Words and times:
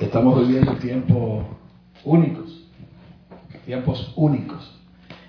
Estamos 0.00 0.46
viviendo 0.46 0.72
tiempos 0.74 1.46
únicos, 2.04 2.68
tiempos 3.64 4.12
únicos. 4.14 4.78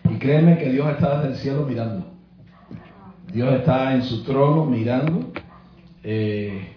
Y 0.10 0.18
créeme 0.18 0.58
que 0.58 0.70
Dios 0.70 0.90
está 0.90 1.20
desde 1.20 1.30
el 1.30 1.36
cielo 1.36 1.66
mirando. 1.66 2.06
Dios 3.32 3.54
está 3.54 3.94
en 3.94 4.04
su 4.04 4.24
trono 4.24 4.66
mirando, 4.66 5.32
eh, 6.04 6.76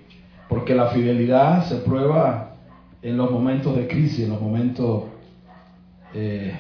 porque 0.49 0.77
la 0.77 0.87
fidelidad 0.89 1.65
se 1.65 1.77
prueba 1.79 2.55
en 3.03 3.17
los 3.17 3.29
momentos 3.29 3.77
de 3.77 3.89
crisis, 3.89 4.25
en 4.25 4.31
los 4.31 4.41
momentos... 4.41 5.05
Eh, 6.15 6.57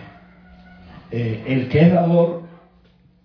eh, 1.13 1.45
el 1.47 1.69
que 1.69 1.81
es 1.81 1.93
dador 1.93 2.43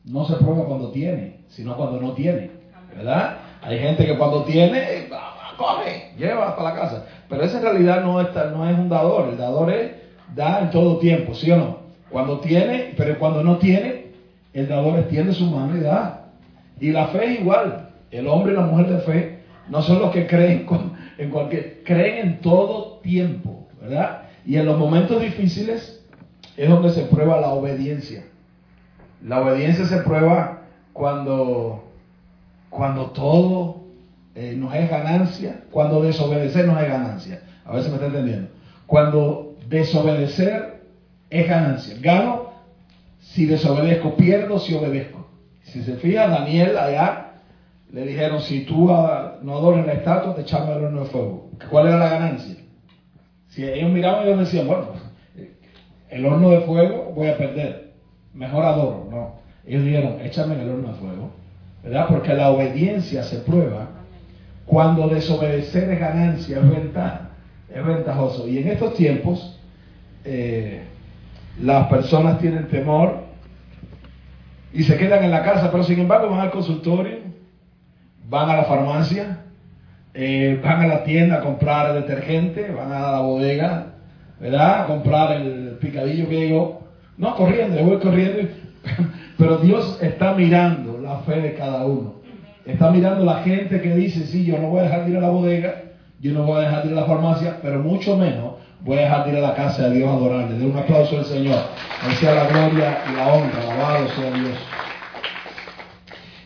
no 0.05 0.25
se 0.25 0.35
prueba 0.35 0.65
cuando 0.65 0.91
tiene, 0.91 1.39
sino 1.49 1.75
cuando 1.75 1.99
no 1.99 2.13
tiene, 2.13 2.51
¿verdad? 2.95 3.37
Hay 3.61 3.79
gente 3.79 4.05
que 4.05 4.17
cuando 4.17 4.43
tiene, 4.43 5.07
coge, 5.57 6.13
lleva 6.17 6.55
para 6.55 6.69
la 6.69 6.75
casa. 6.75 7.05
Pero 7.29 7.43
esa 7.43 7.57
en 7.57 7.63
realidad 7.63 8.03
no, 8.03 8.21
está, 8.21 8.51
no 8.51 8.69
es 8.69 8.77
un 8.77 8.89
dador, 8.89 9.29
el 9.29 9.37
dador 9.37 9.71
es 9.71 9.91
da 10.35 10.59
en 10.59 10.71
todo 10.71 10.97
tiempo, 10.97 11.33
¿sí 11.33 11.51
o 11.51 11.57
no? 11.57 11.77
Cuando 12.09 12.39
tiene, 12.39 12.93
pero 12.97 13.17
cuando 13.17 13.43
no 13.43 13.57
tiene, 13.57 14.07
el 14.53 14.67
dador 14.67 14.99
extiende 14.99 15.33
su 15.33 15.45
mano 15.45 15.77
y 15.77 15.81
da. 15.81 16.27
Y 16.79 16.91
la 16.91 17.07
fe 17.07 17.25
es 17.25 17.39
igual, 17.41 17.89
el 18.11 18.27
hombre 18.27 18.53
y 18.53 18.55
la 18.55 18.63
mujer 18.63 18.87
de 18.87 18.99
fe 18.99 19.39
no 19.69 19.81
son 19.81 19.99
los 19.99 20.11
que 20.11 20.27
creen 20.27 20.67
en 21.17 21.29
cualquier, 21.29 21.83
creen 21.83 22.27
en 22.27 22.41
todo 22.41 22.99
tiempo, 22.99 23.67
¿verdad? 23.81 24.23
Y 24.45 24.57
en 24.57 24.65
los 24.65 24.77
momentos 24.77 25.21
difíciles 25.21 26.05
es 26.55 26.69
donde 26.69 26.91
se 26.91 27.03
prueba 27.03 27.41
la 27.41 27.49
obediencia. 27.49 28.23
La 29.23 29.41
obediencia 29.41 29.85
se 29.85 29.97
prueba 29.99 30.61
cuando, 30.93 31.83
cuando 32.69 33.07
todo 33.07 33.74
eh, 34.35 34.53
nos 34.57 34.75
es 34.75 34.89
ganancia, 34.89 35.61
cuando 35.71 36.01
desobedecer 36.01 36.65
nos 36.65 36.81
es 36.81 36.89
ganancia. 36.89 37.41
A 37.65 37.73
ver 37.73 37.83
si 37.83 37.89
me 37.89 37.95
está 37.95 38.07
entendiendo. 38.07 38.49
Cuando 38.85 39.55
desobedecer 39.67 40.81
es 41.29 41.47
ganancia. 41.47 41.95
Gano 42.01 42.51
si 43.19 43.45
desobedezco, 43.45 44.15
pierdo 44.15 44.59
si 44.59 44.73
obedezco. 44.75 45.27
Si 45.63 45.81
se 45.83 45.95
fija, 45.95 46.27
Daniel 46.27 46.77
allá 46.77 47.31
le 47.91 48.05
dijeron, 48.05 48.41
si 48.41 48.65
tú 48.65 48.87
no 48.87 49.57
adoras 49.57 49.85
la 49.85 49.93
estatua, 49.93 50.35
te 50.35 50.41
echamos 50.41 50.75
el 50.77 50.83
horno 50.85 51.01
de 51.01 51.05
fuego. 51.07 51.49
¿Cuál 51.69 51.87
era 51.87 51.97
la 51.97 52.09
ganancia? 52.09 52.55
Si 53.47 53.63
ellos 53.63 53.91
miraban, 53.91 54.27
ellos 54.27 54.39
decían, 54.39 54.67
bueno, 54.67 54.87
el 56.09 56.25
horno 56.25 56.49
de 56.49 56.61
fuego 56.61 57.13
voy 57.15 57.27
a 57.27 57.37
perder. 57.37 57.93
Mejor 58.33 58.65
adoro. 58.65 59.07
No. 59.09 59.35
Ellos 59.65 59.85
dijeron, 59.85 60.17
échame 60.21 60.61
el 60.61 60.69
horno 60.69 60.89
de 60.89 60.93
fuego. 60.95 61.31
¿Verdad? 61.83 62.07
Porque 62.09 62.33
la 62.33 62.51
obediencia 62.51 63.23
se 63.23 63.37
prueba 63.39 63.94
cuando 64.65 65.07
desobedecer 65.07 65.91
es 65.91 65.99
ganancia, 65.99 66.59
es 67.73 67.85
ventajoso. 67.85 68.47
Y 68.47 68.59
en 68.59 68.69
estos 68.69 68.93
tiempos, 68.95 69.59
eh, 70.23 70.81
las 71.61 71.87
personas 71.87 72.39
tienen 72.39 72.67
temor 72.67 73.23
y 74.73 74.83
se 74.83 74.97
quedan 74.97 75.23
en 75.23 75.31
la 75.31 75.43
casa, 75.43 75.71
pero 75.71 75.83
sin 75.83 75.99
embargo 75.99 76.29
van 76.29 76.41
al 76.41 76.51
consultorio, 76.51 77.19
van 78.27 78.49
a 78.49 78.57
la 78.57 78.63
farmacia, 78.65 79.39
eh, 80.13 80.59
van 80.63 80.81
a 80.81 80.87
la 80.87 81.03
tienda 81.03 81.37
a 81.37 81.41
comprar 81.41 81.93
detergente, 81.93 82.71
van 82.71 82.91
a 82.91 83.11
la 83.11 83.19
bodega, 83.19 83.93
¿verdad? 84.39 84.83
A 84.83 84.87
comprar 84.87 85.31
el 85.33 85.77
picadillo 85.79 86.27
que 86.27 86.45
digo, 86.45 86.81
no 87.17 87.35
corriendo, 87.35 87.81
voy 87.83 87.99
corriendo, 87.99 88.49
pero 89.37 89.57
Dios 89.57 89.99
está 90.01 90.33
mirando 90.33 90.99
la 90.99 91.19
fe 91.19 91.39
de 91.39 91.53
cada 91.53 91.85
uno. 91.85 92.24
Está 92.65 92.89
mirando 92.89 93.23
la 93.23 93.43
gente 93.43 93.79
que 93.79 93.95
dice, 93.95 94.25
sí, 94.25 94.43
yo 94.43 94.57
no 94.57 94.69
voy 94.69 94.79
a 94.79 94.83
dejar 94.83 95.05
de 95.05 95.11
ir 95.11 95.17
a 95.17 95.21
la 95.21 95.29
bodega, 95.29 95.83
yo 96.19 96.31
no 96.33 96.43
voy 96.43 96.57
a 96.57 96.67
dejar 96.67 96.83
de 96.83 96.91
ir 96.91 96.97
a 96.97 97.01
la 97.01 97.07
farmacia, 97.07 97.59
pero 97.61 97.79
mucho 97.79 98.17
menos 98.17 98.55
voy 98.81 98.97
a 98.97 99.01
dejar 99.01 99.25
de 99.25 99.31
ir 99.31 99.37
a 99.37 99.41
la 99.49 99.55
casa 99.55 99.89
de 99.89 99.97
Dios 99.97 100.09
a 100.09 100.13
adorarle. 100.13 100.57
De 100.57 100.65
un 100.65 100.77
aplauso 100.77 101.17
al 101.17 101.25
Señor. 101.25 101.59
Él 102.07 102.15
sea 102.15 102.33
la 102.33 102.47
gloria 102.47 102.99
y 103.09 103.15
la 103.15 103.33
honra, 103.33 103.61
alabado 103.61 104.07
sea 104.09 104.31
Dios. 104.31 104.57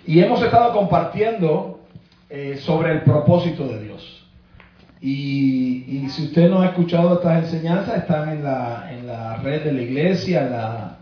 Y 0.05 0.19
hemos 0.19 0.41
estado 0.41 0.73
compartiendo 0.73 1.79
eh, 2.29 2.57
sobre 2.57 2.91
el 2.94 3.01
propósito 3.03 3.67
de 3.67 3.83
Dios. 3.83 4.27
Y, 5.01 6.07
si 6.09 6.23
usted 6.23 6.49
no 6.49 6.61
ha 6.61 6.67
escuchado 6.67 7.13
estas 7.13 7.45
enseñanzas, 7.45 7.99
están 7.99 8.29
en 8.29 8.44
la, 8.44 8.91
en 8.91 9.07
la 9.07 9.38
red 9.38 9.63
de 9.63 9.71
la 9.71 9.81
iglesia, 9.81 10.44
la, 10.44 10.97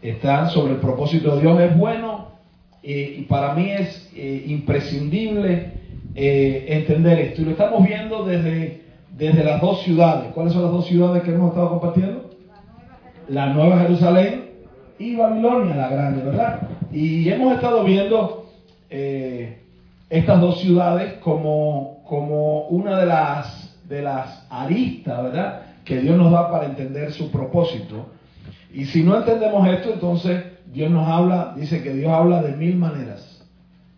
están 0.00 0.50
sobre 0.50 0.72
el 0.72 0.78
propósito 0.80 1.36
de 1.36 1.42
Dios. 1.42 1.60
Es 1.60 1.76
bueno 1.76 2.31
eh, 2.82 3.16
y 3.18 3.22
para 3.22 3.54
mí 3.54 3.70
es 3.70 4.10
eh, 4.16 4.44
imprescindible 4.48 5.72
eh, 6.14 6.64
entender 6.68 7.18
esto. 7.20 7.42
Y 7.42 7.44
lo 7.44 7.50
estamos 7.52 7.86
viendo 7.86 8.24
desde, 8.24 8.82
desde 9.16 9.44
las 9.44 9.60
dos 9.60 9.82
ciudades. 9.82 10.32
¿Cuáles 10.34 10.52
son 10.52 10.62
las 10.62 10.72
dos 10.72 10.86
ciudades 10.86 11.22
que 11.22 11.30
hemos 11.30 11.50
estado 11.50 11.70
compartiendo? 11.70 12.30
La 13.28 13.52
Nueva 13.52 13.78
Jerusalén 13.80 14.50
y 14.98 15.14
Babilonia, 15.14 15.76
la 15.76 15.88
grande, 15.88 16.24
¿verdad? 16.24 16.68
Y 16.92 17.28
hemos 17.28 17.54
estado 17.54 17.84
viendo 17.84 18.50
estas 20.10 20.40
dos 20.40 20.60
ciudades 20.60 21.14
como, 21.14 22.02
como 22.04 22.66
una 22.66 22.98
de 22.98 23.06
las, 23.06 23.78
de 23.88 24.02
las 24.02 24.46
aristas, 24.50 25.22
¿verdad? 25.22 25.62
Que 25.84 26.00
Dios 26.00 26.18
nos 26.18 26.30
da 26.30 26.50
para 26.50 26.66
entender 26.66 27.12
su 27.12 27.30
propósito. 27.30 28.08
Y 28.74 28.84
si 28.84 29.02
no 29.02 29.16
entendemos 29.16 29.66
esto, 29.68 29.94
entonces 29.94 30.51
Dios 30.72 30.90
nos 30.90 31.06
habla, 31.06 31.54
dice 31.56 31.82
que 31.82 31.92
Dios 31.92 32.10
habla 32.10 32.42
de 32.42 32.56
mil 32.56 32.76
maneras. 32.76 33.46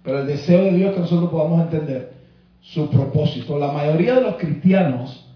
Pero 0.02 0.20
el 0.20 0.26
deseo 0.26 0.64
de 0.64 0.72
Dios 0.72 0.90
es 0.90 0.94
que 0.94 1.00
nosotros 1.00 1.30
podamos 1.30 1.62
entender 1.62 2.12
su 2.60 2.90
propósito. 2.90 3.58
La 3.58 3.72
mayoría 3.72 4.16
de 4.16 4.22
los 4.22 4.36
cristianos 4.36 5.30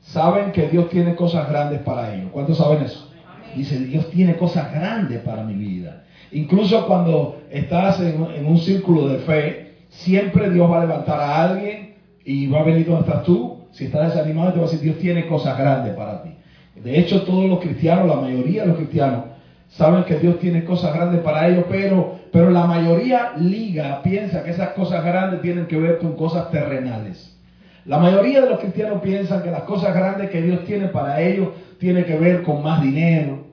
saben 0.00 0.52
que 0.52 0.68
Dios 0.68 0.88
tiene 0.90 1.14
cosas 1.14 1.48
grandes 1.48 1.80
para 1.80 2.14
ellos. 2.14 2.30
¿Cuántos 2.32 2.58
saben 2.58 2.82
eso? 2.82 3.10
Dice, 3.56 3.78
Dios 3.80 4.10
tiene 4.10 4.36
cosas 4.36 4.72
grandes 4.72 5.20
para 5.20 5.42
mi 5.42 5.54
vida. 5.54 6.04
Incluso 6.32 6.86
cuando 6.86 7.42
estás 7.50 8.00
en, 8.00 8.46
un 8.46 8.58
círculo 8.58 9.08
de 9.08 9.18
fe, 9.18 9.74
siempre 9.88 10.50
Dios 10.50 10.70
va 10.70 10.78
a 10.78 10.86
levantar 10.86 11.20
a 11.20 11.42
alguien 11.44 11.94
y 12.24 12.46
va 12.48 12.60
a 12.60 12.64
venir 12.64 12.86
donde 12.86 13.08
estás 13.08 13.24
tú. 13.24 13.64
Si 13.72 13.86
estás 13.86 14.14
desanimado, 14.14 14.52
te 14.52 14.58
va 14.60 14.66
a 14.66 14.68
decir, 14.68 14.80
Dios 14.80 14.98
tiene 14.98 15.26
cosas 15.26 15.58
grandes 15.58 15.94
para 15.94 16.22
ti. 16.22 16.30
De 16.76 16.98
hecho, 16.98 17.22
todos 17.22 17.48
los 17.48 17.60
cristianos, 17.60 18.08
la 18.08 18.16
mayoría 18.16 18.62
de 18.62 18.68
los 18.68 18.76
cristianos, 18.76 19.24
saben 19.76 20.04
que 20.04 20.18
Dios 20.20 20.38
tiene 20.38 20.64
cosas 20.64 20.94
grandes 20.94 21.20
para 21.20 21.48
ellos, 21.48 21.64
pero, 21.68 22.20
pero 22.30 22.50
la 22.50 22.66
mayoría 22.66 23.32
liga, 23.38 24.02
piensa 24.02 24.44
que 24.44 24.50
esas 24.50 24.70
cosas 24.70 25.04
grandes 25.04 25.42
tienen 25.42 25.66
que 25.66 25.76
ver 25.76 25.98
con 25.98 26.16
cosas 26.16 26.50
terrenales. 26.50 27.36
La 27.84 27.98
mayoría 27.98 28.40
de 28.40 28.48
los 28.48 28.60
cristianos 28.60 29.02
piensan 29.02 29.42
que 29.42 29.50
las 29.50 29.64
cosas 29.64 29.92
grandes 29.92 30.30
que 30.30 30.42
Dios 30.42 30.64
tiene 30.64 30.86
para 30.88 31.20
ellos 31.20 31.48
tiene 31.78 32.04
que 32.04 32.16
ver 32.16 32.42
con 32.42 32.62
más 32.62 32.82
dinero, 32.82 33.46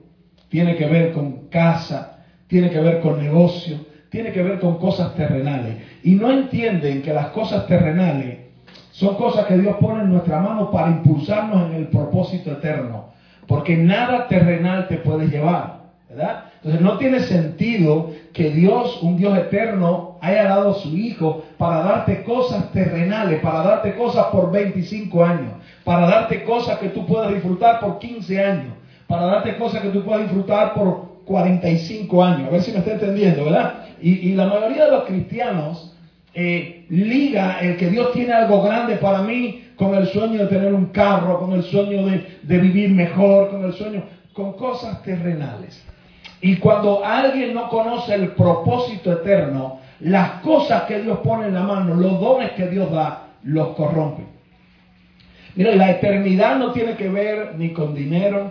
tiene 0.48 0.76
que 0.76 0.86
ver 0.86 1.12
con 1.12 1.48
casa, 1.48 2.18
tiene 2.46 2.70
que 2.70 2.78
ver 2.78 3.00
con 3.00 3.18
negocio, 3.18 3.84
tiene 4.08 4.30
que 4.30 4.42
ver 4.42 4.60
con 4.60 4.78
cosas 4.78 5.14
terrenales. 5.14 5.76
Y 6.04 6.14
no 6.14 6.30
entienden 6.30 7.02
que 7.02 7.12
las 7.12 7.26
cosas 7.28 7.66
terrenales 7.66 8.38
son 8.92 9.16
cosas 9.16 9.44
que 9.46 9.58
Dios 9.58 9.76
pone 9.80 10.02
en 10.02 10.08
nuestra 10.10 10.38
mano 10.38 10.70
para 10.70 10.88
impulsarnos 10.88 11.66
en 11.66 11.74
el 11.74 11.88
propósito 11.88 12.52
eterno. 12.52 13.08
Porque 13.46 13.76
nada 13.76 14.28
terrenal 14.28 14.86
te 14.86 14.98
puede 14.98 15.28
llevar. 15.28 15.81
Entonces 16.14 16.80
no 16.80 16.98
tiene 16.98 17.20
sentido 17.20 18.10
que 18.32 18.50
Dios, 18.50 19.02
un 19.02 19.16
Dios 19.16 19.36
eterno, 19.36 20.18
haya 20.20 20.44
dado 20.44 20.70
a 20.70 20.74
su 20.74 20.96
Hijo 20.96 21.42
para 21.56 21.82
darte 21.82 22.22
cosas 22.22 22.70
terrenales, 22.72 23.40
para 23.40 23.62
darte 23.62 23.94
cosas 23.94 24.26
por 24.26 24.50
25 24.50 25.24
años, 25.24 25.54
para 25.84 26.06
darte 26.06 26.44
cosas 26.44 26.78
que 26.78 26.88
tú 26.88 27.06
puedas 27.06 27.32
disfrutar 27.32 27.80
por 27.80 27.98
15 27.98 28.44
años, 28.44 28.74
para 29.06 29.24
darte 29.24 29.56
cosas 29.56 29.80
que 29.82 29.88
tú 29.88 30.04
puedas 30.04 30.22
disfrutar 30.22 30.74
por 30.74 31.24
45 31.24 32.22
años. 32.22 32.48
A 32.48 32.50
ver 32.50 32.62
si 32.62 32.72
me 32.72 32.78
está 32.78 32.92
entendiendo, 32.92 33.44
¿verdad? 33.44 33.74
Y, 34.00 34.34
la 34.34 34.46
mayoría 34.46 34.86
de 34.86 34.90
los 34.90 35.04
cristianos 35.04 35.96
eh, 36.34 36.86
liga 36.88 37.58
el 37.60 37.76
que 37.76 37.88
Dios 37.88 38.12
tiene 38.12 38.32
algo 38.32 38.62
grande 38.62 38.96
para 38.96 39.22
mí 39.22 39.64
con 39.76 39.94
el 39.94 40.08
sueño 40.08 40.42
de 40.42 40.46
tener 40.46 40.72
un 40.72 40.86
carro, 40.86 41.38
con 41.38 41.52
el 41.52 41.62
sueño 41.62 42.04
de, 42.06 42.26
de 42.42 42.58
vivir 42.58 42.90
mejor, 42.90 43.50
con 43.50 43.64
el 43.64 43.72
sueño, 43.72 44.02
con 44.32 44.54
cosas 44.54 45.02
terrenales. 45.02 45.82
Y 46.42 46.56
cuando 46.56 47.04
alguien 47.04 47.54
no 47.54 47.68
conoce 47.68 48.14
el 48.14 48.32
propósito 48.32 49.12
eterno, 49.12 49.78
las 50.00 50.40
cosas 50.40 50.82
que 50.82 51.00
Dios 51.00 51.20
pone 51.20 51.46
en 51.46 51.54
la 51.54 51.62
mano, 51.62 51.94
los 51.94 52.20
dones 52.20 52.50
que 52.52 52.66
Dios 52.66 52.90
da, 52.90 53.28
los 53.44 53.68
corrompe. 53.68 54.24
Mira, 55.54 55.76
la 55.76 55.92
eternidad 55.92 56.56
no 56.58 56.72
tiene 56.72 56.96
que 56.96 57.08
ver 57.08 57.54
ni 57.56 57.72
con 57.72 57.94
dinero, 57.94 58.50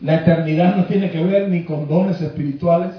la 0.00 0.14
eternidad 0.16 0.76
no 0.76 0.84
tiene 0.84 1.10
que 1.10 1.22
ver 1.22 1.48
ni 1.50 1.64
con 1.64 1.86
dones 1.86 2.18
espirituales, 2.22 2.92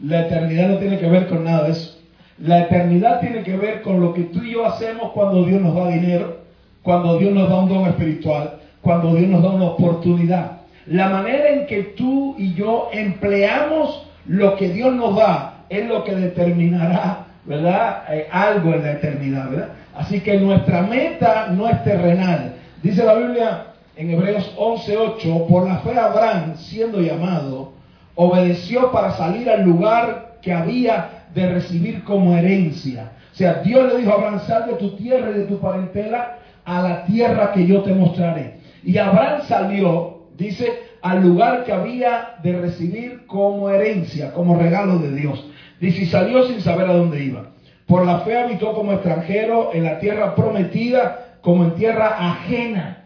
la 0.00 0.26
eternidad 0.26 0.68
no 0.68 0.76
tiene 0.76 0.98
que 0.98 1.08
ver 1.08 1.26
con 1.26 1.42
nada 1.42 1.64
de 1.64 1.72
eso. 1.72 1.98
La 2.38 2.60
eternidad 2.60 3.18
tiene 3.18 3.42
que 3.42 3.56
ver 3.56 3.82
con 3.82 4.00
lo 4.00 4.14
que 4.14 4.22
tú 4.24 4.44
y 4.44 4.52
yo 4.52 4.64
hacemos 4.64 5.10
cuando 5.10 5.44
Dios 5.44 5.60
nos 5.60 5.74
da 5.74 5.88
dinero, 5.88 6.36
cuando 6.82 7.18
Dios 7.18 7.34
nos 7.34 7.48
da 7.48 7.58
un 7.58 7.68
don 7.68 7.88
espiritual, 7.88 8.60
cuando 8.80 9.14
Dios 9.14 9.28
nos 9.28 9.42
da 9.42 9.50
una 9.50 9.64
oportunidad. 9.64 10.60
La 10.86 11.08
manera 11.08 11.48
en 11.50 11.66
que 11.66 11.82
tú 11.96 12.34
y 12.38 12.54
yo 12.54 12.90
empleamos 12.92 14.06
lo 14.26 14.56
que 14.56 14.68
Dios 14.70 14.94
nos 14.94 15.16
da 15.16 15.64
es 15.68 15.86
lo 15.86 16.04
que 16.04 16.14
determinará, 16.14 17.26
¿verdad? 17.44 18.04
Eh, 18.10 18.28
algo 18.30 18.74
en 18.74 18.82
la 18.82 18.92
eternidad, 18.92 19.50
¿verdad? 19.50 19.68
Así 19.94 20.20
que 20.20 20.38
nuestra 20.38 20.82
meta 20.82 21.48
no 21.48 21.68
es 21.68 21.82
terrenal, 21.82 22.54
Dice 22.82 23.04
la 23.04 23.14
Biblia 23.14 23.66
en 23.96 24.10
Hebreos 24.10 24.54
11:8, 24.56 25.46
por 25.48 25.66
la 25.66 25.78
fe 25.78 25.98
Abraham, 25.98 26.54
siendo 26.56 27.00
llamado, 27.00 27.72
obedeció 28.14 28.92
para 28.92 29.12
salir 29.12 29.50
al 29.50 29.62
lugar 29.62 30.36
que 30.42 30.52
había 30.52 31.24
de 31.34 31.48
recibir 31.48 32.04
como 32.04 32.36
herencia. 32.36 33.10
O 33.32 33.36
sea, 33.36 33.54
Dios 33.54 33.92
le 33.92 33.98
dijo 33.98 34.12
a 34.12 34.14
Abraham, 34.14 34.40
sal 34.46 34.66
de 34.66 34.74
tu 34.74 34.90
tierra 34.96 35.30
y 35.30 35.40
de 35.40 35.44
tu 35.46 35.58
parentela 35.58 36.38
a 36.64 36.82
la 36.82 37.04
tierra 37.06 37.52
que 37.52 37.66
yo 37.66 37.82
te 37.82 37.92
mostraré. 37.92 38.58
Y 38.84 38.98
Abraham 38.98 39.40
salió, 39.48 40.15
dice, 40.36 40.72
al 41.02 41.22
lugar 41.22 41.64
que 41.64 41.72
había 41.72 42.36
de 42.42 42.52
recibir 42.60 43.26
como 43.26 43.68
herencia, 43.70 44.32
como 44.32 44.58
regalo 44.58 44.98
de 44.98 45.14
Dios. 45.14 45.44
Dice, 45.80 46.02
y 46.02 46.06
salió 46.06 46.46
sin 46.46 46.60
saber 46.60 46.88
a 46.88 46.94
dónde 46.94 47.22
iba. 47.22 47.50
Por 47.86 48.04
la 48.04 48.20
fe 48.20 48.36
habitó 48.36 48.72
como 48.72 48.92
extranjero 48.92 49.70
en 49.72 49.84
la 49.84 49.98
tierra 49.98 50.34
prometida, 50.34 51.38
como 51.40 51.64
en 51.64 51.74
tierra 51.74 52.16
ajena, 52.18 53.04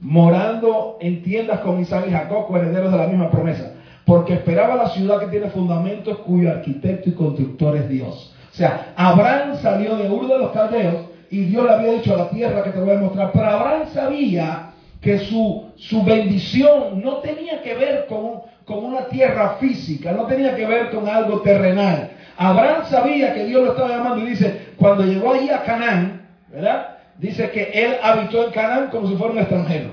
morando 0.00 0.96
en 1.00 1.22
tiendas 1.22 1.60
con 1.60 1.80
Isaac 1.80 2.06
y 2.08 2.12
Jacob, 2.12 2.54
herederos 2.56 2.92
de 2.92 2.98
la 2.98 3.06
misma 3.06 3.30
promesa. 3.30 3.72
Porque 4.06 4.34
esperaba 4.34 4.76
la 4.76 4.88
ciudad 4.88 5.20
que 5.20 5.26
tiene 5.26 5.48
fundamentos, 5.48 6.18
cuyo 6.20 6.50
arquitecto 6.50 7.10
y 7.10 7.12
constructor 7.12 7.76
es 7.76 7.88
Dios. 7.88 8.34
O 8.50 8.56
sea, 8.56 8.94
Abraham 8.96 9.56
salió 9.60 9.96
de 9.96 10.08
Ur 10.08 10.26
de 10.26 10.38
los 10.38 10.50
Caldeos 10.52 11.06
y 11.30 11.44
Dios 11.44 11.64
le 11.64 11.72
había 11.72 11.92
dicho 11.92 12.14
a 12.14 12.16
la 12.16 12.30
tierra 12.30 12.62
que 12.62 12.70
te 12.70 12.80
voy 12.80 12.96
a 12.96 13.00
mostrar. 13.00 13.30
Pero 13.32 13.46
Abraham 13.46 13.82
sabía 13.92 14.67
que 15.00 15.18
su, 15.18 15.70
su 15.76 16.02
bendición 16.04 17.00
no 17.02 17.18
tenía 17.18 17.62
que 17.62 17.74
ver 17.74 18.06
con, 18.08 18.42
con 18.64 18.84
una 18.84 19.06
tierra 19.06 19.56
física, 19.60 20.12
no 20.12 20.26
tenía 20.26 20.54
que 20.56 20.66
ver 20.66 20.90
con 20.90 21.08
algo 21.08 21.40
terrenal. 21.40 22.10
Abraham 22.36 22.82
sabía 22.88 23.34
que 23.34 23.44
Dios 23.44 23.64
lo 23.64 23.70
estaba 23.72 23.88
llamando 23.90 24.24
y 24.24 24.30
dice, 24.30 24.68
cuando 24.76 25.04
llegó 25.04 25.32
allí 25.32 25.50
a 25.50 25.62
Canaán, 25.62 26.28
¿verdad? 26.48 26.96
Dice 27.18 27.50
que 27.50 27.70
él 27.74 27.96
habitó 28.02 28.44
en 28.44 28.52
Canaán 28.52 28.90
como 28.90 29.08
si 29.08 29.16
fuera 29.16 29.32
un 29.32 29.38
extranjero, 29.40 29.90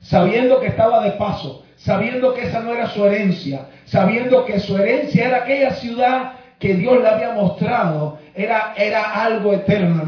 sabiendo 0.00 0.60
que 0.60 0.68
estaba 0.68 1.02
de 1.02 1.12
paso, 1.12 1.64
sabiendo 1.76 2.34
que 2.34 2.42
esa 2.42 2.60
no 2.60 2.72
era 2.72 2.88
su 2.88 3.04
herencia, 3.04 3.66
sabiendo 3.84 4.44
que 4.44 4.60
su 4.60 4.76
herencia 4.76 5.26
era 5.26 5.36
aquella 5.38 5.70
ciudad 5.72 6.32
que 6.58 6.74
Dios 6.74 7.00
le 7.00 7.08
había 7.08 7.32
mostrado, 7.32 8.18
era, 8.34 8.74
era 8.76 9.22
algo 9.24 9.52
eterno. 9.52 10.02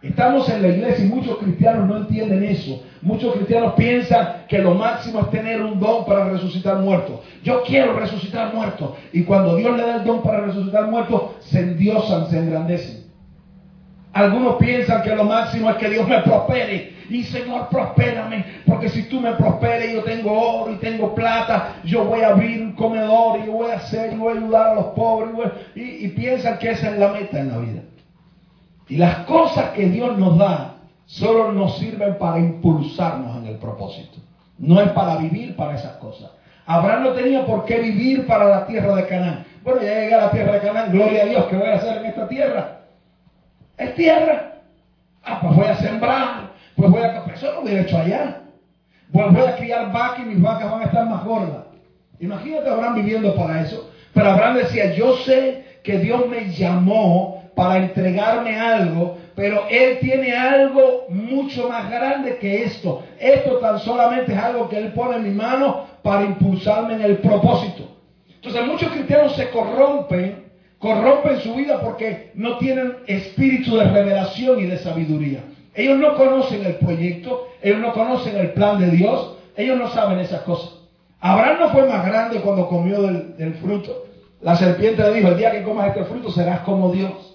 Estamos 0.00 0.48
en 0.48 0.62
la 0.62 0.68
iglesia 0.68 1.04
y 1.04 1.08
muchos 1.08 1.38
cristianos 1.38 1.88
no 1.88 1.96
entienden 1.96 2.44
eso. 2.44 2.84
Muchos 3.02 3.34
cristianos 3.34 3.72
piensan 3.72 4.44
que 4.48 4.58
lo 4.58 4.74
máximo 4.74 5.20
es 5.20 5.30
tener 5.30 5.60
un 5.60 5.80
don 5.80 6.04
para 6.04 6.28
resucitar 6.28 6.76
muertos. 6.78 7.20
Yo 7.42 7.64
quiero 7.64 7.98
resucitar 7.98 8.54
muertos. 8.54 8.92
Y 9.12 9.24
cuando 9.24 9.56
Dios 9.56 9.76
le 9.76 9.82
da 9.82 9.96
el 9.96 10.04
don 10.04 10.22
para 10.22 10.42
resucitar 10.42 10.86
muertos, 10.86 11.22
se 11.40 11.60
endiosan, 11.60 12.30
se 12.30 12.38
engrandecen. 12.38 13.08
Algunos 14.12 14.54
piensan 14.56 15.02
que 15.02 15.16
lo 15.16 15.24
máximo 15.24 15.68
es 15.70 15.76
que 15.76 15.90
Dios 15.90 16.06
me 16.08 16.22
prospere. 16.22 16.92
Y 17.10 17.24
Señor, 17.24 17.68
prospérame. 17.68 18.44
Porque 18.66 18.90
si 18.90 19.02
tú 19.08 19.20
me 19.20 19.32
prosperes, 19.32 19.92
yo 19.92 20.04
tengo 20.04 20.30
oro 20.32 20.72
y 20.74 20.76
tengo 20.76 21.12
plata. 21.12 21.74
Yo 21.82 22.04
voy 22.04 22.20
a 22.20 22.28
abrir 22.28 22.62
un 22.62 22.72
comedor 22.72 23.40
y 23.40 23.46
yo 23.46 23.52
voy 23.52 23.72
a 23.72 23.76
hacer 23.76 24.12
y 24.12 24.16
voy 24.16 24.34
a 24.34 24.36
ayudar 24.36 24.66
a 24.68 24.74
los 24.74 24.86
pobres. 24.86 25.32
Y, 25.74 26.06
y 26.06 26.08
piensan 26.10 26.56
que 26.58 26.70
esa 26.70 26.90
es 26.90 26.98
la 26.98 27.08
meta 27.08 27.40
en 27.40 27.48
la 27.48 27.58
vida. 27.58 27.82
Y 28.88 28.96
las 28.96 29.18
cosas 29.26 29.70
que 29.70 29.88
Dios 29.88 30.16
nos 30.18 30.38
da 30.38 30.74
solo 31.06 31.52
nos 31.52 31.78
sirven 31.78 32.16
para 32.18 32.38
impulsarnos 32.38 33.36
en 33.38 33.46
el 33.46 33.56
propósito. 33.56 34.18
No 34.58 34.80
es 34.80 34.90
para 34.90 35.16
vivir 35.16 35.56
para 35.56 35.74
esas 35.74 35.96
cosas. 35.96 36.30
Abraham 36.66 37.04
no 37.04 37.12
tenía 37.12 37.46
por 37.46 37.64
qué 37.64 37.78
vivir 37.80 38.26
para 38.26 38.44
la 38.44 38.66
tierra 38.66 38.94
de 38.94 39.06
Canaán. 39.06 39.46
Bueno, 39.62 39.80
ya 39.80 39.94
llegué 39.94 40.14
a 40.14 40.26
la 40.26 40.30
tierra 40.30 40.52
de 40.52 40.60
Canaán, 40.60 40.92
gloria 40.92 41.22
a 41.22 41.26
Dios, 41.26 41.44
¿qué 41.46 41.56
voy 41.56 41.68
a 41.68 41.76
hacer 41.76 41.96
en 41.98 42.06
esta 42.06 42.28
tierra? 42.28 42.80
Es 43.78 43.94
tierra. 43.94 44.52
Ah, 45.24 45.38
pues 45.40 45.56
voy 45.56 45.66
a 45.66 45.76
sembrar, 45.76 46.50
pues 46.76 46.90
voy 46.90 47.02
a... 47.02 47.24
Eso 47.34 47.52
no 47.54 47.60
hubiera 47.60 47.82
hecho 47.82 47.98
allá. 47.98 48.42
Pues 49.12 49.32
voy 49.32 49.46
a 49.46 49.56
criar 49.56 49.92
vacas 49.92 50.20
y 50.20 50.28
mis 50.28 50.42
vacas 50.42 50.70
van 50.70 50.82
a 50.82 50.84
estar 50.84 51.06
más 51.06 51.24
gordas. 51.24 51.64
Imagínate 52.20 52.68
Abraham 52.68 52.96
viviendo 52.96 53.34
para 53.34 53.62
eso. 53.62 53.90
Pero 54.12 54.30
Abraham 54.30 54.56
decía, 54.56 54.92
yo 54.94 55.16
sé 55.18 55.80
que 55.82 55.98
Dios 55.98 56.28
me 56.28 56.50
llamó 56.52 57.37
para 57.58 57.78
entregarme 57.78 58.56
algo, 58.56 59.18
pero 59.34 59.64
Él 59.68 59.98
tiene 59.98 60.32
algo 60.32 61.06
mucho 61.08 61.68
más 61.68 61.90
grande 61.90 62.38
que 62.38 62.62
esto. 62.62 63.02
Esto 63.18 63.58
tan 63.58 63.80
solamente 63.80 64.32
es 64.32 64.38
algo 64.38 64.68
que 64.68 64.78
Él 64.78 64.92
pone 64.92 65.16
en 65.16 65.24
mi 65.24 65.30
mano 65.30 65.86
para 66.04 66.22
impulsarme 66.22 66.94
en 66.94 67.02
el 67.02 67.16
propósito. 67.18 67.82
Entonces 68.32 68.64
muchos 68.64 68.92
cristianos 68.92 69.34
se 69.34 69.50
corrompen, 69.50 70.44
corrompen 70.78 71.40
su 71.40 71.52
vida 71.56 71.80
porque 71.80 72.30
no 72.34 72.58
tienen 72.58 72.98
espíritu 73.08 73.76
de 73.76 73.90
revelación 73.90 74.60
y 74.60 74.66
de 74.66 74.78
sabiduría. 74.78 75.40
Ellos 75.74 75.98
no 75.98 76.14
conocen 76.14 76.64
el 76.64 76.76
proyecto, 76.76 77.48
ellos 77.60 77.80
no 77.80 77.92
conocen 77.92 78.36
el 78.36 78.52
plan 78.52 78.78
de 78.78 78.88
Dios, 78.92 79.34
ellos 79.56 79.76
no 79.76 79.88
saben 79.88 80.20
esas 80.20 80.42
cosas. 80.42 80.78
Abraham 81.18 81.56
no 81.58 81.70
fue 81.70 81.88
más 81.88 82.06
grande 82.06 82.38
cuando 82.38 82.68
comió 82.68 83.02
del, 83.02 83.54
fruto. 83.54 84.04
La 84.42 84.54
serpiente 84.54 85.02
le 85.02 85.14
dijo, 85.14 85.26
el 85.30 85.38
día 85.38 85.50
que 85.50 85.64
comas 85.64 85.88
este 85.88 86.04
fruto 86.04 86.30
serás 86.30 86.60
como 86.60 86.92
Dios 86.92 87.27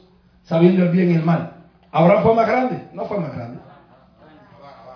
sabiendo 0.44 0.84
el 0.84 0.90
bien 0.90 1.12
y 1.12 1.16
el 1.16 1.24
mal. 1.24 1.54
¿Abraham 1.92 2.24
fue 2.24 2.36
más 2.36 2.48
grande? 2.48 2.88
No 2.94 3.06
fue 3.06 3.20
más 3.20 3.34
grande. 3.34 3.60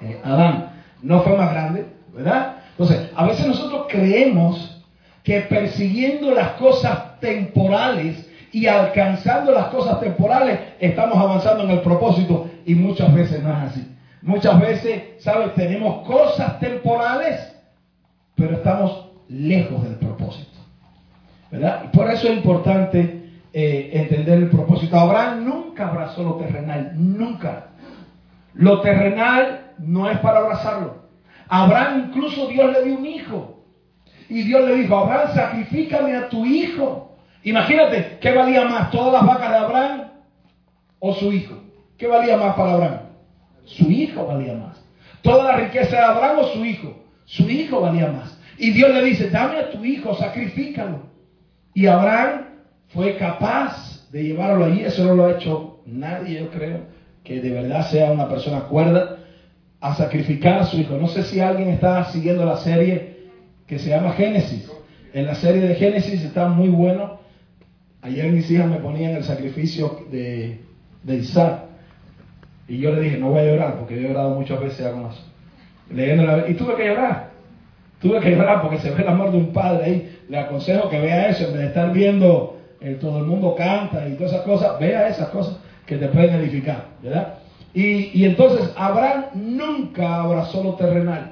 Eh, 0.02 0.22
Adán 0.24 0.70
no 1.02 1.22
fue 1.22 1.36
más 1.36 1.52
grande, 1.52 1.86
¿verdad? 2.14 2.58
Entonces, 2.72 3.10
a 3.16 3.26
veces 3.26 3.48
nosotros 3.48 3.88
creemos 3.90 4.84
que 5.24 5.42
persiguiendo 5.42 6.32
las 6.32 6.52
cosas 6.52 7.20
temporales 7.20 8.30
y 8.52 8.68
alcanzando 8.68 9.52
las 9.52 9.68
cosas 9.68 10.00
temporales 10.00 10.60
estamos 10.80 11.18
avanzando 11.18 11.64
en 11.64 11.72
el 11.72 11.82
propósito 11.82 12.50
y 12.66 12.76
muchas 12.76 13.14
veces 13.14 13.44
no 13.44 13.52
es 13.52 13.72
así. 13.72 13.96
Muchas 14.22 14.60
veces, 14.60 15.04
¿sabes? 15.20 15.54
Tenemos 15.54 16.08
cosas 16.08 16.60
temporales, 16.60 17.54
pero 18.36 18.56
estamos 18.56 19.10
lejos 19.30 19.84
del 19.84 19.96
propósito. 19.96 20.58
¿Verdad? 21.52 21.84
Y 21.86 21.96
por 21.96 22.10
eso 22.12 22.28
es 22.28 22.38
importante 22.38 23.17
eh, 23.60 23.90
entender 23.92 24.38
el 24.38 24.50
propósito. 24.52 25.00
Abraham 25.00 25.44
nunca 25.44 25.88
abrazó 25.88 26.22
lo 26.22 26.36
terrenal, 26.36 26.92
nunca. 26.94 27.70
Lo 28.54 28.82
terrenal 28.82 29.72
no 29.80 30.08
es 30.12 30.20
para 30.20 30.42
abrazarlo. 30.42 31.08
Abraham 31.48 32.10
incluso 32.10 32.50
Dios 32.50 32.72
le 32.72 32.84
dio 32.84 33.00
un 33.00 33.06
hijo. 33.08 33.64
Y 34.30 34.44
Dios 34.44 34.64
le 34.64 34.76
dijo, 34.76 34.96
Abraham, 34.96 35.34
sacrifícame 35.34 36.16
a 36.16 36.30
tu 36.30 36.46
hijo. 36.46 37.18
Imagínate, 37.42 38.20
¿qué 38.22 38.32
valía 38.32 38.64
más? 38.66 38.92
¿Todas 38.92 39.14
las 39.14 39.26
vacas 39.26 39.50
de 39.50 39.58
Abraham 39.58 40.02
o 41.00 41.16
su 41.16 41.34
hijo? 41.34 41.56
¿Qué 41.98 42.06
valía 42.06 42.38
más 42.38 42.54
para 42.54 42.74
Abraham? 42.74 43.00
Su 43.66 43.90
hijo 43.90 44.28
valía 44.28 44.54
más. 44.54 44.80
¿Toda 45.24 45.46
la 45.46 45.58
riqueza 45.58 45.96
de 45.96 46.04
Abraham 46.04 46.38
o 46.42 46.48
su 46.50 46.64
hijo? 46.64 46.96
Su 47.26 47.50
hijo 47.50 47.82
valía 47.82 48.12
más. 48.12 48.40
Y 48.60 48.70
Dios 48.70 48.94
le 48.94 49.04
dice, 49.04 49.32
dame 49.32 49.58
a 49.58 49.72
tu 49.72 49.84
hijo, 49.84 50.14
sacrifícalo. 50.14 51.08
Y 51.74 51.88
Abraham 51.88 52.47
fue 52.90 53.18
capaz 53.18 54.10
de 54.12 54.24
llevarlo 54.24 54.66
allí. 54.66 54.82
Eso 54.84 55.04
no 55.06 55.16
lo 55.16 55.26
ha 55.26 55.32
hecho 55.34 55.80
nadie, 55.86 56.40
yo 56.40 56.50
creo, 56.50 56.82
que 57.24 57.42
de 57.42 57.52
verdad 57.52 57.90
sea 57.90 58.12
una 58.12 58.30
persona 58.30 58.62
cuerda 58.62 59.18
a 59.80 59.96
sacrificar 59.96 60.60
a 60.60 60.66
su 60.66 60.78
hijo. 60.78 60.98
No 60.98 61.08
sé 61.08 61.24
si 61.24 61.40
alguien 61.40 61.70
está 61.70 62.06
siguiendo 62.06 62.46
la 62.46 62.58
serie 62.58 63.18
que 63.68 63.80
se 63.80 63.90
llama 63.90 64.14
Génesis. 64.14 64.70
En 65.14 65.26
la 65.26 65.36
serie 65.36 65.62
de 65.62 65.76
Génesis 65.76 66.24
está 66.24 66.48
muy 66.48 66.70
bueno. 66.70 67.20
Ayer 68.02 68.32
mis 68.32 68.50
hijas 68.50 68.68
me 68.68 68.78
ponían 68.78 69.12
el 69.12 69.24
sacrificio 69.24 70.06
de, 70.12 70.62
Isaac. 71.08 71.64
Y 72.68 72.80
yo 72.80 72.92
le 72.94 73.02
dije, 73.02 73.18
no 73.18 73.30
voy 73.30 73.40
a 73.40 73.46
llorar, 73.46 73.76
porque 73.78 73.96
yo 73.96 74.02
he 74.02 74.08
llorado 74.10 74.36
muchas 74.36 74.60
veces 74.60 74.88
con 74.92 75.10
Leyendo 75.90 76.24
la... 76.24 76.50
Y 76.50 76.54
tuve 76.56 76.76
que 76.76 76.86
llorar. 76.86 77.30
Tuve 78.02 78.20
que 78.20 78.32
llorar 78.32 78.62
porque 78.62 78.80
se 78.80 78.92
ve 78.92 79.02
el 79.02 79.08
amor 79.08 79.32
de 79.32 79.38
un 79.38 79.54
padre 79.54 79.86
ahí. 79.86 80.18
Le 80.30 80.38
aconsejo 80.38 80.90
que 80.90 81.00
vea 81.00 81.30
eso 81.30 81.46
en 81.46 81.54
vez 81.54 81.62
de 81.62 81.68
estar 81.68 81.94
viendo 81.94 82.57
todo 83.00 83.20
el 83.20 83.26
mundo 83.26 83.56
canta 83.56 84.08
y 84.08 84.14
todas 84.14 84.34
esas 84.34 84.46
cosas, 84.46 84.80
vea 84.80 85.08
esas 85.08 85.30
cosas 85.30 85.58
que 85.86 85.98
te 85.98 86.08
pueden 86.08 86.36
edificar, 86.36 86.86
¿verdad? 87.02 87.36
Y, 87.74 88.26
entonces 88.26 88.72
Abraham 88.76 89.26
nunca 89.36 90.22
abrazó 90.22 90.64
lo 90.64 90.74
terrenal, 90.74 91.32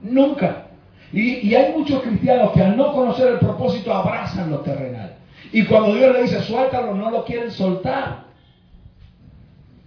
nunca. 0.00 0.66
Y, 1.12 1.48
y, 1.48 1.54
hay 1.54 1.72
muchos 1.72 2.02
cristianos 2.02 2.52
que 2.52 2.62
al 2.62 2.76
no 2.76 2.92
conocer 2.92 3.28
el 3.28 3.38
propósito 3.38 3.94
abrazan 3.94 4.50
lo 4.50 4.60
terrenal. 4.60 5.14
Y 5.52 5.64
cuando 5.64 5.94
Dios 5.94 6.12
le 6.12 6.22
dice 6.22 6.42
suéltalo, 6.42 6.94
no 6.94 7.10
lo 7.10 7.24
quieren 7.24 7.50
soltar. 7.50 8.24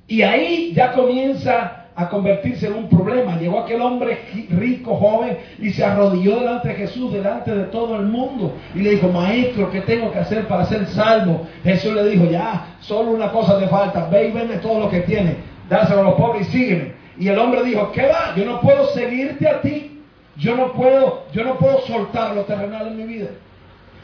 Y 0.08 0.22
ahí 0.22 0.74
ya 0.74 0.94
comienza 0.94 1.79
a 2.00 2.08
convertirse 2.08 2.68
en 2.68 2.76
un 2.76 2.88
problema. 2.88 3.38
Llegó 3.38 3.60
aquel 3.60 3.82
hombre 3.82 4.20
rico, 4.52 4.96
joven, 4.96 5.38
y 5.60 5.70
se 5.72 5.84
arrodilló 5.84 6.40
delante 6.40 6.70
de 6.70 6.76
Jesús, 6.76 7.12
delante 7.12 7.54
de 7.54 7.66
todo 7.66 7.98
el 7.98 8.06
mundo, 8.06 8.56
y 8.74 8.80
le 8.80 8.92
dijo, 8.92 9.10
maestro, 9.10 9.70
¿qué 9.70 9.82
tengo 9.82 10.10
que 10.10 10.20
hacer 10.20 10.48
para 10.48 10.64
ser 10.64 10.88
salvo? 10.88 11.46
Jesús 11.62 11.94
le 11.94 12.08
dijo, 12.08 12.24
ya, 12.32 12.68
solo 12.80 13.12
una 13.12 13.30
cosa 13.32 13.60
te 13.60 13.68
falta, 13.68 14.08
ve 14.10 14.30
y 14.30 14.32
vende 14.32 14.60
todo 14.60 14.80
lo 14.80 14.90
que 14.90 15.02
tienes, 15.02 15.36
dáselo 15.68 16.00
a 16.00 16.04
los 16.04 16.14
pobres 16.14 16.48
y 16.48 16.52
sígueme. 16.52 16.94
Y 17.18 17.28
el 17.28 17.38
hombre 17.38 17.64
dijo, 17.64 17.92
¿qué 17.92 18.08
va? 18.08 18.34
Yo 18.34 18.46
no 18.46 18.62
puedo 18.62 18.88
seguirte 18.94 19.46
a 19.46 19.60
ti, 19.60 20.02
yo 20.38 20.56
no 20.56 20.72
puedo, 20.72 21.26
yo 21.34 21.44
no 21.44 21.56
puedo 21.58 21.82
soltar 21.82 22.34
lo 22.34 22.44
terrenal 22.44 22.88
en 22.88 22.98
mi 22.98 23.04
vida. 23.04 23.28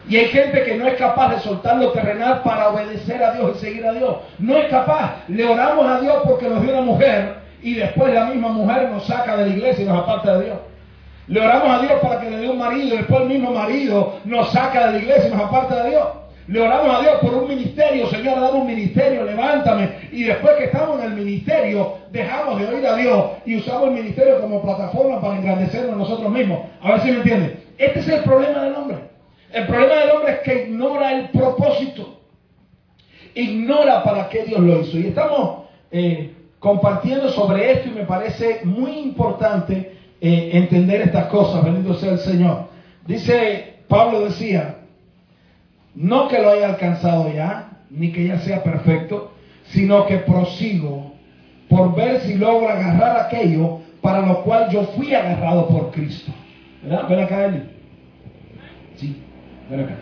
Y 0.09 0.17
hay 0.17 0.25
gente 0.27 0.63
que 0.63 0.75
no 0.75 0.85
es 0.85 0.95
capaz 0.95 1.33
de 1.33 1.39
soltar 1.39 1.77
lo 1.77 1.91
terrenal 1.91 2.41
para 2.43 2.67
obedecer 2.69 3.23
a 3.23 3.33
Dios 3.35 3.55
y 3.55 3.59
seguir 3.59 3.87
a 3.87 3.93
Dios. 3.93 4.17
No 4.37 4.57
es 4.57 4.69
capaz. 4.69 5.23
Le 5.29 5.45
oramos 5.45 5.87
a 5.87 6.01
Dios 6.01 6.17
porque 6.25 6.47
nos 6.47 6.61
dio 6.61 6.73
una 6.73 6.81
mujer 6.81 7.44
y 7.61 7.75
después 7.75 8.13
la 8.13 8.25
misma 8.25 8.49
mujer 8.49 8.89
nos 8.89 9.05
saca 9.05 9.37
de 9.37 9.47
la 9.47 9.55
iglesia 9.55 9.83
y 9.83 9.87
nos 9.87 9.99
aparta 9.99 10.37
de 10.37 10.45
Dios. 10.45 10.57
Le 11.27 11.41
oramos 11.41 11.69
a 11.69 11.81
Dios 11.81 11.93
para 12.01 12.21
que 12.21 12.29
le 12.29 12.37
dé 12.37 12.49
un 12.49 12.59
marido 12.59 12.97
después 12.97 13.21
el 13.21 13.29
mismo 13.29 13.51
marido 13.51 14.19
nos 14.25 14.51
saca 14.51 14.87
de 14.87 14.93
la 14.93 14.97
iglesia 14.99 15.27
y 15.27 15.31
nos 15.31 15.41
aparta 15.41 15.83
de 15.83 15.89
Dios. 15.89 16.07
Le 16.47 16.61
oramos 16.61 16.95
a 16.95 17.01
Dios 17.01 17.15
por 17.21 17.33
un 17.33 17.47
ministerio, 17.47 18.07
Señor, 18.07 18.39
dame 18.39 18.59
un 18.59 18.67
ministerio, 18.67 19.23
levántame. 19.23 19.89
Y 20.11 20.25
después 20.25 20.55
que 20.57 20.65
estamos 20.65 20.99
en 20.99 21.11
el 21.11 21.13
ministerio, 21.15 21.97
dejamos 22.11 22.59
de 22.59 22.67
oír 22.67 22.85
a 22.85 22.95
Dios 22.95 23.25
y 23.45 23.57
usamos 23.57 23.87
el 23.87 23.95
ministerio 23.95 24.39
como 24.39 24.61
plataforma 24.61 25.19
para 25.19 25.37
engrandecernos 25.37 25.97
nosotros 25.97 26.31
mismos. 26.31 26.59
A 26.81 26.91
ver 26.91 27.01
si 27.01 27.11
me 27.11 27.17
entienden. 27.17 27.59
Este 27.79 27.99
es 27.99 28.07
el 28.07 28.21
problema 28.21 28.61
del 28.61 28.75
hombre. 28.75 28.97
El 29.51 29.65
problema 29.65 29.95
del 29.95 30.11
hombre 30.11 30.33
es 30.33 30.39
que 30.41 30.63
ignora 30.65 31.13
el 31.13 31.29
propósito. 31.29 32.19
Ignora 33.33 34.03
para 34.03 34.29
qué 34.29 34.43
Dios 34.43 34.59
lo 34.59 34.81
hizo. 34.81 34.99
Y 34.99 35.07
estamos 35.07 35.63
eh, 35.91 36.34
compartiendo 36.65 37.29
sobre 37.29 37.73
esto 37.73 37.89
y 37.89 37.91
me 37.91 38.05
parece 38.05 38.61
muy 38.63 38.97
importante 38.97 39.97
eh, 40.19 40.49
entender 40.53 41.01
estas 41.01 41.27
cosas. 41.27 41.63
Bendito 41.63 41.93
sea 41.93 42.13
el 42.13 42.17
Señor. 42.17 42.69
Dice, 43.05 43.75
Pablo 43.87 44.21
decía, 44.21 44.77
no 45.93 46.27
que 46.27 46.41
lo 46.41 46.49
haya 46.49 46.69
alcanzado 46.69 47.31
ya, 47.31 47.83
ni 47.91 48.11
que 48.11 48.25
ya 48.25 48.39
sea 48.39 48.63
perfecto, 48.63 49.31
sino 49.67 50.07
que 50.07 50.17
prosigo 50.17 51.13
por 51.69 51.93
ver 51.93 52.21
si 52.21 52.33
logro 52.33 52.67
agarrar 52.67 53.27
aquello 53.27 53.81
para 54.01 54.25
lo 54.25 54.41
cual 54.41 54.67
yo 54.71 54.85
fui 54.95 55.13
agarrado 55.13 55.67
por 55.67 55.91
Cristo. 55.91 56.31
¿Verdad? 56.81 57.07
Ven 57.07 57.19
acá, 57.19 57.45
Eli. 57.45 57.61
Sí, 58.95 59.21
ven 59.69 59.81
acá. 59.81 59.95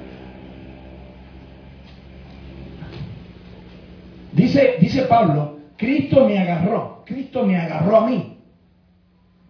Dice, 4.32 4.78
dice 4.80 5.02
Pablo, 5.02 5.63
Cristo 5.84 6.26
me 6.26 6.40
agarró, 6.40 7.04
Cristo 7.06 7.44
me 7.44 7.58
agarró 7.58 7.98
a 7.98 8.08
mí. 8.08 8.38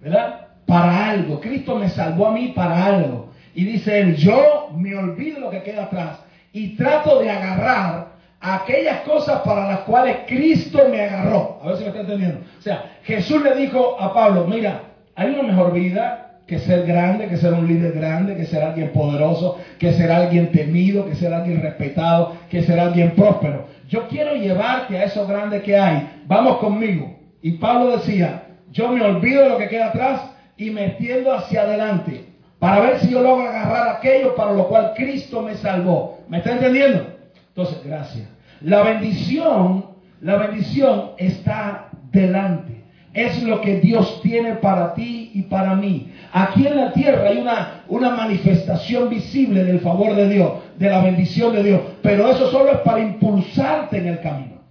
¿Verdad? 0.02 0.48
Para 0.66 1.10
algo, 1.12 1.40
Cristo 1.40 1.76
me 1.76 1.90
salvó 1.90 2.28
a 2.28 2.32
mí 2.32 2.54
para 2.56 2.86
algo. 2.86 3.30
Y 3.54 3.64
dice 3.66 4.00
él, 4.00 4.16
yo 4.16 4.70
me 4.76 4.96
olvido 4.96 5.40
lo 5.40 5.52
que 5.52 5.62
queda 5.62 5.84
atrás 5.84 6.20
y 6.52 6.76
trato 6.76 7.20
de 7.20 7.30
agarrar 7.30 8.14
aquellas 8.42 9.02
cosas 9.02 9.42
para 9.42 9.68
las 9.68 9.80
cuales 9.82 10.18
Cristo 10.28 10.80
me 10.90 11.02
agarró. 11.02 11.60
A 11.62 11.68
ver 11.68 11.78
si 11.78 11.84
me 11.84 11.90
está 11.90 12.02
entendiendo. 12.02 12.40
O 12.58 12.62
sea, 12.62 12.84
Jesús 13.04 13.44
le 13.44 13.56
dijo 13.56 13.96
a 14.00 14.12
Pablo, 14.12 14.48
mira, 14.48 14.82
hay 15.16 15.30
una 15.30 15.44
mejor 15.44 15.72
vida 15.72 16.40
que 16.48 16.58
ser 16.58 16.86
grande, 16.88 17.28
que 17.28 17.38
ser 17.38 17.54
un 17.54 17.68
líder 17.68 17.94
grande, 17.94 18.36
que 18.36 18.46
ser 18.46 18.64
alguien 18.64 18.92
poderoso, 18.92 19.60
que 19.78 19.94
ser 19.94 20.12
alguien 20.12 20.52
temido, 20.52 21.06
que 21.06 21.14
ser 21.14 21.32
alguien 21.32 21.62
respetado, 21.62 22.34
que 22.50 22.64
ser 22.64 22.80
alguien 22.80 23.12
próspero. 23.12 23.68
Yo 23.88 24.08
quiero 24.08 24.36
llevarte 24.36 24.98
a 24.98 25.04
eso 25.04 25.28
grande 25.28 25.62
que 25.62 25.78
hay. 25.78 26.10
Vamos 26.28 26.58
conmigo. 26.58 27.18
Y 27.42 27.52
Pablo 27.54 27.98
decía, 27.98 28.44
yo 28.72 28.90
me 28.90 29.02
olvido 29.02 29.44
de 29.44 29.50
lo 29.50 29.58
que 29.58 29.70
queda 29.70 29.88
atrás 29.88 30.22
y 30.58 30.70
me 30.70 30.86
extiendo 30.88 31.34
hacia 31.34 31.64
adelante 31.64 32.34
para 32.64 32.80
ver 32.80 33.00
si 33.02 33.10
yo 33.10 33.22
logro 33.22 33.50
agarrar 33.50 33.98
aquello 33.98 34.36
para 34.36 34.54
lo 34.54 34.70
cual 34.70 34.94
Cristo 34.96 35.42
me 35.42 35.56
salvó. 35.56 36.20
¿Me 36.30 36.38
está 36.38 36.54
entendiendo? 36.54 37.06
Entonces, 37.50 37.84
gracias. 37.84 38.26
La 38.62 38.84
bendición, 38.84 39.86
la 40.22 40.38
bendición 40.38 41.12
está 41.18 41.90
delante. 42.14 42.86
Es 43.14 43.44
lo 43.44 43.60
que 43.60 43.82
Dios 43.82 44.22
tiene 44.22 44.54
para 44.54 44.94
ti 44.94 45.32
y 45.34 45.42
para 45.42 45.76
mí. 45.76 46.14
Aquí 46.32 46.66
en 46.66 46.78
la 46.78 46.94
tierra 46.94 47.28
hay 47.28 47.40
una, 47.40 47.84
una 47.90 48.12
manifestación 48.12 49.10
visible 49.10 49.66
del 49.66 49.82
favor 49.82 50.16
de 50.16 50.30
Dios, 50.30 50.54
de 50.80 50.90
la 50.90 51.04
bendición 51.04 51.52
de 51.52 51.64
Dios. 51.64 51.82
Pero 52.02 52.32
eso 52.32 52.50
solo 52.50 52.72
es 52.72 52.80
para 52.80 53.02
impulsarte 53.02 53.98
en 53.98 54.08
el 54.08 54.22
camino. 54.22 54.63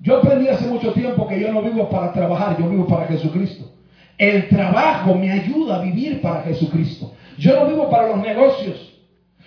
Yo 0.00 0.16
aprendí 0.16 0.48
hace 0.48 0.66
mucho 0.66 0.92
tiempo 0.92 1.26
que 1.28 1.38
yo 1.38 1.52
no 1.52 1.62
vivo 1.62 1.88
para 1.90 2.12
trabajar, 2.12 2.56
yo 2.58 2.68
vivo 2.68 2.86
para 2.86 3.06
Jesucristo. 3.06 3.70
El 4.16 4.48
trabajo 4.48 5.14
me 5.14 5.30
ayuda 5.30 5.76
a 5.76 5.82
vivir 5.82 6.20
para 6.20 6.42
Jesucristo. 6.42 7.12
Yo 7.38 7.58
no 7.58 7.66
vivo 7.66 7.90
para 7.90 8.08
los 8.08 8.18
negocios. 8.18 8.98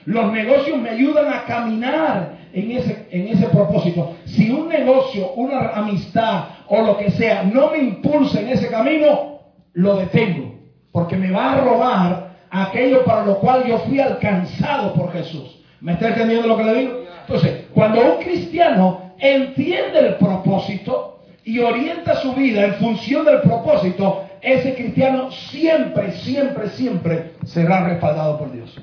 Los 0.05 0.31
negocios 0.31 0.79
me 0.79 0.89
ayudan 0.89 1.31
a 1.31 1.45
caminar 1.45 2.38
en 2.53 2.72
ese, 2.72 3.07
en 3.10 3.27
ese 3.29 3.48
propósito. 3.48 4.15
Si 4.25 4.51
un 4.51 4.67
negocio, 4.67 5.31
una 5.33 5.69
amistad 5.69 6.45
o 6.67 6.81
lo 6.81 6.98
que 6.98 7.12
sea 7.12 7.43
no 7.43 7.72
me 7.72 7.79
impulsa 7.79 8.41
en 8.41 8.50
ese 8.50 8.67
camino, 8.67 9.39
lo 9.74 9.95
detengo. 9.95 10.55
Porque 10.91 11.15
me 11.15 11.31
va 11.31 11.53
a 11.53 11.62
robar 11.62 12.36
aquello 12.51 13.03
para 13.05 13.25
lo 13.25 13.39
cual 13.39 13.65
yo 13.65 13.79
fui 13.79 14.00
alcanzado 14.00 14.93
por 14.93 15.12
Jesús. 15.13 15.60
¿Me 15.81 15.93
está 15.93 16.10
entendiendo 16.10 16.48
lo 16.48 16.57
que 16.57 16.63
le 16.63 16.75
digo? 16.75 17.03
Entonces, 17.22 17.65
cuando 17.74 18.00
un 18.01 18.24
cristiano 18.24 19.02
entiende 19.20 20.00
el 20.00 20.15
propósito 20.15 21.22
y 21.43 21.60
orienta 21.60 22.15
su 22.22 22.34
vida 22.34 22.65
en 22.65 22.75
función 22.75 23.25
del 23.25 23.41
propósito, 23.41 24.25
ese 24.41 24.75
cristiano 24.75 25.32
siempre, 25.32 26.12
siempre, 26.12 26.70
siempre 26.70 27.32
será 27.46 27.88
respaldado 27.88 28.38
por 28.38 28.51
Dios. 28.51 28.79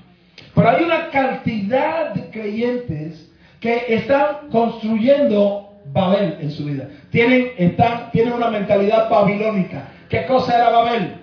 Pero 0.54 0.68
hay 0.68 0.84
una 0.84 1.08
cantidad 1.10 2.14
de 2.14 2.30
creyentes 2.30 3.30
que 3.60 3.84
están 3.88 4.48
construyendo 4.50 5.70
Babel 5.92 6.36
en 6.40 6.50
su 6.50 6.64
vida. 6.64 6.88
Tienen, 7.10 7.52
están, 7.56 8.10
tienen 8.10 8.32
una 8.34 8.50
mentalidad 8.50 9.08
babilónica. 9.08 9.88
¿Qué 10.08 10.26
cosa 10.26 10.56
era 10.56 10.70
Babel? 10.70 11.14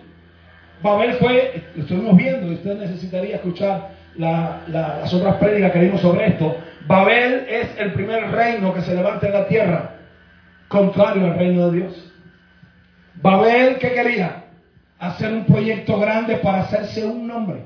Babel 0.82 1.14
fue, 1.16 1.64
lo 1.76 1.82
estuvimos 1.82 2.16
viendo, 2.16 2.54
usted 2.54 2.78
necesitaría 2.80 3.36
escuchar 3.36 3.97
las 4.18 5.14
otras 5.14 5.36
prédicas 5.36 5.72
que 5.72 5.80
vimos 5.80 6.02
sobre 6.02 6.28
esto. 6.28 6.58
Babel 6.88 7.46
es 7.50 7.78
el 7.78 7.94
primer 7.94 8.32
reino 8.32 8.74
que 8.74 8.82
se 8.82 8.96
levanta 8.96 9.28
en 9.28 9.34
la 9.34 9.48
tierra, 9.48 9.96
contrario 10.68 11.26
al 11.26 11.38
reino 11.38 11.70
de 11.70 11.78
Dios. 11.80 12.14
Babel, 13.16 13.78
¿qué 13.78 13.92
quería? 13.94 14.46
Hacer 15.00 15.34
un 15.34 15.46
proyecto 15.46 16.00
grande 16.00 16.38
para 16.38 16.62
hacerse 16.62 17.06
un 17.06 17.28
nombre. 17.28 17.66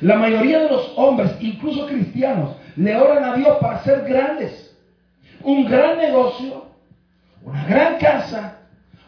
La 0.00 0.16
mayoría 0.16 0.60
de 0.60 0.68
los 0.68 0.92
hombres, 0.96 1.34
incluso 1.40 1.86
cristianos, 1.86 2.56
le 2.76 2.96
oran 2.96 3.24
a 3.24 3.34
Dios 3.34 3.56
para 3.60 3.82
ser 3.82 4.04
grandes. 4.04 4.76
Un 5.42 5.64
gran 5.64 5.98
negocio, 5.98 6.66
una 7.42 7.64
gran 7.64 7.98
casa, 7.98 8.58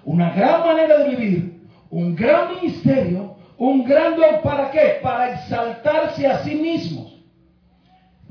una 0.04 0.30
gran 0.30 0.60
manera 0.60 0.98
de 0.98 1.10
vivir, 1.10 1.60
un 1.90 2.16
gran 2.16 2.54
ministerio, 2.56 3.29
un 3.60 3.84
gran 3.84 4.16
don. 4.16 4.40
¿Para 4.42 4.70
qué? 4.70 4.98
Para 5.02 5.34
exaltarse 5.34 6.26
a 6.26 6.42
sí 6.42 6.54
mismos. 6.56 7.14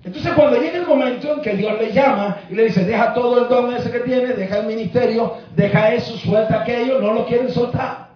Entonces 0.04 0.34
cuando 0.34 0.60
llega 0.60 0.78
el 0.78 0.88
momento 0.88 1.34
en 1.34 1.42
que 1.42 1.56
Dios 1.56 1.80
le 1.80 1.92
llama 1.92 2.38
y 2.50 2.56
le 2.56 2.66
dice, 2.66 2.86
deja 2.86 3.14
todo 3.14 3.44
el 3.44 3.50
don 3.50 3.74
ese 3.76 3.92
que 3.92 4.00
tiene, 4.00 4.28
deja 4.28 4.60
el 4.60 4.66
ministerio, 4.66 5.36
deja 5.56 5.94
eso, 5.94 6.18
suelta 6.18 6.62
aquello, 6.62 7.00
no 7.00 7.14
lo 7.14 7.26
quieren 7.26 7.50
soltar. 7.50 8.10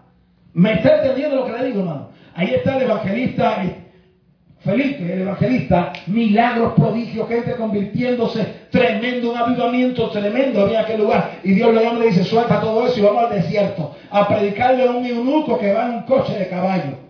¿Me 0.54 0.74
está 0.74 0.98
entendiendo 0.98 1.36
lo 1.36 1.46
que 1.46 1.52
le 1.52 1.66
digo, 1.66 1.80
hermano? 1.82 2.10
Ahí 2.36 2.54
está 2.54 2.78
el 2.78 2.84
evangelista 2.84 3.64
eh, 3.64 3.84
Felipe, 4.64 5.12
el 5.12 5.22
evangelista, 5.24 5.92
milagros, 6.08 6.74
prodigios, 6.74 7.28
gente 7.28 7.54
convirtiéndose, 7.56 8.46
tremendo, 8.72 9.32
un 9.32 9.38
avivamiento 9.38 10.10
tremendo 10.10 10.62
había 10.62 10.82
aquel 10.82 11.02
lugar. 11.02 11.32
Y 11.44 11.54
Dios 11.54 11.74
le 11.74 11.84
llama 11.84 11.98
y 11.98 12.02
le 12.04 12.08
dice, 12.08 12.24
suelta 12.24 12.62
todo 12.62 12.88
eso 12.88 12.98
y 12.98 13.04
vamos 13.04 13.26
al 13.26 13.42
desierto 13.42 13.94
a 14.10 14.26
predicarle 14.26 14.88
a 14.88 14.92
un 14.92 15.06
eunuco 15.06 15.60
que 15.60 15.74
va 15.74 15.88
en 15.88 15.96
un 15.96 16.04
coche 16.04 16.40
de 16.40 16.48
caballo. 16.48 17.03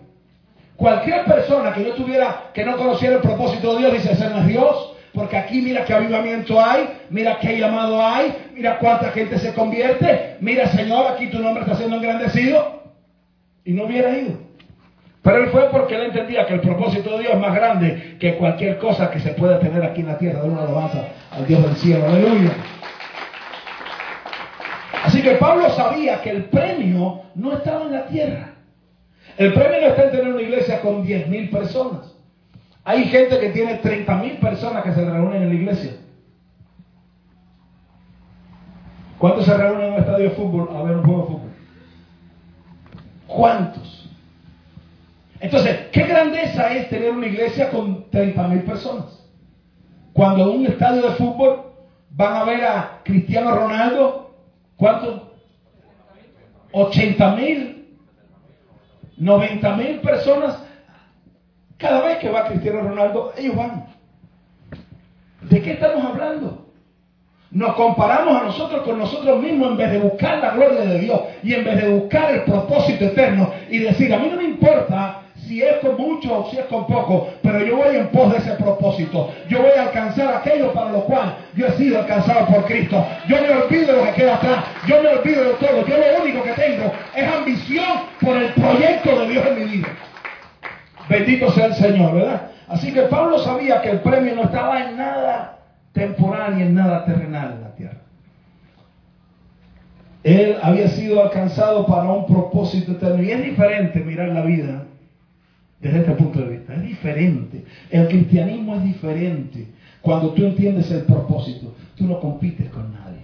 Cualquier 0.76 1.24
persona 1.24 1.72
que 1.72 1.80
no 1.80 1.90
tuviera, 1.90 2.50
que 2.52 2.64
no 2.64 2.76
conociera 2.76 3.16
el 3.16 3.22
propósito 3.22 3.74
de 3.74 3.80
Dios, 3.80 3.92
dice, 3.92 4.12
ese 4.12 4.28
no 4.28 4.38
es 4.38 4.46
Dios, 4.46 4.94
porque 5.12 5.36
aquí 5.36 5.62
mira 5.62 5.84
qué 5.84 5.94
avivamiento 5.94 6.60
hay, 6.60 6.88
mira 7.10 7.38
qué 7.38 7.56
llamado 7.56 8.04
hay, 8.04 8.34
mira 8.54 8.78
cuánta 8.78 9.10
gente 9.10 9.38
se 9.38 9.54
convierte, 9.54 10.36
mira 10.40 10.66
Señor, 10.68 11.12
aquí 11.12 11.28
tu 11.28 11.38
nombre 11.38 11.62
está 11.62 11.76
siendo 11.76 11.96
engrandecido. 11.96 12.82
Y 13.64 13.72
no 13.72 13.84
hubiera 13.84 14.10
ido. 14.10 14.38
Pero 15.22 15.44
él 15.44 15.48
fue 15.50 15.70
porque 15.70 15.94
él 15.94 16.02
entendía 16.02 16.44
que 16.44 16.54
el 16.54 16.60
propósito 16.60 17.12
de 17.12 17.20
Dios 17.20 17.32
es 17.32 17.40
más 17.40 17.54
grande 17.54 18.16
que 18.20 18.34
cualquier 18.34 18.76
cosa 18.76 19.10
que 19.10 19.20
se 19.20 19.30
pueda 19.30 19.58
tener 19.58 19.82
aquí 19.82 20.02
en 20.02 20.08
la 20.08 20.18
tierra. 20.18 20.42
De 20.42 20.50
una 20.50 20.62
alabanza 20.62 21.02
al 21.30 21.46
Dios 21.46 21.62
del 21.62 21.76
cielo. 21.76 22.04
Aleluya. 22.06 22.50
Así 25.02 25.22
que 25.22 25.30
Pablo 25.36 25.70
sabía 25.70 26.20
que 26.20 26.30
el 26.30 26.44
premio 26.44 27.22
no 27.34 27.54
estaba 27.54 27.84
en 27.86 27.92
la 27.92 28.06
tierra. 28.06 28.53
El 29.36 29.52
premio 29.52 29.80
no 29.80 29.86
está 29.88 30.04
en 30.04 30.10
tener 30.12 30.28
una 30.28 30.42
iglesia 30.42 30.80
con 30.80 31.04
10.000 31.04 31.50
personas. 31.50 32.14
Hay 32.84 33.04
gente 33.04 33.40
que 33.40 33.50
tiene 33.50 33.80
30.000 33.80 34.38
personas 34.38 34.84
que 34.84 34.92
se 34.92 35.04
reúnen 35.04 35.42
en 35.42 35.48
la 35.48 35.54
iglesia. 35.54 35.92
¿Cuántos 39.18 39.46
se 39.46 39.56
reúnen 39.56 39.86
en 39.86 39.92
un 39.94 39.98
estadio 40.00 40.28
de 40.28 40.34
fútbol 40.36 40.68
a 40.76 40.82
ver 40.82 40.96
un 40.96 41.04
juego 41.04 41.20
de 41.20 41.26
fútbol? 41.26 41.50
¿Cuántos? 43.26 44.10
Entonces, 45.40 45.78
¿qué 45.92 46.02
grandeza 46.04 46.74
es 46.74 46.88
tener 46.88 47.10
una 47.10 47.26
iglesia 47.26 47.70
con 47.70 48.10
30.000 48.10 48.64
personas? 48.64 49.26
Cuando 50.12 50.44
en 50.44 50.60
un 50.60 50.66
estadio 50.66 51.02
de 51.02 51.16
fútbol 51.16 51.72
van 52.10 52.34
a 52.34 52.44
ver 52.44 52.64
a 52.64 53.00
Cristiano 53.02 53.50
Ronaldo, 53.50 54.30
¿cuántos? 54.76 55.22
80.000 56.72 57.83
90 59.16 59.76
mil 59.76 60.00
personas, 60.00 60.58
cada 61.78 62.02
vez 62.02 62.18
que 62.18 62.30
va 62.30 62.46
Cristiano 62.46 62.82
Ronaldo, 62.82 63.32
ellos 63.36 63.56
van. 63.56 63.86
¿De 65.42 65.60
qué 65.60 65.72
estamos 65.72 66.04
hablando? 66.04 66.64
nos 67.54 67.74
comparamos 67.76 68.42
a 68.42 68.44
nosotros 68.46 68.82
con 68.82 68.98
nosotros 68.98 69.40
mismos 69.40 69.70
en 69.70 69.76
vez 69.76 69.92
de 69.92 69.98
buscar 70.00 70.38
la 70.38 70.50
gloria 70.50 70.80
de 70.80 70.98
Dios 70.98 71.20
y 71.42 71.54
en 71.54 71.64
vez 71.64 71.82
de 71.82 71.88
buscar 71.88 72.34
el 72.34 72.42
propósito 72.42 73.04
eterno 73.04 73.50
y 73.70 73.78
decir, 73.78 74.12
a 74.12 74.18
mí 74.18 74.28
no 74.28 74.36
me 74.36 74.44
importa 74.44 75.22
si 75.46 75.62
es 75.62 75.76
con 75.76 75.96
mucho 75.96 76.40
o 76.40 76.50
si 76.50 76.58
es 76.58 76.64
con 76.66 76.86
poco, 76.86 77.28
pero 77.42 77.64
yo 77.64 77.76
voy 77.76 77.96
en 77.96 78.08
pos 78.08 78.32
de 78.32 78.38
ese 78.38 78.52
propósito. 78.52 79.32
Yo 79.48 79.60
voy 79.60 79.70
a 79.76 79.82
alcanzar 79.82 80.34
aquello 80.34 80.72
para 80.72 80.90
lo 80.90 81.04
cual 81.04 81.36
yo 81.54 81.66
he 81.66 81.72
sido 81.72 81.98
alcanzado 81.98 82.46
por 82.46 82.64
Cristo. 82.64 83.04
Yo 83.28 83.40
me 83.40 83.50
olvido 83.50 83.86
de 83.86 83.92
lo 83.92 84.04
que 84.04 84.12
queda 84.12 84.36
atrás. 84.36 84.64
Yo 84.86 85.02
me 85.02 85.08
olvido 85.08 85.44
de 85.44 85.54
todo. 85.54 85.86
Yo 85.86 85.96
lo 85.96 86.22
único 86.22 86.42
que 86.42 86.52
tengo 86.52 86.92
es 87.14 87.32
ambición 87.32 88.00
por 88.20 88.36
el 88.36 88.52
proyecto 88.52 89.20
de 89.20 89.28
Dios 89.28 89.46
en 89.46 89.58
mi 89.58 89.64
vida. 89.64 89.88
Bendito 91.08 91.50
sea 91.52 91.66
el 91.66 91.74
Señor, 91.74 92.14
¿verdad? 92.14 92.50
Así 92.68 92.92
que 92.92 93.02
Pablo 93.02 93.38
sabía 93.40 93.82
que 93.82 93.90
el 93.90 94.00
premio 94.00 94.34
no 94.34 94.44
estaba 94.44 94.82
en 94.82 94.96
nada 94.96 95.58
temporal 95.92 96.56
ni 96.56 96.62
en 96.62 96.74
nada 96.74 97.04
terrenal 97.04 97.52
en 97.52 97.62
la 97.62 97.74
tierra. 97.74 97.98
Él 100.22 100.56
había 100.62 100.88
sido 100.88 101.22
alcanzado 101.22 101.86
para 101.86 102.04
un 102.04 102.26
propósito 102.26 102.92
eterno. 102.92 103.22
Y 103.22 103.30
es 103.30 103.44
diferente 103.44 104.00
mirar 104.00 104.28
la 104.28 104.40
vida 104.40 104.83
desde 105.84 105.98
este 105.98 106.12
punto 106.12 106.40
de 106.40 106.46
vista. 106.46 106.74
Es 106.74 106.82
diferente. 106.82 107.62
El 107.90 108.08
cristianismo 108.08 108.74
es 108.76 108.84
diferente. 108.84 109.66
Cuando 110.00 110.30
tú 110.30 110.44
entiendes 110.44 110.90
el 110.90 111.02
propósito, 111.02 111.74
tú 111.94 112.04
no 112.06 112.18
compites 112.20 112.70
con 112.70 112.90
nadie. 112.92 113.20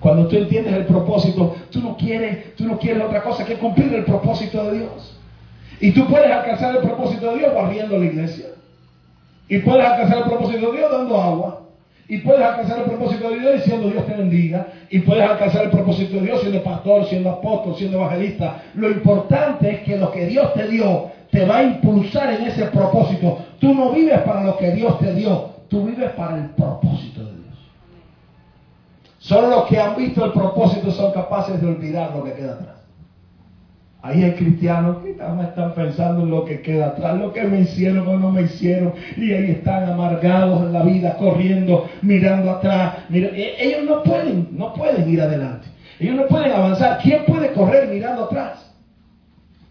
Cuando 0.00 0.26
tú 0.26 0.36
entiendes 0.36 0.74
el 0.74 0.86
propósito, 0.86 1.54
tú 1.70 1.80
no 1.80 1.96
quieres, 1.96 2.56
tú 2.56 2.64
no 2.64 2.78
quieres 2.78 3.04
otra 3.04 3.22
cosa 3.22 3.44
que 3.44 3.54
cumplir 3.54 3.94
el 3.94 4.04
propósito 4.04 4.64
de 4.64 4.78
Dios. 4.78 5.16
Y 5.80 5.92
tú 5.92 6.06
puedes 6.08 6.30
alcanzar 6.30 6.76
el 6.76 6.82
propósito 6.82 7.30
de 7.30 7.38
Dios 7.38 7.54
barriendo 7.54 7.96
la 7.96 8.04
iglesia. 8.04 8.46
Y 9.48 9.58
puedes 9.58 9.84
alcanzar 9.84 10.18
el 10.18 10.24
propósito 10.24 10.72
de 10.72 10.78
Dios 10.78 10.90
dando 10.90 11.20
agua. 11.20 11.62
Y 12.08 12.18
puedes 12.18 12.42
alcanzar 12.42 12.78
el 12.78 12.84
propósito 12.86 13.30
de 13.30 13.38
Dios 13.38 13.54
diciendo 13.54 13.88
Dios 13.88 14.04
te 14.04 14.14
bendiga. 14.14 14.66
Y 14.90 14.98
puedes 15.00 15.22
alcanzar 15.22 15.64
el 15.64 15.70
propósito 15.70 16.16
de 16.16 16.22
Dios 16.22 16.40
siendo 16.40 16.62
pastor, 16.64 17.04
siendo 17.06 17.30
apóstol, 17.30 17.76
siendo 17.76 17.98
evangelista. 17.98 18.62
Lo 18.74 18.90
importante 18.90 19.70
es 19.70 19.80
que 19.82 19.96
lo 19.96 20.10
que 20.10 20.26
Dios 20.26 20.52
te 20.54 20.66
dio 20.66 21.19
te 21.30 21.44
va 21.44 21.58
a 21.58 21.62
impulsar 21.62 22.32
en 22.34 22.46
ese 22.46 22.66
propósito. 22.66 23.38
Tú 23.58 23.74
no 23.74 23.92
vives 23.92 24.20
para 24.20 24.42
lo 24.42 24.56
que 24.56 24.72
Dios 24.72 24.98
te 24.98 25.14
dio, 25.14 25.50
tú 25.68 25.84
vives 25.84 26.10
para 26.12 26.36
el 26.36 26.46
propósito 26.50 27.24
de 27.24 27.32
Dios. 27.32 27.58
Solo 29.18 29.48
los 29.48 29.64
que 29.66 29.78
han 29.78 29.96
visto 29.96 30.24
el 30.24 30.32
propósito 30.32 30.90
son 30.90 31.12
capaces 31.12 31.60
de 31.60 31.68
olvidar 31.68 32.14
lo 32.14 32.24
que 32.24 32.32
queda 32.32 32.54
atrás. 32.54 32.80
Ahí 34.02 34.22
hay 34.22 34.32
cristianos 34.32 34.98
que 35.02 35.10
están 35.10 35.74
pensando 35.74 36.22
en 36.22 36.30
lo 36.30 36.46
que 36.46 36.62
queda 36.62 36.86
atrás, 36.86 37.18
lo 37.18 37.34
que 37.34 37.44
me 37.44 37.60
hicieron 37.60 38.08
o 38.08 38.16
no 38.16 38.30
me 38.30 38.42
hicieron, 38.42 38.94
y 39.14 39.30
ahí 39.30 39.50
están 39.50 39.90
amargados 39.90 40.62
en 40.62 40.72
la 40.72 40.82
vida, 40.82 41.16
corriendo, 41.18 41.86
mirando 42.00 42.50
atrás. 42.50 42.94
E, 43.12 43.56
ellos 43.58 43.84
no 43.84 44.02
pueden, 44.02 44.48
no 44.52 44.72
pueden 44.72 45.08
ir 45.10 45.20
adelante. 45.20 45.66
Ellos 45.98 46.16
no 46.16 46.26
pueden 46.28 46.50
avanzar. 46.50 46.98
¿Quién 47.02 47.26
puede 47.26 47.52
correr 47.52 47.88
mirando 47.88 48.24
atrás? 48.24 48.74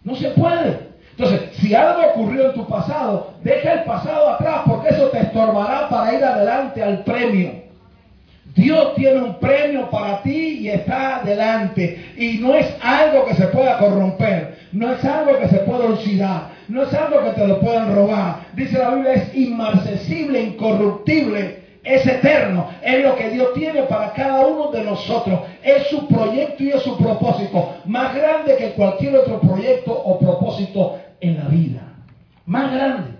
No 0.04 0.14
se 0.14 0.30
puede. 0.30 0.89
Entonces, 1.20 1.50
si 1.60 1.74
algo 1.74 2.00
ocurrió 2.12 2.46
en 2.46 2.54
tu 2.54 2.66
pasado, 2.66 3.34
deja 3.44 3.74
el 3.74 3.84
pasado 3.84 4.30
atrás 4.30 4.62
porque 4.66 4.88
eso 4.88 5.08
te 5.08 5.18
estorbará 5.18 5.86
para 5.90 6.14
ir 6.14 6.24
adelante 6.24 6.82
al 6.82 7.04
premio. 7.04 7.50
Dios 8.54 8.94
tiene 8.94 9.20
un 9.20 9.34
premio 9.34 9.90
para 9.90 10.22
ti 10.22 10.60
y 10.60 10.70
está 10.70 11.16
adelante. 11.16 12.14
Y 12.16 12.38
no 12.38 12.54
es 12.54 12.66
algo 12.82 13.26
que 13.26 13.34
se 13.34 13.48
pueda 13.48 13.76
corromper, 13.76 14.56
no 14.72 14.94
es 14.94 15.04
algo 15.04 15.38
que 15.38 15.48
se 15.48 15.58
pueda 15.58 15.90
oxidar, 15.90 16.52
no 16.68 16.84
es 16.84 16.94
algo 16.94 17.22
que 17.22 17.38
te 17.38 17.46
lo 17.46 17.60
puedan 17.60 17.94
robar. 17.94 18.36
Dice 18.54 18.78
la 18.78 18.94
Biblia, 18.94 19.12
es 19.12 19.34
inmarcesible, 19.34 20.40
incorruptible, 20.40 21.60
es 21.84 22.06
eterno. 22.06 22.70
Es 22.82 23.04
lo 23.04 23.14
que 23.16 23.28
Dios 23.28 23.52
tiene 23.54 23.82
para 23.82 24.14
cada 24.14 24.46
uno 24.46 24.70
de 24.70 24.84
nosotros. 24.84 25.40
Es 25.62 25.86
su 25.88 26.08
proyecto 26.08 26.64
y 26.64 26.70
es 26.70 26.82
su 26.82 26.96
propósito. 26.96 27.74
Más 27.84 28.14
grande 28.14 28.56
que 28.56 28.70
cualquier 28.70 29.16
otro 29.16 29.38
proyecto 29.38 29.92
o 29.92 30.18
propósito 30.18 30.98
en 31.20 31.38
la 31.38 31.48
vida. 31.48 31.82
Más 32.46 32.72
grande. 32.72 33.10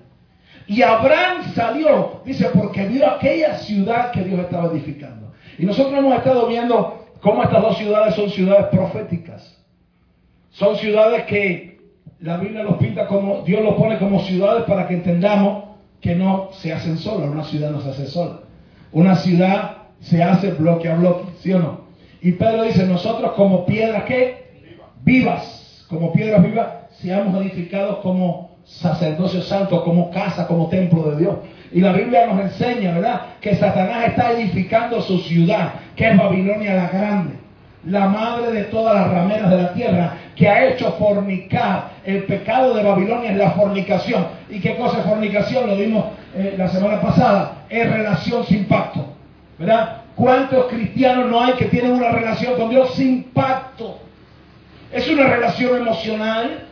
Y 0.67 0.83
Abraham 0.83 1.53
salió, 1.55 2.23
dice, 2.25 2.49
porque 2.55 2.87
vio 2.87 3.09
aquella 3.11 3.59
ciudad 3.59 4.13
que 4.13 4.23
Dios 4.23 4.41
estaba 4.41 4.73
edificando. 4.73 5.33
Y 5.59 5.67
nosotros 5.67 5.99
hemos 5.99 6.15
estado 6.17 6.47
viendo 6.47 7.07
cómo 7.21 7.43
estas 7.43 7.63
dos 7.63 7.77
ciudades 7.77 8.15
son 8.15 8.31
ciudades 8.31 8.67
proféticas. 8.67 9.59
Son 10.51 10.77
ciudades 10.77 11.25
que 11.25 11.81
la 12.21 12.37
Biblia 12.37 12.63
los 12.63 12.77
pinta 12.77 13.07
como, 13.07 13.43
Dios 13.43 13.63
los 13.63 13.75
pone 13.75 13.99
como 13.99 14.21
ciudades 14.21 14.65
para 14.65 14.87
que 14.87 14.95
entendamos 14.95 15.65
que 16.01 16.15
no 16.15 16.51
se 16.53 16.73
hacen 16.73 16.99
solas. 16.99 17.31
Una 17.31 17.45
ciudad 17.45 17.71
no 17.71 17.81
se 17.81 17.91
hace 17.91 18.07
sola. 18.07 18.41
Una 18.93 19.17
ciudad 19.17 19.77
se 20.01 20.23
hace 20.23 20.53
bloque 20.53 20.89
a 20.89 20.95
bloque, 20.97 21.25
¿sí 21.41 21.53
o 21.53 21.59
no? 21.59 21.81
Y 22.23 22.33
Pedro 22.33 22.65
dice, 22.65 22.87
nosotros 22.87 23.33
como 23.33 23.67
piedras 23.67 24.05
que 24.05 24.51
vivas, 25.03 25.85
como 25.89 26.13
piedras 26.13 26.43
vivas, 26.43 26.69
seamos 27.01 27.41
edificados 27.41 27.99
como 27.99 28.51
sacerdocio 28.65 29.41
santo, 29.43 29.83
como 29.85 30.11
casa, 30.11 30.47
como 30.47 30.69
templo 30.69 31.11
de 31.11 31.17
Dios. 31.19 31.37
Y 31.73 31.81
la 31.81 31.93
Biblia 31.93 32.27
nos 32.27 32.41
enseña, 32.41 32.95
¿verdad? 32.95 33.21
Que 33.41 33.55
Satanás 33.55 34.09
está 34.09 34.33
edificando 34.33 35.01
su 35.03 35.19
ciudad, 35.21 35.75
que 35.97 36.11
es 36.11 36.19
Babilonia 36.19 36.75
la 36.75 36.89
Grande, 36.89 37.35
la 37.87 38.09
madre 38.09 38.53
de 38.53 38.65
todas 38.65 38.95
las 38.95 39.11
rameras 39.11 39.51
de 39.51 39.57
la 39.57 39.73
tierra, 39.73 40.15
que 40.37 40.49
ha 40.49 40.69
hecho 40.69 40.93
fornicar. 40.93 41.91
El 42.05 42.25
pecado 42.25 42.75
de 42.75 42.83
Babilonia 42.83 43.31
es 43.33 43.37
la 43.37 43.53
fornicación. 43.53 44.27
¿Y 44.49 44.61
qué 44.61 44.77
cosa 44.77 44.99
es 44.99 45.05
fornicación? 45.05 45.69
Lo 45.69 45.77
vimos 45.77 46.05
eh, 46.35 46.55
la 46.59 46.69
semana 46.69 47.01
pasada. 47.01 47.65
Es 47.69 47.91
relación 47.91 48.45
sin 48.45 48.65
pacto. 48.65 49.07
¿Verdad? 49.59 50.03
¿Cuántos 50.17 50.67
cristianos 50.67 51.31
no 51.31 51.41
hay 51.41 51.55
que 51.55 51.67
tienen 51.67 51.93
una 51.93 52.11
relación 52.11 52.55
con 52.55 52.71
Dios 52.71 52.95
sin 52.95 53.25
pacto? 53.25 53.99
Es 54.93 55.09
una 55.09 55.29
relación 55.29 55.77
emocional, 55.77 56.67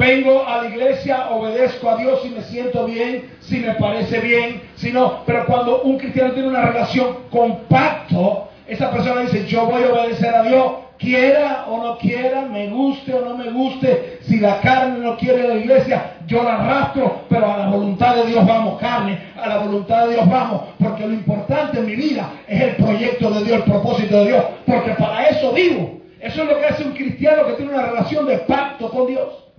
vengo 0.00 0.48
a 0.48 0.62
la 0.62 0.68
iglesia, 0.70 1.28
obedezco 1.30 1.90
a 1.90 1.96
Dios 1.96 2.22
si 2.22 2.30
me 2.30 2.40
siento 2.40 2.86
bien, 2.86 3.30
si 3.40 3.58
me 3.58 3.74
parece 3.74 4.18
bien, 4.20 4.62
si 4.74 4.90
no, 4.90 5.22
pero 5.26 5.44
cuando 5.44 5.82
un 5.82 5.98
cristiano 5.98 6.32
tiene 6.32 6.48
una 6.48 6.62
relación 6.62 7.18
con 7.30 7.64
pacto, 7.68 8.48
esa 8.66 8.90
persona 8.90 9.20
dice, 9.20 9.46
yo 9.46 9.66
voy 9.66 9.82
a 9.82 9.92
obedecer 9.92 10.34
a 10.34 10.42
Dios, 10.42 10.72
quiera 10.98 11.66
o 11.68 11.82
no 11.82 11.98
quiera, 11.98 12.42
me 12.42 12.68
guste 12.68 13.12
o 13.12 13.20
no 13.26 13.36
me 13.36 13.50
guste, 13.50 14.20
si 14.22 14.40
la 14.40 14.60
carne 14.60 15.00
no 15.00 15.18
quiere 15.18 15.46
la 15.46 15.56
iglesia, 15.56 16.14
yo 16.26 16.42
la 16.44 16.54
arrastro, 16.54 17.22
pero 17.28 17.52
a 17.52 17.58
la 17.58 17.68
voluntad 17.68 18.16
de 18.16 18.26
Dios 18.26 18.46
vamos, 18.46 18.80
carne, 18.80 19.18
a 19.36 19.48
la 19.48 19.58
voluntad 19.58 20.06
de 20.06 20.14
Dios 20.14 20.30
vamos, 20.30 20.62
porque 20.78 21.06
lo 21.06 21.12
importante 21.12 21.78
en 21.78 21.86
mi 21.86 21.96
vida 21.96 22.30
es 22.48 22.58
el 22.58 22.76
proyecto 22.76 23.30
de 23.32 23.44
Dios, 23.44 23.58
el 23.58 23.64
propósito 23.64 24.16
de 24.20 24.28
Dios, 24.28 24.44
porque 24.64 24.92
para 24.92 25.26
eso 25.26 25.52
vivo. 25.52 26.00
Eso 26.20 26.42
es 26.42 26.48
lo 26.48 26.58
que 26.58 26.66
hace 26.66 26.84
un 26.84 26.92
cristiano 26.92 27.46
que 27.46 27.52
tiene 27.54 27.72
una 27.72 27.86
relación 27.86 28.26
de 28.26 28.38
pacto 28.38 28.90
con 28.90 29.06
Dios. 29.06 29.49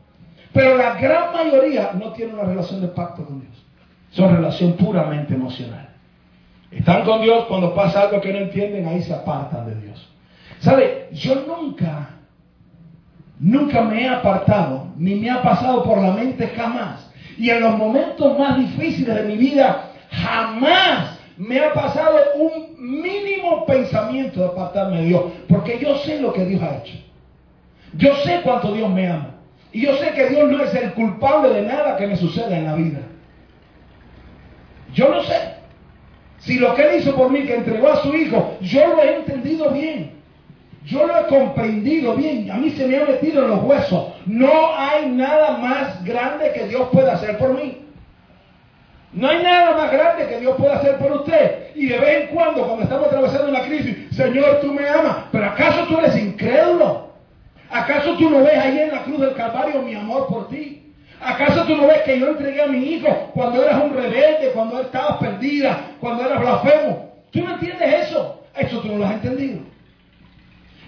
Pero 0.54 0.78
la 0.78 0.96
gran 0.96 1.34
mayoría 1.34 1.92
no 1.94 2.12
tiene 2.12 2.34
una 2.34 2.44
relación 2.44 2.82
de 2.82 2.88
pacto 2.88 3.26
con 3.26 3.40
Dios. 3.40 3.54
Son 4.12 4.36
relación 4.36 4.74
puramente 4.74 5.34
emocional. 5.34 5.90
Están 6.72 7.04
con 7.04 7.22
Dios 7.22 7.46
cuando 7.46 7.74
pasa 7.74 8.02
algo 8.02 8.22
que 8.22 8.32
no 8.32 8.40
entienden, 8.40 8.88
ahí 8.88 9.02
se 9.02 9.14
apartan 9.14 9.66
de 9.68 9.76
Dios. 9.82 10.08
¿Sabe? 10.60 11.10
Yo 11.12 11.36
nunca, 11.48 12.10
nunca 13.40 13.82
me 13.82 14.04
he 14.04 14.10
apartado, 14.10 14.88
ni 14.98 15.16
me 15.16 15.30
ha 15.30 15.42
pasado 15.42 15.84
por 15.84 16.02
la 16.02 16.12
mente 16.12 16.48
jamás. 16.50 17.10
Y 17.38 17.50
en 17.50 17.62
los 17.62 17.78
momentos 17.78 18.38
más 18.38 18.58
difíciles 18.58 19.16
de 19.16 19.24
mi 19.24 19.38
vida, 19.38 19.92
jamás 20.12 21.18
me 21.38 21.60
ha 21.60 21.74
pasado 21.74 22.18
un 22.36 22.76
mínimo 22.78 23.66
pensamiento 23.66 24.42
de 24.42 24.46
apartarme 24.48 25.02
de 25.02 25.06
Dios. 25.08 25.24
Porque 25.48 25.80
yo 25.80 25.98
sé 25.98 26.22
lo 26.22 26.32
que 26.34 26.46
Dios 26.46 26.62
ha 26.62 26.78
hecho. 26.78 26.98
Yo 27.94 28.16
sé 28.18 28.42
cuánto 28.44 28.74
Dios 28.74 28.90
me 28.90 29.10
ama. 29.10 29.41
Y 29.72 29.82
yo 29.82 29.96
sé 29.98 30.12
que 30.12 30.30
Dios 30.30 30.50
no 30.50 30.64
es 30.64 30.74
el 30.76 30.94
culpable 30.94 31.54
de 31.54 31.62
nada 31.64 31.98
que 31.98 32.08
me 32.08 32.16
suceda 32.18 32.58
en 32.58 32.66
la 32.66 32.76
vida. 32.76 33.00
Yo 34.94 35.10
lo 35.10 35.24
sé. 35.24 35.40
Si 36.40 36.58
lo 36.60 36.74
que 36.76 36.82
Él 36.84 37.00
hizo 37.00 37.16
por 37.16 37.32
mí, 37.32 37.44
que 37.44 37.56
entregó 37.56 37.90
a 37.90 38.02
su 38.02 38.14
Hijo, 38.14 38.58
yo 38.62 38.88
lo 38.88 39.04
he 39.04 39.18
entendido 39.18 39.70
bien. 39.72 40.12
Yo 40.86 41.06
lo 41.06 41.20
he 41.20 41.28
comprendido 41.28 42.16
bien. 42.16 42.50
A 42.50 42.56
mí 42.56 42.72
se 42.72 42.88
me 42.88 42.98
ha 42.98 43.06
metido 43.06 43.44
en 43.44 43.52
los 43.52 43.64
huesos. 43.64 44.14
No 44.26 44.76
hay 44.76 45.10
nada 45.10 45.58
más 45.58 46.04
grande 46.04 46.52
que 46.54 46.68
Dios 46.68 46.90
pueda 46.92 47.14
hacer 47.14 47.38
por 47.38 47.54
mí. 47.54 47.78
No 49.14 49.30
hay 49.30 49.44
nada 49.44 49.76
más 49.76 49.92
grande 49.92 50.28
que 50.28 50.40
Dios 50.40 50.56
pueda 50.58 50.78
hacer 50.78 50.98
por 50.98 51.12
usted. 51.12 51.76
Y 51.76 51.86
de 51.86 52.00
vez 52.00 52.24
en 52.24 52.36
cuando, 52.36 52.66
cuando 52.66 52.84
estamos 52.84 53.08
atravesando 53.08 53.50
una 53.50 53.62
crisis, 53.62 54.16
Señor, 54.16 54.60
tú 54.62 54.74
me 54.74 54.88
amas. 54.88 55.18
Pero 55.32 55.46
¿acaso 55.46 55.86
tú 55.86 56.00
eres 56.00 56.16
incrédulo? 56.18 57.11
¿Acaso 57.72 58.18
tú 58.18 58.30
no 58.30 58.44
ves 58.44 58.58
ahí 58.58 58.80
en 58.80 58.92
la 58.92 59.04
cruz 59.04 59.22
del 59.22 59.34
Calvario 59.34 59.82
mi 59.82 59.96
amor 59.96 60.28
por 60.28 60.50
ti? 60.50 60.94
¿Acaso 61.22 61.66
tú 61.66 61.76
no 61.76 61.88
ves 61.88 62.02
que 62.02 62.20
yo 62.20 62.30
entregué 62.30 62.62
a 62.62 62.68
mi 62.68 62.80
hijo 62.80 63.08
cuando 63.34 63.64
eras 63.64 63.82
un 63.82 63.94
rebelde, 63.94 64.52
cuando 64.54 64.82
estabas 64.82 65.18
perdida, 65.18 65.92
cuando 66.00 66.26
eras 66.26 66.42
blasfemo? 66.42 67.12
¿Tú 67.32 67.42
no 67.42 67.54
entiendes 67.54 68.08
eso? 68.08 68.44
Eso 68.56 68.80
tú 68.82 68.90
no 68.90 68.98
lo 68.98 69.06
has 69.06 69.14
entendido. 69.14 69.60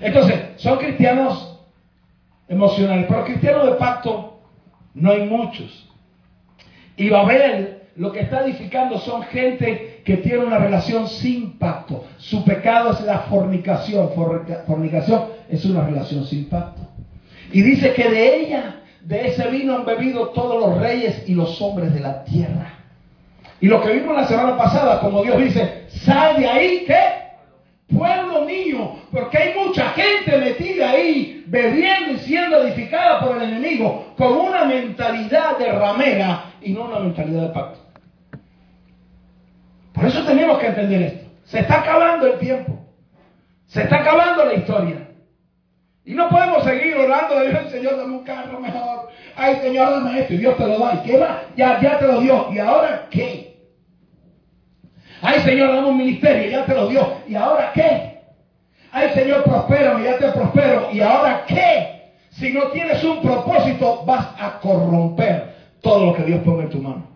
Entonces, 0.02 0.39
son 0.58 0.80
cristianos 0.80 1.58
emocionales, 2.50 3.06
pero 3.08 3.24
cristianos 3.24 3.65
de 3.65 3.72
pacto 3.74 4.41
no 4.93 5.12
hay 5.12 5.24
muchos. 5.30 5.89
Y 6.98 7.10
Babel 7.10 7.84
lo 7.96 8.12
que 8.12 8.22
está 8.22 8.43
edificando 8.43 8.98
son 9.00 9.22
gente 9.24 10.02
que 10.04 10.17
tiene 10.17 10.39
una 10.39 10.58
relación 10.58 11.08
sin 11.08 11.60
pacto. 11.60 12.04
Su 12.17 12.43
pecado 12.43 12.91
es 12.91 13.02
la 13.02 13.19
fornicación. 13.19 14.10
Fornicación 14.65 15.26
es 15.56 15.66
una 15.66 15.86
relación 15.86 16.26
sin 16.26 16.50
pacto. 16.50 16.82
Y 17.52 17.62
dice 17.62 17.94
que 17.94 18.10
de 18.10 18.36
ella, 18.36 18.82
de 19.02 19.28
ese 19.28 19.48
vino 19.50 19.76
han 19.76 19.86
bebido 19.86 20.30
todos 20.30 20.60
los 20.60 20.80
reyes 20.80 21.24
y 21.28 21.36
los 21.36 21.62
hombres 21.62 21.94
de 21.94 22.00
la 22.00 22.24
tierra. 22.24 22.74
Y 23.60 23.68
lo 23.68 23.82
que 23.82 23.94
vimos 23.94 24.16
la 24.16 24.28
semana 24.28 24.58
pasada, 24.58 25.00
como 25.00 25.24
Dios 25.24 25.38
dice, 25.38 25.86
sal 25.88 26.38
de 26.38 26.48
ahí, 26.48 26.84
¿qué? 26.86 27.24
pueblo 27.94 28.46
mío, 28.46 28.96
porque 29.12 29.38
hay 29.38 29.54
mucha 29.56 29.89
gente 29.89 30.38
metida 30.38 30.92
ahí, 30.92 31.44
bebiendo 31.48 32.13
y 32.13 32.18
siendo 32.20 32.63
edificada 32.63 33.20
por 33.22 33.38
el 33.38 33.44
enemigo, 33.44 34.13
con 34.18 34.34
una 34.34 34.66
mentalidad 34.66 35.58
de 35.58 35.72
ramera 35.72 36.46
y 36.62 36.74
no 36.74 36.86
una 36.86 37.00
mentalidad 37.00 37.44
de 37.44 37.50
pacto. 37.50 37.80
Por 39.94 40.06
eso 40.06 40.24
tenemos 40.24 40.58
que 40.60 40.68
entender 40.68 41.02
esto. 41.04 41.30
Se 41.46 41.60
está 41.60 41.82
acabando 41.82 42.26
el 42.28 42.39
tiempo. 42.39 42.80
Se 43.68 43.84
está 43.84 43.98
acabando 43.98 44.46
la 44.46 44.54
historia. 44.56 45.03
Y 46.06 46.13
no 46.13 46.28
podemos 46.30 46.63
seguir 46.63 46.96
orando 46.98 47.39
de 47.39 47.50
Dios, 47.50 47.72
Señor, 47.72 47.98
dame 47.98 48.13
un 48.18 48.24
carro 48.24 48.60
mejor. 48.60 49.10
Ay, 49.36 49.56
Señor, 49.62 49.89
dame 49.92 50.20
esto. 50.20 50.34
Y 50.34 50.38
Dios 50.38 50.58
te 50.58 50.68
lo 50.68 50.78
da. 50.78 50.96
¿Y 50.96 51.10
qué 51.10 51.18
va? 51.18 51.44
Ya, 51.56 51.80
ya 51.82 51.98
te 51.98 52.08
lo 52.08 52.20
dio. 52.20 52.52
¿Y 52.52 52.60
ahora 52.60 53.08
qué? 53.10 53.58
Ay, 55.22 55.39
Señor, 55.39 55.74
dame 55.74 55.88
un 55.88 55.98
ministerio, 55.98 56.52
ya 56.52 56.66
te 56.66 56.74
lo 56.74 56.88
dio. 56.88 57.08
¿Y 57.28 57.36
ahora 57.36 57.72
qué? 57.74 58.20
Ay, 58.92 59.10
Señor, 59.13 59.44
prospero, 59.44 60.00
ya 60.00 60.18
te 60.18 60.28
prospero. 60.34 60.89
¿Y 60.92 61.00
ahora 61.00 61.46
qué? 61.48 62.12
Si 62.32 62.52
no 62.52 62.68
tienes 62.68 63.02
un 63.04 63.22
propósito, 63.22 64.04
vas 64.06 64.28
a 64.38 64.60
corromper 64.60 65.54
todo 65.82 66.08
lo 66.08 66.13
que 66.13 66.24
Dios 66.24 66.42
ponga 66.44 66.63
en 66.63 66.70
tu 66.70 66.80
mano. 66.80 67.08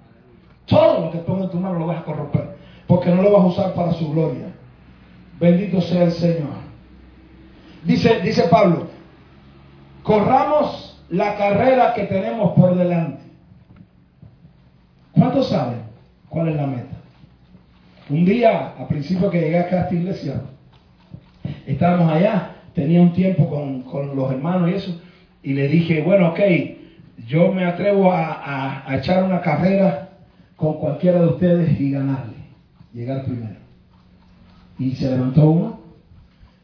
Todo 0.66 1.06
lo 1.06 1.12
que 1.12 1.18
ponga 1.20 1.46
en 1.46 1.52
tu 1.52 1.60
mano 1.60 1.80
lo 1.80 1.88
vas 1.88 2.00
a 2.00 2.04
corromper. 2.04 2.56
Porque 2.88 3.10
no 3.10 3.22
lo 3.22 3.32
vas 3.32 3.42
a 3.42 3.48
usar 3.48 3.74
para 3.74 3.92
su 3.92 4.10
gloria. 4.12 4.46
Bendito 5.40 5.82
sea 5.82 6.04
el 6.04 6.14
Señor. 6.14 6.67
Dice, 7.84 8.22
dice 8.22 8.44
Pablo, 8.50 8.88
corramos 10.04 11.02
la 11.10 11.36
carrera 11.36 11.94
que 11.94 12.04
tenemos 12.04 12.54
por 12.54 12.76
delante. 12.76 13.24
¿Cuántos 15.12 15.50
saben 15.50 15.82
cuál 16.30 16.50
es 16.50 16.56
la 16.56 16.68
meta? 16.68 16.96
Un 18.10 18.26
día, 18.26 18.74
a 18.78 18.88
principio 18.88 19.30
que 19.30 19.42
llegué 19.42 19.60
acá 19.60 19.78
a 19.78 19.82
esta 19.82 19.96
iglesia, 19.96 20.42
estábamos 21.66 22.12
allá, 22.12 22.52
tenía 22.74 23.02
un 23.02 23.14
tiempo 23.14 23.50
con, 23.50 24.16
los 24.16 24.32
hermanos 24.32 24.70
y 24.70 24.74
eso, 24.76 25.02
y 25.44 25.54
le 25.54 25.68
dije, 25.68 26.02
bueno, 26.02 26.30
ok, 26.30 26.40
yo 27.28 27.52
me 27.52 27.66
atrevo 27.66 28.12
a, 28.12 28.86
echar 28.92 29.24
una 29.24 29.42
carrera 29.42 30.10
con 30.56 30.76
cualquiera 30.76 31.20
de 31.20 31.28
ustedes 31.28 31.80
y 31.80 31.92
ganarle, 31.92 32.38
llegar 32.94 33.26
primero. 33.26 33.58
Y 34.80 34.92
se 34.92 35.10
levantó 35.10 35.50
uno 35.50 35.87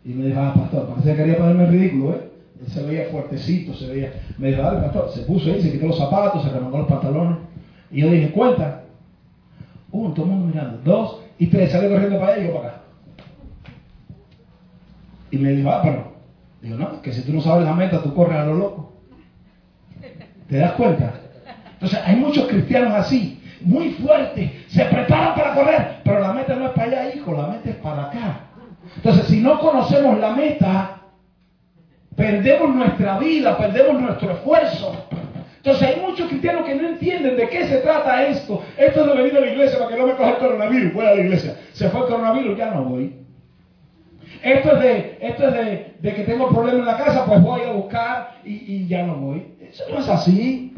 y 0.06 0.10
me 0.10 0.26
dijo, 0.26 0.40
ah, 0.40 0.54
pastor, 0.54 0.88
parece 0.88 1.12
que 1.12 1.18
quería 1.18 1.38
ponerme 1.38 1.66
ridículo, 1.68 2.14
¿eh? 2.14 2.30
Él 2.60 2.68
se 2.72 2.84
veía 2.84 3.06
fuertecito, 3.10 3.74
se 3.74 3.88
veía. 3.88 4.14
Me 4.38 4.50
dijo, 4.50 4.62
dale, 4.62 4.82
pastor, 4.82 5.10
se 5.14 5.22
puso 5.22 5.50
ahí, 5.50 5.62
se 5.62 5.72
quitó 5.72 5.88
los 5.88 5.98
zapatos, 5.98 6.44
se 6.44 6.50
remangó 6.50 6.80
los 6.80 6.88
pantalones. 6.88 7.38
Y 7.92 8.02
yo 8.02 8.10
dije, 8.10 8.32
cuenta. 8.32 8.84
Uno, 9.92 10.14
todo 10.14 10.26
el 10.26 10.32
mundo 10.32 10.48
mirando. 10.48 10.80
Dos, 10.84 11.20
y 11.38 11.48
te 11.48 11.68
sale 11.70 11.90
corriendo 11.90 12.20
para 12.20 12.34
allá 12.34 12.44
y 12.44 12.48
yo 12.48 12.54
para 12.56 12.68
acá. 12.68 12.82
Y 15.32 15.38
me 15.38 15.52
dijo, 15.52 15.70
ah, 15.70 15.82
pero, 15.84 16.12
digo, 16.62 16.78
no, 16.78 17.02
que 17.02 17.12
si 17.12 17.22
tú 17.22 17.34
no 17.34 17.42
sabes 17.42 17.66
la 17.66 17.74
meta, 17.74 18.02
tú 18.02 18.14
corres 18.14 18.38
a 18.38 18.46
lo 18.46 18.56
loco. 18.56 18.94
¿Te 20.48 20.58
das 20.58 20.74
cuenta? 20.74 21.14
Entonces, 21.74 22.00
hay 22.06 22.16
muchos 22.18 22.48
cristianos 22.48 22.94
así, 22.94 23.42
muy 23.62 23.92
fuertes, 23.92 24.52
se 24.68 24.86
preparan 24.86 25.36
para 25.36 25.56
correr, 25.56 26.00
pero 26.04 26.20
la 26.20 26.34
meta 26.34 26.56
no 26.56 26.68
es 26.68 26.72
para 26.72 26.88
allá, 26.88 27.16
hijo, 27.16 27.34
la 27.34 27.48
meta 27.48 27.70
es 27.70 27.76
para 27.78 28.04
acá. 28.04 28.40
Entonces, 28.96 29.26
si 29.28 29.40
no 29.40 29.60
conocemos 29.60 30.20
la 30.20 30.32
meta, 30.32 31.02
perdemos 32.16 32.76
nuestra 32.76 33.18
vida, 33.20 33.58
perdemos 33.58 34.02
nuestro 34.02 34.32
esfuerzo. 34.32 34.96
Entonces 35.58 35.88
hay 35.88 36.02
muchos 36.02 36.28
cristianos 36.28 36.66
que 36.66 36.76
no 36.76 36.90
entienden 36.90 37.38
de 37.38 37.48
qué 37.48 37.66
se 37.68 37.78
trata 37.78 38.28
esto. 38.28 38.62
Esto 38.78 39.02
es 39.02 39.08
de 39.08 39.16
venir 39.16 39.38
a 39.38 39.40
la 39.40 39.48
iglesia 39.48 39.80
para 39.80 39.92
que 39.92 39.98
no 39.98 40.08
me 40.08 40.16
coja 40.16 40.32
el 40.32 40.38
coronavirus. 40.38 40.94
Voy 40.94 41.06
a 41.06 41.16
la 41.16 41.22
iglesia. 41.22 41.56
Se 41.72 41.90
fue 41.90 42.02
el 42.02 42.08
coronavirus, 42.08 42.58
ya 42.58 42.72
no 42.72 42.84
voy. 42.84 43.16
Esto 44.42 44.74
es 44.74 44.80
de, 44.82 45.18
esto 45.22 45.48
es 45.48 45.54
de, 46.02 46.14
que 46.14 46.24
tengo 46.24 46.50
problemas 46.50 46.82
en 46.82 46.86
la 46.86 46.98
casa, 46.98 47.26
pues 47.26 47.42
voy 47.42 47.62
a 47.62 47.72
buscar 47.72 48.42
y, 48.44 48.52
y 48.52 48.88
ya 48.88 49.04
no 49.04 49.16
voy. 49.16 49.56
Eso 49.62 49.86
no 49.90 50.00
es 50.00 50.10
así. 50.10 50.74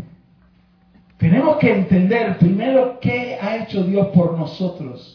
Tenemos 1.17 1.57
que 1.57 1.71
entender 1.71 2.37
primero 2.37 2.99
qué 2.99 3.39
ha 3.41 3.57
hecho 3.57 3.83
Dios 3.83 4.09
por 4.09 4.37
nosotros. 4.37 5.14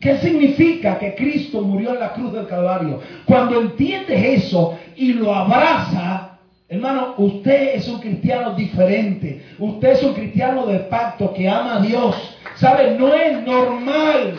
¿Qué 0.00 0.18
significa 0.18 0.98
que 0.98 1.14
Cristo 1.14 1.62
murió 1.62 1.94
en 1.94 2.00
la 2.00 2.12
cruz 2.12 2.32
del 2.32 2.46
Calvario? 2.46 3.00
Cuando 3.24 3.60
entiendes 3.60 4.44
eso 4.44 4.78
y 4.94 5.14
lo 5.14 5.34
abraza, 5.34 6.36
Hermano, 6.68 7.14
usted 7.18 7.76
es 7.76 7.86
un 7.86 8.00
cristiano 8.00 8.54
diferente. 8.54 9.40
Usted 9.58 9.88
es 9.90 10.02
un 10.02 10.14
cristiano 10.14 10.66
de 10.66 10.80
pacto 10.80 11.32
que 11.32 11.48
ama 11.48 11.76
a 11.76 11.80
Dios. 11.80 12.36
¿Sabe? 12.56 12.96
No 12.98 13.14
es 13.14 13.40
normal. 13.44 14.36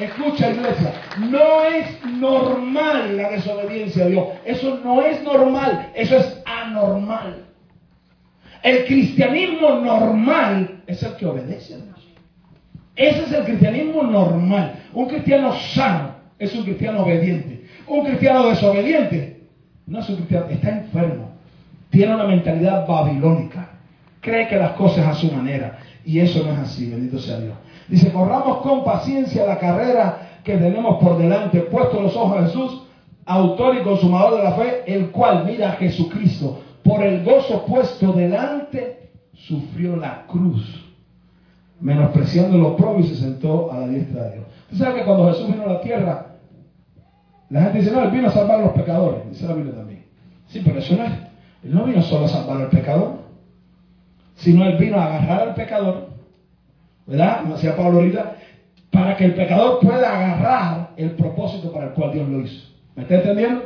Escucha, 0.00 0.50
iglesia. 0.50 0.92
No 1.18 1.64
es 1.64 2.04
normal 2.04 3.16
la 3.16 3.30
desobediencia 3.30 4.04
a 4.04 4.08
Dios. 4.08 4.26
Eso 4.44 4.80
no 4.82 5.02
es 5.02 5.22
normal. 5.22 5.92
Eso 5.94 6.16
es 6.16 6.42
anormal. 6.44 7.44
El 8.64 8.84
cristianismo 8.86 9.70
normal 9.76 10.82
es 10.86 11.00
el 11.04 11.14
que 11.14 11.26
obedece 11.26 11.74
a 11.74 11.78
Dios. 11.78 11.97
Ese 12.98 13.22
es 13.22 13.32
el 13.32 13.44
cristianismo 13.44 14.02
normal. 14.02 14.74
Un 14.92 15.06
cristiano 15.06 15.54
sano 15.74 16.10
es 16.38 16.54
un 16.54 16.64
cristiano 16.64 17.04
obediente. 17.04 17.64
Un 17.86 18.04
cristiano 18.04 18.48
desobediente 18.48 19.40
no 19.86 20.00
es 20.00 20.08
un 20.10 20.16
cristiano, 20.16 20.46
está 20.50 20.68
enfermo 20.68 21.38
tiene 21.90 22.14
una 22.14 22.26
mentalidad 22.26 22.86
babilónica. 22.86 23.70
Cree 24.20 24.48
que 24.48 24.56
las 24.56 24.72
cosas 24.72 25.06
a 25.06 25.14
su 25.14 25.30
manera. 25.32 25.78
Y 26.04 26.20
eso 26.20 26.42
no 26.44 26.52
es 26.52 26.58
así, 26.58 26.90
bendito 26.90 27.18
sea 27.18 27.40
Dios. 27.40 27.56
Dice, 27.88 28.12
corramos 28.12 28.58
con 28.58 28.84
paciencia 28.84 29.46
la 29.46 29.58
carrera 29.58 30.40
que 30.44 30.56
tenemos 30.56 31.02
por 31.02 31.18
delante, 31.18 31.60
puesto 31.60 32.00
los 32.00 32.16
ojos 32.16 32.38
a 32.38 32.46
Jesús, 32.46 32.82
autor 33.24 33.76
y 33.76 33.82
consumador 33.82 34.38
de 34.38 34.44
la 34.44 34.52
fe, 34.52 34.82
el 34.86 35.10
cual, 35.10 35.44
mira 35.44 35.70
a 35.70 35.76
Jesucristo, 35.76 36.62
por 36.82 37.02
el 37.02 37.24
gozo 37.24 37.64
puesto 37.66 38.12
delante, 38.12 39.10
sufrió 39.34 39.96
la 39.96 40.24
cruz, 40.26 40.87
menospreciando 41.80 42.76
propio 42.76 43.04
y 43.04 43.08
se 43.08 43.16
sentó 43.16 43.72
a 43.72 43.80
la 43.80 43.88
diestra 43.88 44.24
de 44.24 44.32
Dios. 44.34 44.46
Tú 44.70 44.76
sabes 44.76 44.96
que 44.96 45.04
cuando 45.04 45.32
Jesús 45.32 45.50
vino 45.50 45.64
a 45.64 45.72
la 45.74 45.80
tierra, 45.80 46.26
la 47.50 47.62
gente 47.62 47.78
dice, 47.78 47.92
no, 47.92 48.02
él 48.02 48.10
vino 48.10 48.28
a 48.28 48.32
salvar 48.32 48.60
a 48.60 48.64
los 48.64 48.72
pecadores, 48.72 49.28
dice 49.30 49.46
la 49.46 49.54
Biblia 49.54 49.74
también. 49.74 50.04
Sí, 50.48 50.62
pero 50.64 50.78
eso 50.78 50.96
no 50.96 51.04
es. 51.04 51.12
Él 51.64 51.74
no 51.74 51.84
vino 51.84 52.02
solo 52.02 52.26
a 52.26 52.28
salvar 52.28 52.62
al 52.62 52.68
pecador, 52.68 53.18
sino 54.36 54.64
Él 54.64 54.76
vino 54.76 54.98
a 54.98 55.06
agarrar 55.06 55.48
al 55.48 55.54
pecador, 55.54 56.08
¿verdad? 57.06 57.40
Como 57.42 57.54
decía 57.54 57.76
Pablo 57.76 57.98
ahorita, 57.98 58.36
para 58.90 59.16
que 59.16 59.24
el 59.26 59.34
pecador 59.34 59.80
pueda 59.80 60.16
agarrar 60.16 60.90
el 60.96 61.10
propósito 61.12 61.72
para 61.72 61.86
el 61.86 61.92
cual 61.92 62.12
Dios 62.12 62.28
lo 62.28 62.40
hizo. 62.40 62.68
¿Me 62.94 63.02
está 63.02 63.16
entendiendo? 63.16 63.62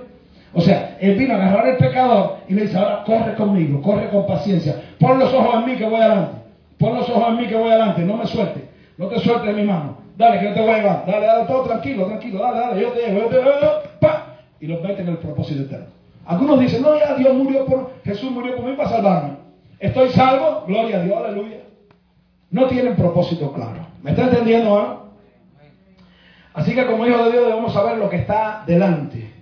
O 0.55 0.61
sea, 0.61 0.97
Él 1.01 1.17
vino 1.17 1.35
a 1.35 1.37
agarrar 1.37 1.67
al 1.67 1.77
pecador 1.77 2.37
y 2.49 2.55
le 2.55 2.63
dice, 2.63 2.77
ahora 2.77 3.05
corre 3.05 3.35
conmigo, 3.35 3.81
corre 3.83 4.09
con 4.11 4.27
paciencia, 4.27 4.77
pon 4.99 5.19
los 5.19 5.33
ojos 5.33 5.55
en 5.57 5.67
mí 5.67 5.77
que 5.77 5.85
voy 5.85 6.01
adelante, 6.01 6.42
pon 6.83 6.97
los 6.97 7.09
ojos 7.09 7.29
en 7.29 7.37
mí 7.37 7.47
que 7.47 7.55
voy 7.55 7.71
adelante, 7.71 8.03
no 8.03 8.17
me 8.17 8.27
suelte, 8.27 8.69
no 8.99 9.07
te 9.07 9.21
suelte 9.21 9.47
de 9.47 9.53
mi 9.55 9.63
mano, 9.63 9.99
dale 10.19 10.41
que 10.41 10.47
yo 10.47 10.55
te 10.55 10.61
voy 10.61 10.71
a 10.71 10.77
llevar, 10.79 11.05
dale, 11.07 11.27
dale, 11.27 11.47
todo 11.47 11.63
tranquilo, 11.63 12.07
tranquilo, 12.07 12.41
dale, 12.41 12.59
dale, 12.59 12.83
yo 12.83 12.89
te 12.89 13.07
llevo, 13.07 13.21
yo 13.21 13.27
te 13.29 13.37
llevo, 13.37 13.57
pa, 14.01 14.37
y 14.61 14.67
los 14.67 14.83
mete 14.83 15.03
en 15.03 15.09
el 15.09 15.19
propósito 15.19 15.63
eterno. 15.63 15.87
Algunos 16.27 16.59
dicen, 16.61 16.83
no, 16.83 16.99
ya 16.99 17.15
Dios 17.15 17.35
murió 17.35 17.65
por, 17.67 17.93
Jesús 18.05 18.31
murió 18.31 18.57
por 18.57 18.65
mí 18.65 18.75
para 18.77 18.89
salvarme. 18.89 19.31
Estoy 19.79 20.11
salvo, 20.11 20.65
gloria 20.67 20.99
a 20.99 21.03
Dios, 21.03 21.17
aleluya. 21.17 21.59
No 22.51 22.67
tienen 22.67 22.95
propósito 22.97 23.53
claro. 23.53 23.87
¿Me 24.03 24.11
está 24.11 24.25
entendiendo? 24.25 24.77
Ah? 24.79 25.05
Así 26.55 26.75
que 26.75 26.87
como 26.87 27.07
hijo 27.07 27.25
de 27.25 27.33
Dios 27.33 27.47
debemos 27.47 27.73
saber 27.73 27.97
lo 27.97 28.11
que 28.11 28.17
está 28.17 28.63
delante. 28.67 29.33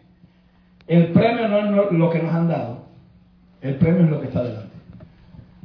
El 0.86 1.08
premio 1.08 1.48
no 1.48 1.58
es 1.58 1.92
lo 1.92 2.10
que 2.10 2.18
nos 2.20 2.34
han 2.34 2.48
dado. 2.48 2.78
El 3.60 3.74
premio 3.76 4.04
es 4.04 4.10
lo 4.10 4.20
que 4.20 4.28
está 4.28 4.42
delante. 4.42 4.69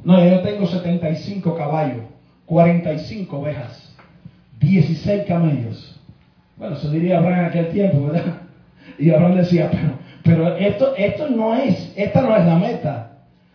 No, 0.04 0.24
yo 0.24 0.40
tengo 0.40 0.66
75 0.66 1.56
caballos, 1.56 2.04
45 2.46 3.38
ovejas, 3.38 3.94
16 4.60 5.24
camellos. 5.26 6.00
Bueno, 6.56 6.76
se 6.76 6.90
diría 6.90 7.18
Abraham 7.18 7.40
en 7.40 7.44
aquel 7.46 7.68
tiempo, 7.68 8.06
¿verdad? 8.06 8.34
Y 8.98 9.10
Abraham 9.10 9.36
decía, 9.36 9.68
pero 9.70 9.92
pero 10.26 10.56
esto, 10.56 10.94
esto 10.96 11.28
no 11.28 11.54
es, 11.54 11.92
esta 11.94 12.20
no 12.20 12.36
es 12.36 12.44
la 12.44 12.56
meta. 12.56 13.12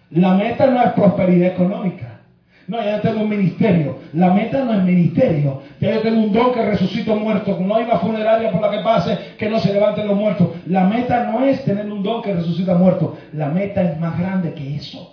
La 0.10 0.36
meta 0.36 0.68
no 0.68 0.82
es 0.82 0.92
prosperidad 0.94 1.50
económica. 1.50 2.22
No, 2.68 2.82
ya 2.82 3.02
tengo 3.02 3.24
un 3.24 3.30
ministerio. 3.30 3.98
La 4.14 4.34
meta 4.34 4.64
no 4.64 4.74
es 4.74 4.84
ministerio. 4.84 5.62
Ya 5.82 5.96
yo 5.96 6.02
tengo 6.02 6.22
un 6.22 6.32
don 6.32 6.54
que 6.54 6.64
resucito 6.64 7.14
muerto. 7.18 7.58
No 7.60 7.76
hay 7.76 7.84
una 7.84 8.00
funeraria 8.00 8.52
por 8.52 8.62
la 8.62 8.72
que 8.72 8.80
pase 8.80 9.18
que 9.38 9.50
no 9.50 9.60
se 9.60 9.74
levanten 9.74 10.08
los 10.08 10.16
muertos. 10.16 10.48
La 10.68 10.86
meta 10.86 11.26
no 11.26 11.44
es 11.44 11.62
tener 11.66 11.92
un 11.92 12.02
don 12.02 12.22
que 12.22 12.34
resucita 12.34 12.76
muerto. 12.76 13.18
La 13.34 13.50
meta 13.50 13.82
es 13.82 14.00
más 14.00 14.18
grande 14.18 14.54
que 14.54 14.76
eso. 14.76 15.11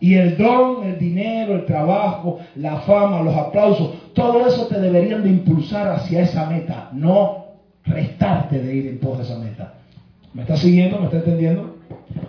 Y 0.00 0.14
el 0.14 0.36
don, 0.36 0.84
el 0.84 0.98
dinero, 0.98 1.54
el 1.54 1.64
trabajo, 1.64 2.38
la 2.56 2.80
fama, 2.80 3.22
los 3.22 3.34
aplausos, 3.34 4.12
todo 4.12 4.46
eso 4.46 4.66
te 4.66 4.78
deberían 4.80 5.22
de 5.22 5.30
impulsar 5.30 5.88
hacia 5.88 6.22
esa 6.22 6.46
meta, 6.50 6.90
no 6.92 7.46
restarte 7.84 8.60
de 8.60 8.74
ir 8.74 8.86
en 8.88 8.98
pos 8.98 9.18
de 9.18 9.24
esa 9.24 9.38
meta. 9.38 9.74
¿Me 10.34 10.42
está 10.42 10.56
siguiendo? 10.56 10.98
¿Me 10.98 11.06
está 11.06 11.18
entendiendo? 11.18 11.76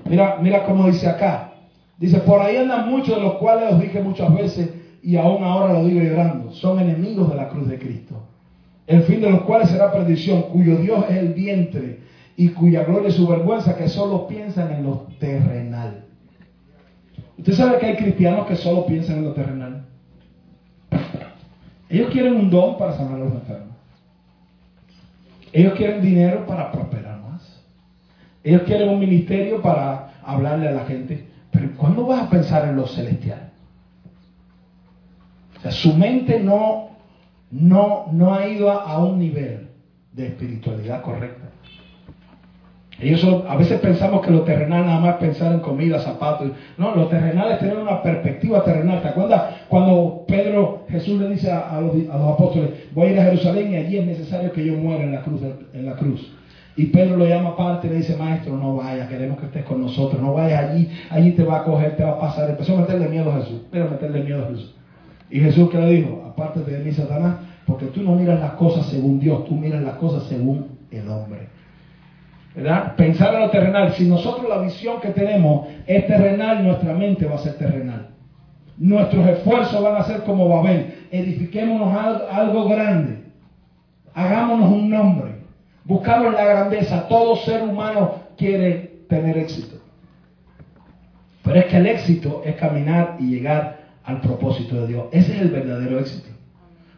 Mira, 0.10 0.38
mira 0.42 0.64
cómo 0.64 0.88
dice 0.88 1.08
acá. 1.08 1.52
Dice, 1.98 2.20
por 2.20 2.42
ahí 2.42 2.56
andan 2.56 2.90
muchos 2.90 3.16
de 3.16 3.22
los 3.22 3.34
cuales 3.34 3.74
os 3.74 3.82
dije 3.82 4.02
muchas 4.02 4.34
veces 4.34 4.70
y 5.02 5.16
aún 5.16 5.44
ahora 5.44 5.74
lo 5.74 5.86
digo 5.86 6.02
llorando. 6.02 6.52
Son 6.52 6.80
enemigos 6.80 7.30
de 7.30 7.36
la 7.36 7.50
cruz 7.50 7.68
de 7.68 7.78
Cristo. 7.78 8.24
El 8.86 9.02
fin 9.04 9.20
de 9.20 9.30
los 9.30 9.42
cuales 9.42 9.70
será 9.70 9.92
perdición, 9.92 10.44
cuyo 10.44 10.78
Dios 10.78 11.06
es 11.10 11.18
el 11.18 11.34
vientre 11.34 12.00
y 12.38 12.50
cuya 12.50 12.84
gloria 12.84 13.10
es 13.10 13.16
su 13.16 13.28
vergüenza, 13.28 13.76
que 13.76 13.90
solo 13.90 14.28
piensan 14.28 14.72
en 14.72 14.84
lo 14.84 15.08
terrenal. 15.20 16.06
Usted 17.38 17.54
sabe 17.54 17.80
que 17.80 17.86
hay 17.86 17.96
cristianos 17.96 18.48
que 18.48 18.56
solo 18.56 18.86
piensan 18.86 19.20
en 19.20 19.26
lo 19.26 19.34
terrenal. 19.34 19.86
Ellos 21.90 22.10
quieren 22.12 22.36
un 22.36 22.50
don 22.50 22.78
para 22.78 22.98
sanar 22.98 23.16
a 23.16 23.26
los 23.26 23.34
enfermos. 23.34 23.76
Ellos 25.54 25.74
quieren 25.76 26.02
dinero 26.02 26.46
para 26.46 26.72
prosperar 26.72 27.22
más. 27.22 27.64
Ellos 28.44 28.64
quieren 28.64 28.90
un 28.90 29.00
ministerio 29.00 29.62
para 29.62 30.14
hablarle 30.24 30.68
a 30.68 30.72
la 30.72 30.86
gente. 30.86 31.28
Pero 31.52 31.72
¿cuándo 31.78 32.06
vas 32.06 32.24
a 32.24 32.30
pensar 32.30 32.68
en 32.68 32.76
lo 32.76 32.88
celestial? 32.88 33.52
O 35.58 35.62
sea, 35.62 35.72
su 35.72 35.94
mente 35.94 36.40
no, 36.40 36.90
no, 37.52 38.08
no 38.12 38.34
ha 38.34 38.48
ido 38.48 38.70
a 38.70 39.00
un 39.00 39.20
nivel 39.20 39.70
de 40.12 40.28
espiritualidad 40.28 41.02
correcta. 41.02 41.50
Ellos 43.00 43.44
a 43.48 43.56
veces 43.56 43.80
pensamos 43.80 44.26
que 44.26 44.32
lo 44.32 44.42
terrenal 44.42 44.86
nada 44.86 45.00
más 45.00 45.16
pensar 45.18 45.54
en 45.54 45.60
comida, 45.60 46.00
zapatos. 46.00 46.52
No, 46.78 46.96
lo 46.96 47.08
terrenal 47.08 47.52
es 47.52 47.60
tener 47.60 47.78
una 47.78 48.02
perspectiva 48.02 48.64
terrenal. 48.64 49.02
¿Te 49.04 49.10
acuerdas 49.10 49.56
cuando 49.68 50.26
Pedro, 50.28 50.86
Jesús 50.90 51.20
le 51.22 51.30
dice 51.30 51.52
a, 51.52 51.80
los, 51.80 51.94
apóstoles, 52.10 52.72
voy 52.94 53.08
a 53.08 53.12
ir 53.12 53.20
a 53.20 53.26
Jerusalén 53.26 53.72
y 53.72 53.76
allí 53.76 53.98
es 53.98 54.06
necesario 54.06 54.52
que 54.52 54.66
yo 54.66 54.74
muera 54.74 55.04
en 55.04 55.12
la 55.12 55.22
cruz? 55.22 55.42
En 55.74 55.86
la 55.86 55.94
cruz. 55.94 56.34
Y 56.76 56.86
Pedro 56.86 57.18
lo 57.18 57.28
llama 57.28 57.50
aparte 57.50 57.88
y 57.88 57.92
le 57.92 57.98
dice, 57.98 58.16
maestro, 58.16 58.56
no 58.56 58.76
vayas, 58.76 59.10
queremos 59.10 59.40
que 59.40 59.48
estés 59.48 59.66
con 59.66 59.82
nosotros, 59.82 60.22
no 60.22 60.34
vayas 60.34 60.70
allí, 60.70 60.90
allí 61.10 61.32
te 61.32 61.44
va 61.44 61.60
a 61.60 61.64
coger, 61.64 61.98
te 61.98 62.04
va 62.04 62.12
a 62.12 62.20
pasar. 62.20 62.50
Empezó 62.50 62.76
a 62.76 62.82
meterle 62.82 63.10
miedo 63.10 63.32
a 63.32 63.40
Jesús, 63.42 63.62
pero 63.72 63.90
meterle 63.90 64.24
miedo 64.24 64.44
a 64.44 64.50
Jesús. 64.50 64.76
Y 65.30 65.40
Jesús 65.40 65.70
que 65.70 65.78
le 65.78 65.90
dijo, 65.92 66.24
aparte 66.28 66.62
de 66.62 66.80
mí, 66.80 66.92
Satanás, 66.92 67.38
porque 67.68 67.88
tú 67.88 68.02
no 68.02 68.16
miras 68.16 68.40
las 68.40 68.54
cosas 68.54 68.88
según 68.88 69.20
Dios, 69.20 69.46
tú 69.46 69.56
miras 69.56 69.84
las 69.84 69.96
cosas 69.96 70.24
según 70.24 70.68
el 70.92 71.08
hombre. 71.10 71.57
Pensar 72.96 73.36
en 73.36 73.42
lo 73.42 73.50
terrenal. 73.52 73.94
Si 73.94 74.06
nosotros 74.06 74.50
la 74.50 74.58
visión 74.58 75.00
que 75.00 75.10
tenemos 75.10 75.68
es 75.86 76.08
terrenal, 76.08 76.64
nuestra 76.64 76.94
mente 76.94 77.26
va 77.26 77.36
a 77.36 77.40
ser 77.40 77.54
terrenal. 77.54 78.08
Nuestros 78.78 79.28
esfuerzos 79.28 79.82
van 79.84 79.96
a 79.96 80.04
ser 80.04 80.24
como 80.24 80.50
Babel. 80.50 81.08
Edifiquémonos 81.12 81.96
algo 82.32 82.68
grande. 82.68 83.20
Hagámonos 84.14 84.72
un 84.72 84.90
nombre. 84.90 85.36
Buscamos 85.84 86.34
la 86.34 86.46
grandeza. 86.46 87.08
Todo 87.08 87.36
ser 87.38 87.62
humano 87.62 88.16
quiere 88.36 89.02
tener 89.08 89.38
éxito. 89.38 89.78
Pero 91.44 91.60
es 91.60 91.66
que 91.66 91.78
el 91.78 91.86
éxito 91.86 92.42
es 92.44 92.56
caminar 92.56 93.18
y 93.20 93.28
llegar 93.28 93.78
al 94.04 94.20
propósito 94.20 94.82
de 94.82 94.88
Dios. 94.88 95.06
Ese 95.12 95.36
es 95.36 95.42
el 95.42 95.50
verdadero 95.50 96.00
éxito. 96.00 96.30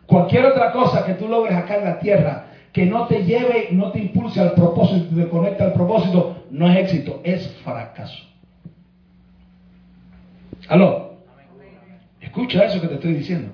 Cualquier 0.06 0.46
otra 0.46 0.72
cosa 0.72 1.06
que 1.06 1.16
tú 1.16 1.28
logres 1.28 1.56
acá 1.56 1.76
en 1.78 1.84
la 1.84 2.00
tierra 2.00 2.46
que 2.72 2.86
no 2.86 3.08
te 3.08 3.24
lleve, 3.24 3.70
no 3.72 3.92
te 3.92 4.00
impulse 4.00 4.40
al 4.40 4.54
propósito, 4.54 5.16
te 5.16 5.28
conecta 5.28 5.66
al 5.66 5.74
propósito, 5.74 6.44
no 6.52 6.70
es 6.70 6.78
éxito, 6.78 7.22
es 7.24 7.48
fracaso. 7.64 8.24
Aló, 10.68 11.14
escucha 12.22 12.66
eso 12.66 12.80
que 12.80 12.88
te 12.88 12.96
estoy 12.96 13.14
diciendo. 13.14 13.52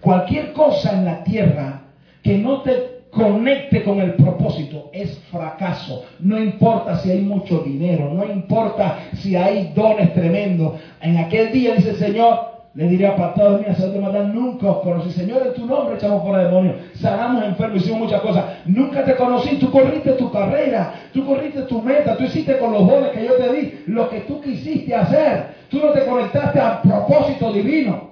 Cualquier 0.00 0.52
cosa 0.52 0.92
en 0.92 1.04
la 1.04 1.24
tierra 1.24 1.82
que 2.22 2.38
no 2.38 2.62
te 2.62 2.96
conecte 3.10 3.82
con 3.82 4.00
el 4.00 4.14
propósito 4.14 4.90
es 4.92 5.18
fracaso. 5.30 6.04
No 6.18 6.38
importa 6.38 6.98
si 6.98 7.10
hay 7.10 7.20
mucho 7.20 7.60
dinero, 7.60 8.12
no 8.12 8.24
importa 8.24 8.98
si 9.14 9.36
hay 9.36 9.72
dones 9.74 10.12
tremendos. 10.12 10.74
En 11.00 11.16
aquel 11.16 11.52
día 11.52 11.74
dice 11.74 11.90
el 11.90 11.96
Señor, 11.96 12.55
le 12.76 12.88
diré 12.88 13.06
apartado 13.06 13.56
de 13.56 13.66
mí, 13.66 13.74
de 13.74 14.00
matar, 14.00 14.26
nunca 14.26 14.66
os 14.66 14.82
conocí. 14.82 15.10
Señor, 15.10 15.46
en 15.46 15.54
tu 15.54 15.64
nombre 15.64 15.96
echamos 15.96 16.22
fuera 16.22 16.44
demonios, 16.44 16.76
sanamos 16.96 17.42
enfermos, 17.44 17.80
hicimos 17.80 18.00
muchas 18.00 18.20
cosas. 18.20 18.44
Nunca 18.66 19.02
te 19.02 19.16
conocí, 19.16 19.56
tú 19.56 19.70
corriste 19.70 20.12
tu 20.12 20.30
carrera, 20.30 20.92
tú 21.10 21.24
corriste 21.24 21.62
tu 21.62 21.80
meta, 21.80 22.14
tú 22.18 22.24
hiciste 22.24 22.58
con 22.58 22.72
los 22.72 22.86
dones 22.86 23.12
que 23.12 23.24
yo 23.24 23.32
te 23.36 23.50
di 23.50 23.80
lo 23.86 24.10
que 24.10 24.20
tú 24.20 24.42
quisiste 24.42 24.94
hacer. 24.94 25.56
Tú 25.70 25.78
no 25.78 25.92
te 25.92 26.04
conectaste 26.04 26.60
al 26.60 26.82
propósito 26.82 27.50
divino. 27.50 28.10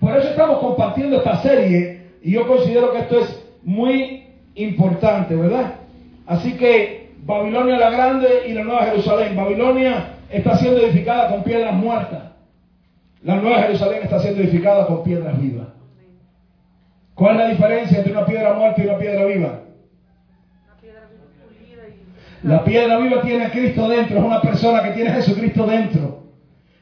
Por 0.00 0.16
eso 0.16 0.30
estamos 0.30 0.58
compartiendo 0.58 1.18
esta 1.18 1.36
serie 1.36 2.08
y 2.24 2.32
yo 2.32 2.48
considero 2.48 2.90
que 2.90 2.98
esto 2.98 3.20
es 3.20 3.46
muy 3.62 4.24
importante, 4.56 5.36
¿verdad? 5.36 5.74
Así 6.26 6.54
que 6.54 7.12
Babilonia 7.18 7.78
la 7.78 7.90
Grande 7.90 8.28
y 8.48 8.52
la 8.52 8.64
Nueva 8.64 8.86
Jerusalén. 8.86 9.36
Babilonia 9.36 10.08
está 10.28 10.56
siendo 10.56 10.80
edificada 10.80 11.28
con 11.28 11.44
piedras 11.44 11.72
muertas. 11.72 12.33
La 13.24 13.36
Nueva 13.36 13.62
Jerusalén 13.62 14.00
está 14.02 14.20
siendo 14.20 14.42
edificada 14.42 14.86
con 14.86 15.02
piedras 15.02 15.40
vivas. 15.40 15.68
¿Cuál 17.14 17.36
es 17.36 17.40
la 17.40 17.48
diferencia 17.48 17.98
entre 17.98 18.12
una 18.12 18.26
piedra 18.26 18.52
muerta 18.52 18.82
y 18.82 18.86
una 18.86 18.98
piedra 18.98 19.24
viva? 19.24 19.60
La 22.42 22.62
piedra 22.62 22.98
viva 22.98 23.22
tiene 23.22 23.44
a 23.46 23.50
Cristo 23.50 23.88
dentro, 23.88 24.18
es 24.18 24.24
una 24.24 24.42
persona 24.42 24.82
que 24.82 24.90
tiene 24.90 25.10
a 25.10 25.14
Jesucristo 25.14 25.66
dentro. 25.66 26.24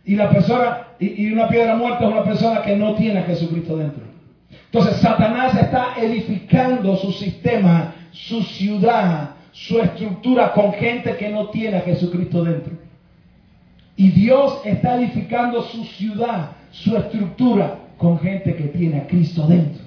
Y 0.04 0.16
la 0.16 0.28
persona, 0.30 0.88
y, 0.98 1.32
una 1.32 1.46
piedra 1.46 1.76
muerta 1.76 2.04
es 2.06 2.10
una 2.10 2.24
persona 2.24 2.62
que 2.62 2.74
no 2.74 2.96
tiene 2.96 3.20
a 3.20 3.22
Jesucristo 3.22 3.76
dentro. 3.76 4.02
Entonces 4.64 4.96
Satanás 4.96 5.54
está 5.54 5.94
edificando 5.96 6.96
su 6.96 7.12
sistema, 7.12 7.94
su 8.10 8.42
ciudad, 8.42 9.36
su 9.52 9.78
estructura 9.78 10.52
con 10.52 10.72
gente 10.72 11.14
que 11.16 11.28
no 11.28 11.50
tiene 11.50 11.76
a 11.76 11.82
Jesucristo 11.82 12.42
dentro. 12.42 12.81
Y 14.02 14.10
Dios 14.10 14.60
está 14.64 14.96
edificando 14.96 15.62
su 15.62 15.84
ciudad, 15.84 16.50
su 16.72 16.96
estructura, 16.96 17.76
con 17.96 18.18
gente 18.18 18.52
que 18.56 18.64
tiene 18.64 18.98
a 18.98 19.06
Cristo 19.06 19.46
dentro. 19.46 19.80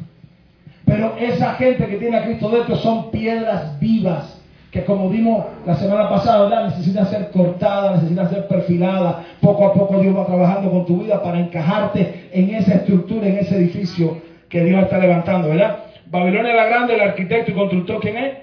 Pero 0.85 1.17
esa 1.17 1.55
gente 1.55 1.85
que 1.85 1.97
tiene 1.97 2.15
a 2.15 2.23
Cristo 2.23 2.47
dentro 2.47 2.77
son 2.77 3.11
piedras 3.11 3.77
vivas, 3.77 4.41
que 4.71 4.85
como 4.85 5.09
vimos 5.09 5.43
la 5.65 5.75
semana 5.75 6.07
pasada, 6.07 6.63
necesitan 6.63 7.07
ser 7.07 7.29
cortadas, 7.31 7.95
necesitan 7.95 8.29
ser 8.29 8.47
perfiladas. 8.47 9.25
Poco 9.41 9.65
a 9.65 9.73
poco 9.73 9.99
Dios 9.99 10.15
va 10.15 10.25
trabajando 10.25 10.71
con 10.71 10.85
tu 10.85 11.03
vida 11.03 11.21
para 11.21 11.37
encajarte 11.37 12.29
en 12.31 12.55
esa 12.55 12.75
estructura, 12.75 13.27
en 13.27 13.39
ese 13.39 13.57
edificio 13.57 14.21
que 14.47 14.63
Dios 14.63 14.81
está 14.81 14.97
levantando, 14.97 15.49
¿verdad? 15.49 15.79
Babilonia 16.05 16.53
la 16.53 16.67
Grande, 16.67 16.95
el 16.95 17.01
arquitecto 17.01 17.51
y 17.51 17.53
constructor, 17.53 17.99
¿quién 17.99 18.15
es? 18.15 18.33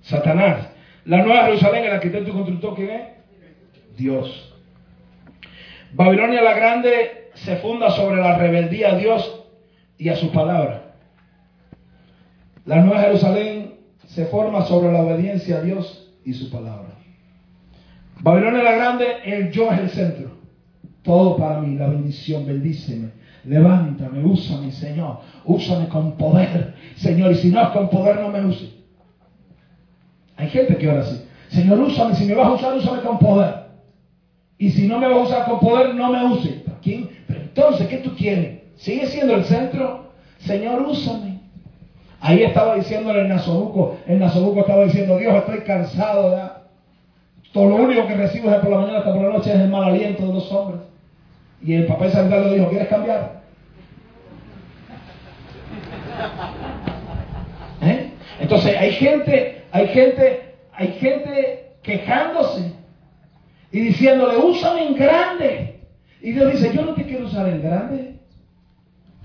Satanás. 0.00 0.70
La 1.04 1.22
Nueva 1.22 1.44
Jerusalén, 1.44 1.84
el 1.84 1.92
arquitecto 1.92 2.30
y 2.30 2.32
constructor, 2.32 2.74
¿quién 2.76 2.88
es? 2.88 3.02
Dios. 3.98 4.53
Babilonia 5.94 6.42
la 6.42 6.54
Grande 6.54 7.30
se 7.34 7.56
funda 7.56 7.90
sobre 7.90 8.20
la 8.20 8.36
rebeldía 8.36 8.92
a 8.92 8.96
Dios 8.96 9.42
y 9.96 10.08
a 10.08 10.16
su 10.16 10.32
palabra. 10.32 10.94
La 12.66 12.82
Nueva 12.82 13.02
Jerusalén 13.02 13.74
se 14.08 14.26
forma 14.26 14.64
sobre 14.64 14.92
la 14.92 15.02
obediencia 15.02 15.58
a 15.58 15.60
Dios 15.60 16.12
y 16.24 16.32
su 16.32 16.50
palabra. 16.50 16.88
Babilonia 18.20 18.62
la 18.64 18.72
Grande, 18.72 19.06
el 19.24 19.52
yo 19.52 19.70
es 19.70 19.80
el 19.80 19.90
centro. 19.90 20.30
Todo 21.02 21.36
para 21.36 21.60
mí, 21.60 21.76
la 21.76 21.86
bendición, 21.86 22.44
bendíceme. 22.44 23.10
Levántame, 23.44 24.24
úsame, 24.24 24.72
Señor. 24.72 25.20
Úsame 25.44 25.86
con 25.88 26.16
poder, 26.16 26.74
Señor. 26.96 27.32
Y 27.32 27.34
si 27.36 27.50
no 27.50 27.62
es 27.62 27.68
con 27.68 27.88
poder, 27.88 28.16
no 28.16 28.30
me 28.30 28.44
use. 28.44 28.70
Hay 30.36 30.48
gente 30.48 30.76
que 30.76 30.88
ahora 30.88 31.02
así. 31.02 31.24
Señor, 31.50 31.78
úsame. 31.78 32.16
Si 32.16 32.24
me 32.24 32.34
vas 32.34 32.48
a 32.48 32.52
usar, 32.52 32.76
úsame 32.76 33.02
con 33.02 33.18
poder. 33.18 33.63
Y 34.64 34.70
si 34.70 34.88
no 34.88 34.98
me 34.98 35.06
va 35.06 35.16
a 35.16 35.18
usar 35.18 35.44
con 35.44 35.60
poder, 35.60 35.94
no 35.94 36.10
me 36.10 36.24
use. 36.24 36.48
¿Para 36.64 36.78
quién? 36.78 37.10
Pero 37.26 37.38
entonces, 37.38 37.86
¿qué 37.86 37.98
tú 37.98 38.16
quieres? 38.16 38.62
¿Sigue 38.76 39.06
siendo 39.08 39.34
el 39.34 39.44
centro? 39.44 40.06
Señor, 40.38 40.80
úsame. 40.80 41.40
Ahí 42.18 42.42
estaba 42.42 42.76
diciéndole 42.76 43.20
el 43.20 43.28
Nasobuco. 43.28 43.98
El 44.06 44.20
Nasobuco 44.20 44.60
estaba 44.60 44.84
diciendo, 44.84 45.18
Dios, 45.18 45.34
estoy 45.34 45.58
cansado 45.64 46.34
ya. 46.34 46.62
Todo 47.52 47.68
lo 47.68 47.76
único 47.76 48.06
que 48.06 48.14
recibo 48.14 48.50
es 48.50 48.56
por 48.60 48.70
la 48.70 48.78
mañana 48.78 48.98
hasta 49.00 49.12
por 49.12 49.22
la 49.22 49.34
noche 49.34 49.52
es 49.52 49.60
el 49.60 49.68
mal 49.68 49.84
aliento 49.84 50.26
de 50.26 50.32
los 50.32 50.50
hombres. 50.50 50.80
Y 51.62 51.74
el 51.74 51.84
papel 51.84 52.10
sanitario 52.10 52.48
le 52.48 52.54
dijo, 52.54 52.70
¿quieres 52.70 52.88
cambiar? 52.88 53.42
¿Eh? 57.82 58.12
Entonces 58.40 58.74
hay 58.78 58.92
gente, 58.92 59.62
hay 59.72 59.88
gente, 59.88 60.54
hay 60.72 60.88
gente 60.92 61.72
quejándose 61.82 62.72
y 63.74 63.80
diciéndole, 63.80 64.36
úsame 64.36 64.86
en 64.86 64.94
grande. 64.94 65.80
Y 66.22 66.30
Dios 66.30 66.52
dice, 66.52 66.72
yo 66.72 66.82
no 66.82 66.94
te 66.94 67.02
quiero 67.02 67.26
usar 67.26 67.48
en 67.48 67.60
grande, 67.60 68.20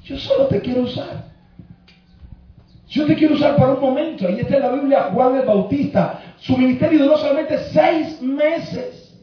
yo 0.03 0.17
solo 0.17 0.47
te 0.47 0.59
quiero 0.59 0.81
usar. 0.81 1.25
Yo 2.87 3.05
te 3.05 3.15
quiero 3.15 3.35
usar 3.35 3.55
para 3.57 3.73
un 3.73 3.79
momento. 3.79 4.27
Ahí 4.27 4.39
está 4.39 4.55
en 4.55 4.63
la 4.63 4.71
Biblia 4.71 5.11
Juan 5.13 5.35
el 5.35 5.45
Bautista. 5.45 6.19
Su 6.37 6.57
ministerio 6.57 7.03
duró 7.03 7.17
solamente 7.19 7.59
seis 7.71 8.19
meses. 8.23 9.15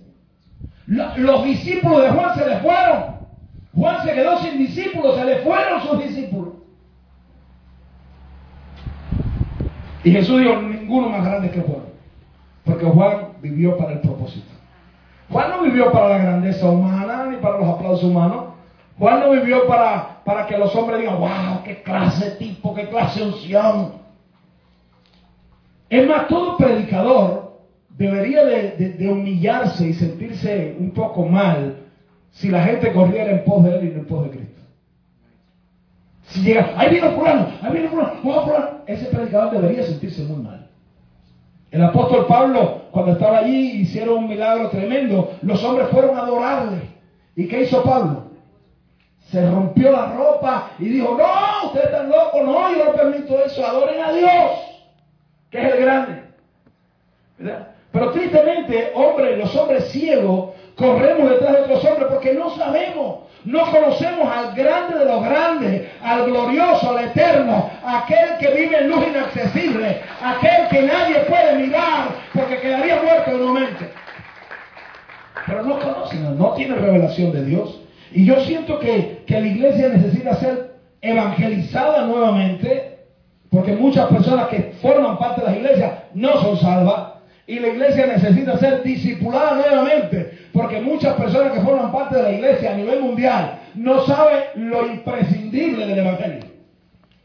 Los 0.87 1.45
discípulos 1.45 2.05
de 2.05 2.11
Juan 2.11 2.39
se 2.39 2.49
le 2.49 2.59
fueron. 2.59 3.17
Juan 3.75 4.07
se 4.07 4.15
quedó 4.15 4.39
sin 4.39 4.59
discípulos, 4.59 5.17
se 5.17 5.25
le 5.25 5.39
fueron 5.39 5.83
sus 5.83 6.05
discípulos. 6.05 6.55
Y 10.05 10.13
Jesús 10.13 10.39
dijo, 10.39 10.63
ninguno 10.63 11.09
más 11.09 11.25
grande 11.25 11.51
que 11.51 11.61
Juan. 11.63 11.83
Porque 12.65 12.85
Juan 12.85 13.33
vivió 13.43 13.77
para 13.77 13.95
el 13.95 14.01
propósito. 14.03 14.46
Juan 15.37 15.51
no 15.51 15.63
vivió 15.65 15.93
para 15.93 16.09
la 16.09 16.19
grandeza 16.19 16.67
humana 16.67 17.27
ni 17.27 17.37
para 17.37 17.59
los 17.59 17.69
aplausos 17.69 18.05
humanos. 18.05 18.55
Juan 18.99 19.21
no 19.21 19.33
vivió 19.33 19.67
para, 19.67 20.23
para 20.25 20.47
que 20.47 20.57
los 20.57 20.75
hombres 20.75 20.99
digan, 20.99 21.19
wow, 21.19 21.63
qué 21.63 21.83
clase 21.83 22.31
tipo, 22.37 22.75
qué 22.75 22.89
clase 22.89 23.23
unción. 23.23 23.93
Es 25.91 26.09
más, 26.09 26.27
todo 26.29 26.57
predicador 26.57 27.59
debería 27.99 28.47
de, 28.47 28.97
humillarse 29.11 29.87
y 29.89 29.93
sentirse 29.93 30.75
un 30.79 30.93
poco 30.93 31.27
mal 31.27 31.81
si 32.31 32.49
la 32.49 32.63
gente 32.63 32.91
corriera 32.95 33.33
en 33.33 33.45
pos 33.45 33.63
de 33.63 33.77
él 33.77 33.85
y 33.85 33.93
en 33.93 34.07
pos 34.07 34.25
de 34.25 34.31
Cristo. 34.31 34.63
Si 36.29 36.41
llega, 36.41 36.73
ahí 36.79 36.93
viene 36.93 37.11
fulano, 37.11 37.49
ahí 37.61 37.73
viene 37.73 37.89
fulano, 37.91 38.13
fulano, 38.23 38.69
ese 38.87 39.05
predicador 39.05 39.51
debería 39.51 39.83
sentirse 39.83 40.23
muy 40.23 40.43
mal. 40.43 40.66
El 41.77 41.85
apóstol 41.85 42.25
Pablo, 42.25 42.85
cuando 42.91 43.13
estaba 43.13 43.41
allí, 43.41 43.83
hicieron 43.83 44.17
un 44.17 44.29
milagro 44.29 44.71
tremendo. 44.71 45.33
Los 45.43 45.63
hombres 45.63 45.89
fueron 45.91 46.17
a 46.17 46.23
adorarle. 46.23 46.89
¿Y 47.37 47.47
qué 47.47 47.65
hizo 47.65 47.83
Pablo? 47.83 48.29
Se 49.31 49.47
rompió 49.51 49.93
la 49.93 50.15
ropa 50.15 50.71
y 50.79 50.87
dijo, 50.87 51.19
no, 51.19 51.67
ustedes 51.67 51.85
están 51.85 52.09
locos, 52.09 52.43
no, 52.45 52.75
yo 52.75 52.83
no 52.87 52.93
permito 52.93 53.45
eso, 53.45 53.67
adoren 53.67 54.03
a 54.03 54.11
Dios, 54.11 54.51
que 55.51 55.59
es 55.59 55.75
el 55.75 55.83
grande. 55.83 56.23
Pero 57.93 58.11
tristemente, 58.11 58.93
hombre, 58.95 59.37
los 59.37 59.55
hombres 59.55 59.91
ciegos 59.91 60.53
corremos 60.77 61.31
detrás 61.31 61.53
de 61.53 61.61
otros 61.63 61.85
hombres 61.85 62.09
porque 62.11 62.35
no 62.35 62.55
sabemos, 62.57 63.21
no 63.45 63.71
conocemos 63.71 64.31
al 64.31 64.55
grande 64.55 64.99
de 64.99 65.05
los 65.05 65.25
grandes, 65.25 65.89
al 66.03 66.27
glorioso, 66.27 66.97
al 66.97 67.05
eterno, 67.07 67.71
aquel 67.85 68.37
que 68.39 68.49
vive 68.49 68.79
en 68.79 68.89
luz 68.89 69.07
inaccesible, 69.09 70.01
aquel 70.23 70.69
que 70.69 70.83
nadie 70.83 71.21
puede 71.21 71.57
mirar 71.57 72.09
porque 72.35 72.59
quedaría 72.59 73.03
muerto 73.03 73.31
en 73.31 73.37
un 73.37 73.47
momento. 73.47 73.85
Pero 75.47 75.63
no 75.63 75.79
conocen, 75.79 76.39
no 76.39 76.53
tienen 76.55 76.81
revelación 76.81 77.33
de 77.33 77.45
Dios. 77.45 77.81
Y 78.13 78.25
yo 78.25 78.41
siento 78.41 78.79
que, 78.79 79.23
que 79.27 79.41
la 79.41 79.47
iglesia 79.47 79.89
necesita 79.89 80.35
ser 80.37 80.77
evangelizada 81.01 82.07
nuevamente, 82.07 82.99
porque 83.51 83.73
muchas 83.73 84.07
personas 84.09 84.49
que 84.49 84.75
forman 84.83 85.19
parte 85.19 85.41
de 85.41 85.47
las 85.47 85.57
iglesias 85.57 85.93
no 86.15 86.41
son 86.41 86.59
salvas. 86.59 87.16
Y 87.47 87.61
la 87.61 87.69
iglesia 87.69 88.07
necesita 88.07 88.59
ser 88.59 88.83
discipulada 88.83 89.55
nuevamente, 89.55 90.49
porque 90.53 90.81
muchas 90.81 91.15
personas 91.15 91.53
que 91.53 91.61
forman 91.61 91.93
parte 91.93 92.17
de 92.17 92.23
la 92.25 92.33
iglesia 92.33 92.73
a 92.73 92.77
nivel 92.77 93.01
mundial 93.01 93.61
no 93.75 94.05
saben 94.05 94.43
lo 94.57 94.87
imprescindible 94.87 95.87
del 95.87 95.99
Evangelio. 95.99 96.45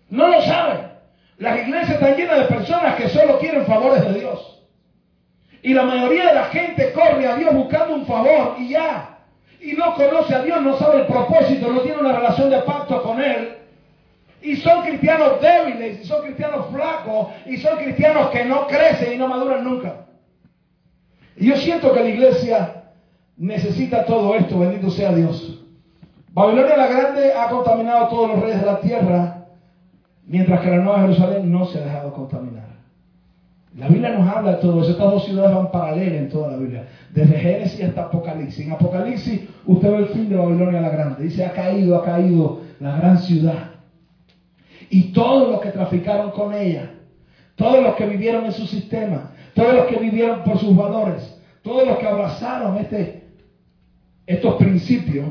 No 0.09 0.27
lo 0.27 0.41
saben. 0.43 0.91
Las 1.39 1.59
iglesias 1.59 1.91
están 1.91 2.15
llenas 2.15 2.37
de 2.37 2.55
personas 2.55 2.95
que 2.95 3.09
solo 3.09 3.39
quieren 3.39 3.65
favores 3.65 4.05
de 4.05 4.19
Dios. 4.19 4.61
Y 5.63 5.73
la 5.73 5.83
mayoría 5.83 6.27
de 6.27 6.35
la 6.35 6.45
gente 6.45 6.91
corre 6.91 7.27
a 7.27 7.35
Dios 7.35 7.53
buscando 7.55 7.95
un 7.95 8.05
favor 8.05 8.55
y 8.59 8.69
ya. 8.69 9.17
Y 9.59 9.73
no 9.73 9.95
conoce 9.95 10.35
a 10.35 10.43
Dios, 10.43 10.61
no 10.61 10.77
sabe 10.77 11.01
el 11.01 11.07
propósito, 11.07 11.71
no 11.71 11.81
tiene 11.81 11.99
una 11.99 12.13
relación 12.13 12.49
de 12.51 12.59
pacto 12.59 13.01
con 13.01 13.21
Él. 13.21 13.57
Y 14.43 14.55
son 14.57 14.83
cristianos 14.83 15.39
débiles, 15.41 16.01
y 16.01 16.05
son 16.05 16.23
cristianos 16.23 16.67
flacos, 16.71 17.27
y 17.45 17.57
son 17.57 17.77
cristianos 17.77 18.29
que 18.31 18.43
no 18.43 18.67
crecen 18.67 19.13
y 19.13 19.17
no 19.17 19.27
maduran 19.27 19.63
nunca. 19.63 20.07
Y 21.41 21.47
yo 21.47 21.57
siento 21.57 21.91
que 21.91 22.03
la 22.03 22.09
iglesia 22.09 22.83
necesita 23.35 24.05
todo 24.05 24.35
esto, 24.35 24.59
bendito 24.59 24.91
sea 24.91 25.11
Dios. 25.11 25.59
Babilonia 26.33 26.77
la 26.77 26.85
Grande 26.85 27.33
ha 27.33 27.49
contaminado 27.49 28.05
a 28.05 28.09
todos 28.09 28.29
los 28.29 28.41
reyes 28.41 28.59
de 28.59 28.65
la 28.67 28.79
tierra, 28.79 29.45
mientras 30.27 30.61
que 30.61 30.69
la 30.69 30.83
Nueva 30.83 31.01
Jerusalén 31.01 31.51
no 31.51 31.65
se 31.65 31.79
ha 31.79 31.85
dejado 31.85 32.13
contaminar. 32.13 32.67
La 33.75 33.87
Biblia 33.87 34.11
nos 34.11 34.27
habla 34.27 34.51
de 34.51 34.57
todo 34.57 34.83
eso. 34.83 34.91
Estas 34.91 35.11
dos 35.11 35.25
ciudades 35.25 35.55
van 35.55 35.71
paralelas 35.71 36.13
en 36.13 36.29
toda 36.29 36.51
la 36.51 36.57
Biblia. 36.57 36.87
Desde 37.11 37.39
Génesis 37.39 37.85
hasta 37.85 38.03
Apocalipsis. 38.03 38.67
En 38.67 38.73
Apocalipsis 38.73 39.41
usted 39.65 39.91
ve 39.91 39.97
el 39.97 40.07
fin 40.09 40.29
de 40.29 40.35
Babilonia 40.35 40.79
la 40.79 40.89
Grande. 40.89 41.23
Dice, 41.23 41.43
ha 41.43 41.53
caído, 41.53 41.97
ha 41.97 42.05
caído 42.05 42.59
la 42.79 42.97
gran 42.97 43.17
ciudad. 43.17 43.71
Y 44.91 45.11
todos 45.11 45.49
los 45.49 45.59
que 45.59 45.71
traficaron 45.71 46.29
con 46.29 46.53
ella, 46.53 46.91
todos 47.55 47.81
los 47.81 47.95
que 47.95 48.05
vivieron 48.05 48.45
en 48.45 48.51
su 48.51 48.67
sistema, 48.67 49.30
todos 49.53 49.73
los 49.73 49.85
que 49.85 49.97
vivieron 49.97 50.43
por 50.43 50.57
sus 50.59 50.75
valores, 50.75 51.39
todos 51.61 51.87
los 51.87 51.97
que 51.97 52.07
abrazaron 52.07 52.77
este, 52.77 53.23
estos 54.25 54.55
principios, 54.55 55.25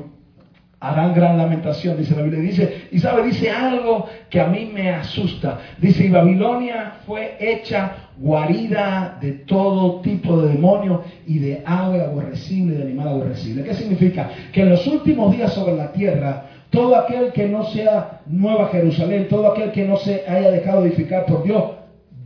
harán 0.80 1.12
gran 1.14 1.36
lamentación, 1.36 1.98
dice 1.98 2.16
la 2.16 2.22
Biblia. 2.22 2.40
Dice, 2.40 2.88
y 2.90 2.98
sabe, 2.98 3.22
dice 3.24 3.50
algo 3.50 4.06
que 4.30 4.40
a 4.40 4.46
mí 4.46 4.70
me 4.72 4.90
asusta. 4.90 5.58
Dice, 5.78 6.06
y 6.06 6.10
Babilonia 6.10 6.94
fue 7.06 7.36
hecha 7.38 8.08
guarida 8.16 9.18
de 9.20 9.32
todo 9.32 10.00
tipo 10.00 10.40
de 10.40 10.54
demonios 10.54 11.00
y 11.26 11.38
de 11.38 11.62
ave 11.66 12.02
aborrecible 12.02 12.74
y 12.74 12.78
de 12.78 12.84
animal 12.84 13.08
aborrecible. 13.08 13.62
¿Qué 13.62 13.74
significa? 13.74 14.30
Que 14.52 14.62
en 14.62 14.70
los 14.70 14.86
últimos 14.86 15.36
días 15.36 15.52
sobre 15.52 15.76
la 15.76 15.92
tierra, 15.92 16.46
todo 16.70 16.96
aquel 16.96 17.32
que 17.32 17.46
no 17.46 17.64
sea 17.64 18.22
Nueva 18.26 18.68
Jerusalén, 18.68 19.28
todo 19.28 19.52
aquel 19.52 19.72
que 19.72 19.84
no 19.84 19.98
se 19.98 20.24
haya 20.26 20.50
dejado 20.50 20.86
edificar 20.86 21.26
por 21.26 21.42
Dios, 21.42 21.62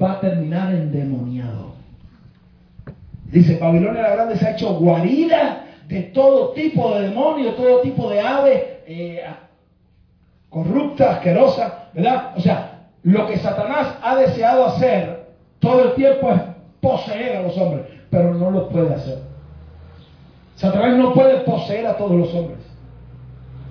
va 0.00 0.12
a 0.12 0.20
terminar 0.20 0.72
endemoniado. 0.72 1.43
Dice, 3.30 3.58
Babilonia 3.58 4.02
la 4.02 4.10
Grande 4.10 4.36
se 4.36 4.46
ha 4.46 4.52
hecho 4.52 4.74
guarida 4.74 5.64
de 5.88 6.02
todo 6.02 6.50
tipo 6.50 6.94
de 6.94 7.08
demonios, 7.08 7.56
de 7.56 7.62
todo 7.62 7.80
tipo 7.80 8.08
de 8.10 8.20
aves 8.20 8.62
eh, 8.86 9.24
corruptas, 10.48 11.16
asquerosas, 11.16 11.72
¿verdad? 11.92 12.32
O 12.36 12.40
sea, 12.40 12.88
lo 13.02 13.26
que 13.26 13.38
Satanás 13.38 13.98
ha 14.02 14.16
deseado 14.16 14.66
hacer 14.66 15.26
todo 15.58 15.84
el 15.84 15.94
tiempo 15.94 16.30
es 16.30 16.40
poseer 16.80 17.36
a 17.36 17.42
los 17.42 17.56
hombres, 17.58 17.86
pero 18.10 18.34
no 18.34 18.50
lo 18.50 18.68
puede 18.68 18.94
hacer. 18.94 19.18
Satanás 20.56 20.96
no 20.96 21.12
puede 21.12 21.40
poseer 21.40 21.86
a 21.86 21.96
todos 21.96 22.12
los 22.12 22.34
hombres. 22.34 22.58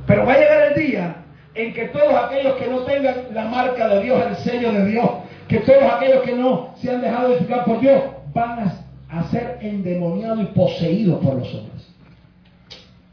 Pero 0.06 0.26
va 0.26 0.34
a 0.34 0.38
llegar 0.38 0.62
el 0.74 0.76
día 0.76 1.16
en 1.56 1.74
que 1.74 1.86
todos 1.86 2.14
aquellos 2.14 2.56
que 2.56 2.68
no 2.68 2.80
tengan 2.80 3.16
la 3.34 3.46
marca 3.46 3.88
de 3.88 4.04
Dios, 4.04 4.22
el 4.28 4.36
sello 4.38 4.72
de 4.72 4.86
Dios, 4.86 5.10
que 5.48 5.60
todos 5.60 5.84
aquellos 5.84 6.24
que 6.24 6.36
no 6.36 6.74
se 6.76 6.92
han 6.92 7.02
dejado 7.02 7.34
edificar 7.34 7.64
por 7.66 7.80
Dios, 7.80 8.02
van 8.34 8.60
a 8.60 8.74
a 9.14 9.24
ser 9.30 9.60
endemoniado 9.62 10.42
y 10.42 10.46
poseído 10.48 11.20
por 11.20 11.36
los 11.36 11.54
hombres. 11.54 11.88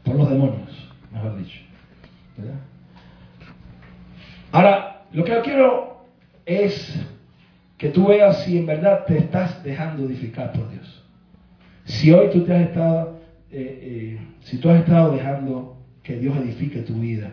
Por 0.03 0.15
los 0.15 0.29
demonios, 0.29 0.89
mejor 1.11 1.37
dicho. 1.37 1.59
Ahora, 4.51 5.03
lo 5.13 5.23
que 5.23 5.31
yo 5.31 5.41
quiero 5.43 6.05
es 6.45 6.99
que 7.77 7.89
tú 7.89 8.07
veas 8.07 8.43
si 8.43 8.57
en 8.57 8.65
verdad 8.65 9.05
te 9.05 9.19
estás 9.19 9.63
dejando 9.63 10.05
edificar 10.05 10.51
por 10.53 10.71
Dios. 10.71 11.03
Si 11.85 12.11
hoy 12.11 12.29
tú 12.31 12.43
te 12.45 12.55
has 12.55 12.61
estado, 12.61 13.19
eh, 13.51 13.79
eh, 13.81 14.19
si 14.41 14.57
tú 14.57 14.71
has 14.71 14.79
estado 14.79 15.13
dejando 15.13 15.77
que 16.01 16.17
Dios 16.17 16.35
edifique 16.37 16.81
tu 16.81 16.95
vida. 16.95 17.31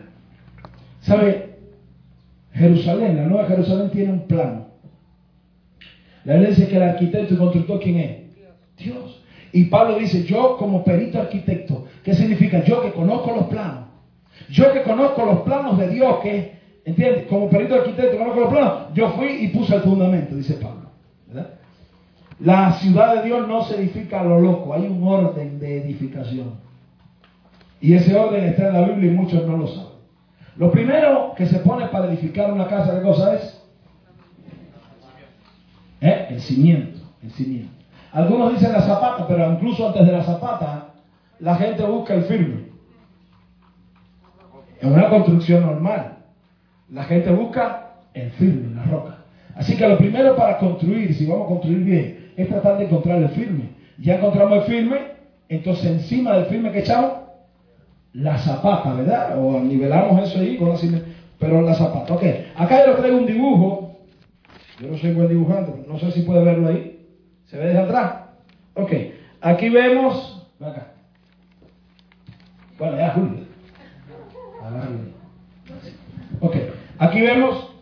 ¿Sabe? 1.01 1.57
Jerusalén, 2.53 3.17
la 3.17 3.23
nueva 3.23 3.47
Jerusalén 3.47 3.89
tiene 3.89 4.11
un 4.11 4.27
plano. 4.27 4.67
La 6.23 6.33
Biblia 6.33 6.49
dice 6.49 6.67
que 6.67 6.75
el 6.75 6.83
arquitecto 6.83 7.33
y 7.33 7.37
constructor, 7.37 7.79
¿quién 7.79 7.97
es? 7.97 8.28
Dios. 8.79 9.21
Y 9.51 9.65
Pablo 9.65 9.97
dice, 9.97 10.23
yo 10.23 10.57
como 10.57 10.83
perito 10.83 11.19
arquitecto, 11.19 11.85
¿qué 12.03 12.13
significa? 12.13 12.63
Yo 12.63 12.81
que 12.81 12.91
conozco 12.91 13.31
los 13.31 13.45
planos. 13.47 13.85
Yo 14.49 14.71
que 14.73 14.83
conozco 14.83 15.25
los 15.25 15.41
planos 15.41 15.77
de 15.77 15.89
Dios, 15.89 16.19
que, 16.21 16.59
¿entiendes? 16.85 17.27
Como 17.27 17.49
perito 17.49 17.75
arquitecto 17.75 18.17
conozco 18.17 18.41
los 18.41 18.49
planos, 18.49 18.73
yo 18.93 19.09
fui 19.11 19.27
y 19.27 19.47
puse 19.49 19.75
el 19.75 19.81
fundamento, 19.81 20.35
dice 20.35 20.53
Pablo. 20.55 20.89
La 22.39 22.71
ciudad 22.73 23.15
de 23.15 23.27
Dios 23.27 23.47
no 23.47 23.65
se 23.65 23.75
edifica 23.75 24.21
a 24.21 24.23
lo 24.23 24.39
loco, 24.39 24.73
hay 24.73 24.83
un 24.83 25.03
orden 25.03 25.59
de 25.59 25.81
edificación. 25.81 26.53
Y 27.81 27.93
ese 27.93 28.15
orden 28.15 28.45
está 28.45 28.67
en 28.67 28.73
la 28.73 28.87
Biblia 28.87 29.11
y 29.11 29.15
muchos 29.15 29.45
no 29.45 29.57
lo 29.57 29.67
saben. 29.67 29.89
Lo 30.55 30.71
primero 30.71 31.33
que 31.35 31.45
se 31.45 31.59
pone 31.59 31.87
para 31.87 32.07
edificar 32.07 32.51
una 32.51 32.67
casa, 32.67 32.95
¿qué 32.95 33.01
cosa 33.01 33.35
es? 33.35 33.61
¿Eh? 36.01 36.27
El 36.29 36.41
cimiento, 36.41 36.99
el 37.23 37.31
cimiento. 37.31 37.78
Algunos 38.11 38.53
dicen 38.53 38.71
la 38.71 38.81
zapata, 38.81 39.27
pero 39.27 39.51
incluso 39.51 39.87
antes 39.87 40.05
de 40.05 40.11
la 40.11 40.23
zapata, 40.23 40.93
la 41.39 41.55
gente 41.55 41.83
busca 41.83 42.13
el 42.15 42.23
firme. 42.23 42.69
En 44.81 44.93
una 44.93 45.09
construcción 45.09 45.65
normal, 45.65 46.17
la 46.89 47.03
gente 47.03 47.31
busca 47.31 47.91
el 48.13 48.31
firme, 48.31 48.75
la 48.75 48.83
roca. 48.83 49.17
Así 49.55 49.75
que 49.75 49.87
lo 49.87 49.97
primero 49.97 50.35
para 50.35 50.57
construir, 50.57 51.13
si 51.13 51.25
vamos 51.25 51.45
a 51.45 51.49
construir 51.49 51.83
bien, 51.83 52.31
es 52.37 52.47
tratar 52.47 52.77
de 52.77 52.85
encontrar 52.85 53.17
el 53.17 53.29
firme. 53.29 53.71
Ya 53.97 54.15
encontramos 54.15 54.59
el 54.59 54.63
firme, 54.63 54.99
entonces 55.49 55.85
encima 55.85 56.33
del 56.33 56.45
firme 56.45 56.71
que 56.71 56.79
echamos, 56.79 57.11
la 58.13 58.37
zapata, 58.37 58.93
¿verdad? 58.93 59.37
O 59.37 59.59
nivelamos 59.59 60.23
eso 60.23 60.39
ahí 60.39 60.57
con 60.57 60.69
la 60.69 60.75
pero 61.37 61.61
la 61.61 61.73
zapata. 61.73 62.13
Ok, 62.13 62.23
acá 62.55 62.85
yo 62.85 62.95
traigo 62.95 63.17
un 63.17 63.25
dibujo. 63.25 63.97
Yo 64.79 64.87
no 64.87 64.97
soy 64.97 65.11
buen 65.11 65.27
dibujante, 65.27 65.73
no 65.87 65.99
sé 65.99 66.11
si 66.11 66.21
puede 66.21 66.43
verlo 66.43 66.69
ahí. 66.69 66.88
¿Se 67.49 67.57
ve 67.57 67.65
desde 67.67 67.79
atrás? 67.79 68.13
Ok. 68.75 68.91
Aquí 69.41 69.69
vemos. 69.69 70.47
Acá. 70.61 70.87
Bueno, 72.77 72.97
ya 72.97 73.11
Julio. 73.11 73.45
Ok. 76.41 76.55
Aquí 76.99 77.21
vemos. 77.21 77.75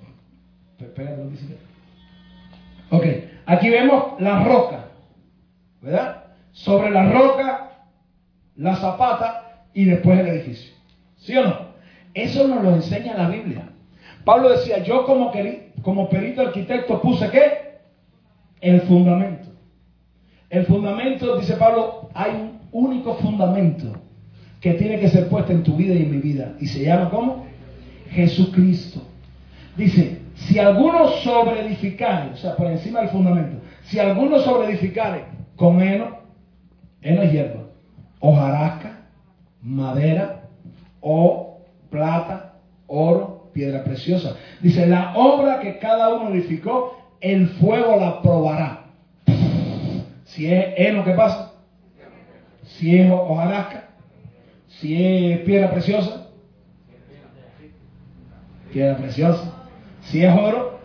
Espérate, 0.80 1.18
lo 1.18 2.98
Ok, 2.98 3.06
aquí 3.46 3.70
vemos 3.70 4.20
la 4.20 4.44
roca, 4.46 4.86
¿verdad? 5.82 6.24
Sobre 6.54 6.90
la 6.90 7.12
roca, 7.12 7.72
la 8.56 8.76
zapata 8.78 9.66
y 9.74 9.86
después 9.86 10.20
el 10.20 10.28
edificio. 10.28 10.74
¿Sí 11.18 11.36
o 11.36 11.46
no? 11.46 11.68
Eso 12.14 12.48
nos 12.48 12.64
lo 12.64 12.76
enseña 12.76 13.18
la 13.18 13.28
Biblia. 13.28 13.70
Pablo 14.24 14.50
decía, 14.50 14.84
yo 14.84 15.06
como 15.06 15.32
perito 16.10 16.42
arquitecto 16.42 17.02
puse 17.02 17.30
qué? 17.30 17.80
El 18.62 18.82
fundamento. 18.82 19.47
El 20.50 20.66
fundamento, 20.66 21.38
dice 21.38 21.56
Pablo, 21.56 22.10
hay 22.14 22.32
un 22.32 22.60
único 22.72 23.16
fundamento 23.16 23.92
que 24.62 24.74
tiene 24.74 25.00
que 25.00 25.10
ser 25.10 25.28
puesto 25.28 25.52
en 25.52 25.64
tu 25.64 25.76
vida 25.76 25.94
y 25.94 26.04
en 26.04 26.12
mi 26.12 26.18
vida. 26.18 26.54
Y 26.60 26.68
se 26.68 26.84
llama 26.84 27.10
¿cómo? 27.10 27.46
Jesucristo. 28.10 29.02
Dice, 29.76 30.20
si 30.36 30.58
alguno 30.58 31.10
sobreedificare, 31.24 32.32
o 32.32 32.38
sea, 32.38 32.56
por 32.56 32.68
encima 32.68 33.02
del 33.02 33.10
fundamento, 33.10 33.58
si 33.84 34.00
alguno 34.00 34.40
sobreedificare 34.40 35.26
con 35.56 35.82
heno, 35.82 36.18
heno 37.02 37.22
es 37.22 37.32
hierba, 37.32 37.64
hojarasca, 38.20 39.02
madera, 39.62 40.44
o 41.02 41.60
plata, 41.90 42.54
oro, 42.88 43.50
piedra 43.54 43.84
preciosa. 43.84 44.36
Dice, 44.62 44.88
la 44.88 45.14
obra 45.16 45.60
que 45.60 45.78
cada 45.78 46.14
uno 46.14 46.30
edificó, 46.30 46.98
el 47.22 47.48
fuego 47.48 47.98
la 47.98 48.22
probará. 48.22 48.87
Si 50.28 50.52
es 50.52 50.74
heno, 50.76 51.04
¿qué 51.04 51.12
pasa? 51.12 51.54
Si 52.64 53.00
es 53.00 53.10
hojarasca, 53.10 53.86
si 54.68 55.32
es 55.32 55.40
piedra 55.40 55.72
preciosa, 55.72 56.28
piedra 58.72 58.98
preciosa. 58.98 59.54
Si 60.02 60.24
es 60.24 60.34
oro, 60.34 60.80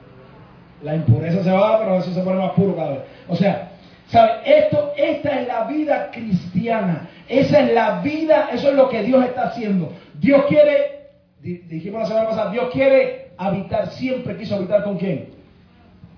la 0.82 0.94
impureza 0.94 1.42
se 1.42 1.50
va, 1.50 1.78
pero 1.78 1.98
eso 1.98 2.12
se 2.12 2.22
pone 2.22 2.38
más 2.38 2.52
puro 2.52 2.76
cada 2.76 2.90
vez. 2.90 3.00
O 3.28 3.36
sea, 3.36 3.72
¿sabe? 4.06 4.32
Esto, 4.44 4.92
esta 4.96 5.40
es 5.40 5.48
la 5.48 5.64
vida 5.64 6.10
cristiana. 6.12 7.08
Esa 7.28 7.60
es 7.60 7.72
la 7.72 8.00
vida, 8.00 8.48
eso 8.52 8.70
es 8.70 8.74
lo 8.76 8.88
que 8.88 9.02
Dios 9.02 9.24
está 9.24 9.48
haciendo. 9.48 9.92
Dios 10.20 10.44
quiere, 10.48 11.10
dijimos 11.40 12.02
la 12.02 12.06
semana 12.06 12.28
pasada, 12.28 12.52
Dios 12.52 12.70
quiere 12.72 13.32
habitar, 13.36 13.90
siempre 13.90 14.36
quiso 14.36 14.54
habitar 14.54 14.84
con 14.84 14.98
quién? 14.98 15.30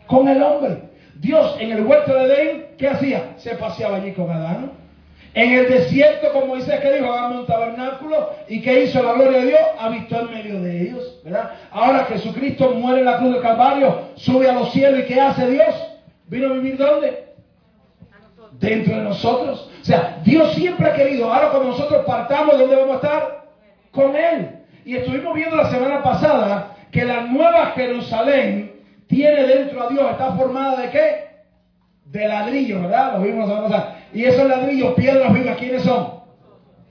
Con 0.06 0.28
el 0.28 0.42
hombre. 0.42 0.93
Dios 1.24 1.56
en 1.58 1.72
el 1.72 1.86
huerto 1.86 2.14
de 2.14 2.24
Edén, 2.24 2.66
¿qué 2.76 2.88
hacía? 2.88 3.32
Se 3.38 3.54
paseaba 3.54 3.96
allí 3.96 4.12
con 4.12 4.30
Adán. 4.30 4.72
En 5.32 5.52
el 5.52 5.68
desierto, 5.68 6.32
como 6.32 6.54
dice 6.54 6.78
que 6.80 6.92
dijo, 6.92 7.10
hagamos 7.10 7.40
un 7.40 7.46
tabernáculo. 7.46 8.30
¿Y 8.46 8.60
qué 8.60 8.84
hizo 8.84 9.02
la 9.02 9.14
gloria 9.14 9.40
de 9.40 9.46
Dios? 9.46 9.60
Habitó 9.78 10.20
en 10.20 10.30
medio 10.30 10.60
de 10.60 10.82
ellos. 10.82 11.20
¿verdad? 11.24 11.52
Ahora 11.72 12.04
Jesucristo 12.04 12.70
muere 12.72 13.00
en 13.00 13.06
la 13.06 13.16
cruz 13.16 13.32
del 13.32 13.42
Calvario, 13.42 14.02
sube 14.16 14.48
a 14.48 14.52
los 14.52 14.70
cielos. 14.70 15.00
¿Y 15.00 15.04
qué 15.04 15.20
hace 15.20 15.50
Dios? 15.50 15.74
¿Vino 16.28 16.50
a 16.50 16.52
vivir 16.52 16.76
dónde? 16.76 17.24
Dentro 18.60 18.96
de 18.96 19.02
nosotros. 19.02 19.70
O 19.80 19.84
sea, 19.84 20.20
Dios 20.22 20.52
siempre 20.54 20.88
ha 20.88 20.92
querido. 20.92 21.32
Ahora 21.32 21.48
cuando 21.48 21.70
nosotros 21.70 22.04
partamos, 22.04 22.58
¿dónde 22.58 22.76
vamos 22.76 22.92
a 22.92 23.06
estar? 23.06 23.44
Con 23.90 24.14
Él. 24.14 24.50
Y 24.84 24.96
estuvimos 24.96 25.34
viendo 25.34 25.56
la 25.56 25.70
semana 25.70 26.02
pasada 26.02 26.76
que 26.92 27.04
la 27.04 27.22
nueva 27.22 27.72
Jerusalén 27.74 28.73
tiene 29.14 29.46
dentro 29.46 29.84
a 29.84 29.88
Dios, 29.88 30.10
está 30.10 30.32
formada 30.32 30.80
de 30.82 30.90
qué? 30.90 31.24
De 32.06 32.28
ladrillos, 32.28 32.82
¿verdad? 32.82 33.14
Lo 33.14 33.24
vimos 33.24 33.48
la 33.48 33.54
semana. 33.54 33.96
Y 34.12 34.24
esos 34.24 34.48
ladrillos, 34.48 34.94
piedras 34.94 35.32
vivas, 35.32 35.56
¿quiénes 35.56 35.82
son? 35.82 36.14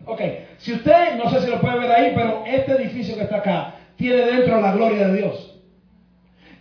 Ok, 0.06 0.22
si 0.58 0.74
usted, 0.74 1.16
no 1.16 1.30
sé 1.30 1.42
si 1.42 1.50
lo 1.50 1.62
puede 1.62 1.80
ver 1.80 1.92
ahí, 1.92 2.12
pero 2.16 2.44
este 2.46 2.74
edificio 2.74 3.16
que 3.16 3.24
está 3.24 3.38
acá 3.38 3.76
tiene 3.96 4.26
dentro 4.26 4.60
la 4.60 4.74
gloria 4.74 5.08
de 5.08 5.18
Dios. 5.18 5.62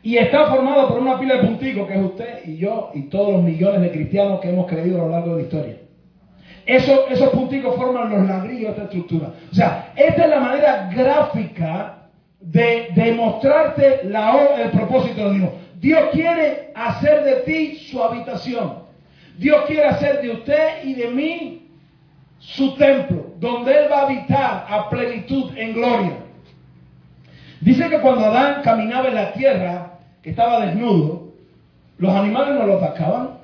Y 0.02 0.16
está 0.16 0.46
formado 0.46 0.88
por 0.88 0.98
una 0.98 1.18
pila 1.18 1.36
de 1.36 1.46
punticos, 1.46 1.86
que 1.86 1.94
es 1.94 2.04
usted 2.04 2.44
y 2.44 2.56
yo 2.56 2.90
y 2.94 3.02
todos 3.02 3.32
los 3.32 3.42
millones 3.42 3.80
de 3.80 3.92
cristianos 3.92 4.40
que 4.40 4.50
hemos 4.50 4.66
creído 4.66 5.00
a 5.00 5.04
lo 5.04 5.10
largo 5.10 5.30
de 5.30 5.36
la 5.36 5.42
historia. 5.42 5.76
Eso, 6.66 7.08
esos 7.08 7.30
punticos 7.30 7.76
forman 7.76 8.10
los 8.10 8.28
ladrillos 8.28 8.62
de 8.62 8.70
esta 8.70 8.82
estructura. 8.84 9.32
O 9.50 9.54
sea, 9.54 9.92
esta 9.96 10.24
es 10.24 10.30
la 10.30 10.40
manera 10.40 10.90
gráfica 10.92 12.01
de 12.42 12.88
demostrarte 12.94 14.00
la, 14.04 14.62
el 14.62 14.70
propósito 14.70 15.30
de 15.30 15.38
Dios. 15.38 15.50
Dios 15.80 16.10
quiere 16.12 16.70
hacer 16.74 17.24
de 17.24 17.34
ti 17.42 17.76
su 17.90 18.02
habitación. 18.02 18.82
Dios 19.38 19.64
quiere 19.66 19.84
hacer 19.84 20.20
de 20.20 20.30
usted 20.30 20.84
y 20.84 20.94
de 20.94 21.08
mí 21.08 21.68
su 22.38 22.74
templo, 22.74 23.34
donde 23.38 23.72
Él 23.72 23.90
va 23.90 24.00
a 24.00 24.06
habitar 24.06 24.66
a 24.68 24.88
plenitud 24.90 25.56
en 25.56 25.72
gloria. 25.74 26.12
Dice 27.60 27.88
que 27.88 28.00
cuando 28.00 28.26
Adán 28.26 28.62
caminaba 28.62 29.08
en 29.08 29.14
la 29.14 29.32
tierra, 29.32 29.98
que 30.22 30.30
estaba 30.30 30.66
desnudo, 30.66 31.32
los 31.98 32.12
animales 32.14 32.54
no 32.54 32.66
lo 32.66 32.78
atacaban, 32.78 33.38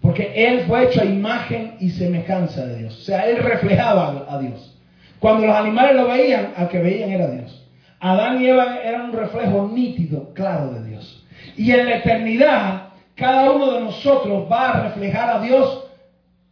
porque 0.00 0.32
Él 0.34 0.64
fue 0.66 0.84
hecho 0.84 1.02
a 1.02 1.04
imagen 1.04 1.74
y 1.80 1.90
semejanza 1.90 2.64
de 2.66 2.78
Dios. 2.78 2.98
O 2.98 3.02
sea, 3.02 3.28
Él 3.28 3.38
reflejaba 3.38 4.26
a 4.28 4.38
Dios. 4.38 4.78
Cuando 5.18 5.46
los 5.46 5.54
animales 5.54 5.96
lo 5.96 6.08
veían, 6.08 6.54
al 6.56 6.68
que 6.68 6.78
veían 6.78 7.10
era 7.10 7.28
Dios. 7.28 7.59
Adán 8.00 8.42
y 8.42 8.46
Eva 8.46 8.78
eran 8.82 9.10
un 9.10 9.12
reflejo 9.12 9.68
nítido, 9.68 10.32
claro 10.32 10.72
de 10.72 10.88
Dios. 10.88 11.26
Y 11.56 11.70
en 11.72 11.86
la 11.86 11.96
eternidad, 11.96 12.88
cada 13.14 13.50
uno 13.50 13.72
de 13.72 13.80
nosotros 13.80 14.50
va 14.50 14.70
a 14.70 14.82
reflejar 14.84 15.28
a 15.28 15.40
Dios 15.40 15.86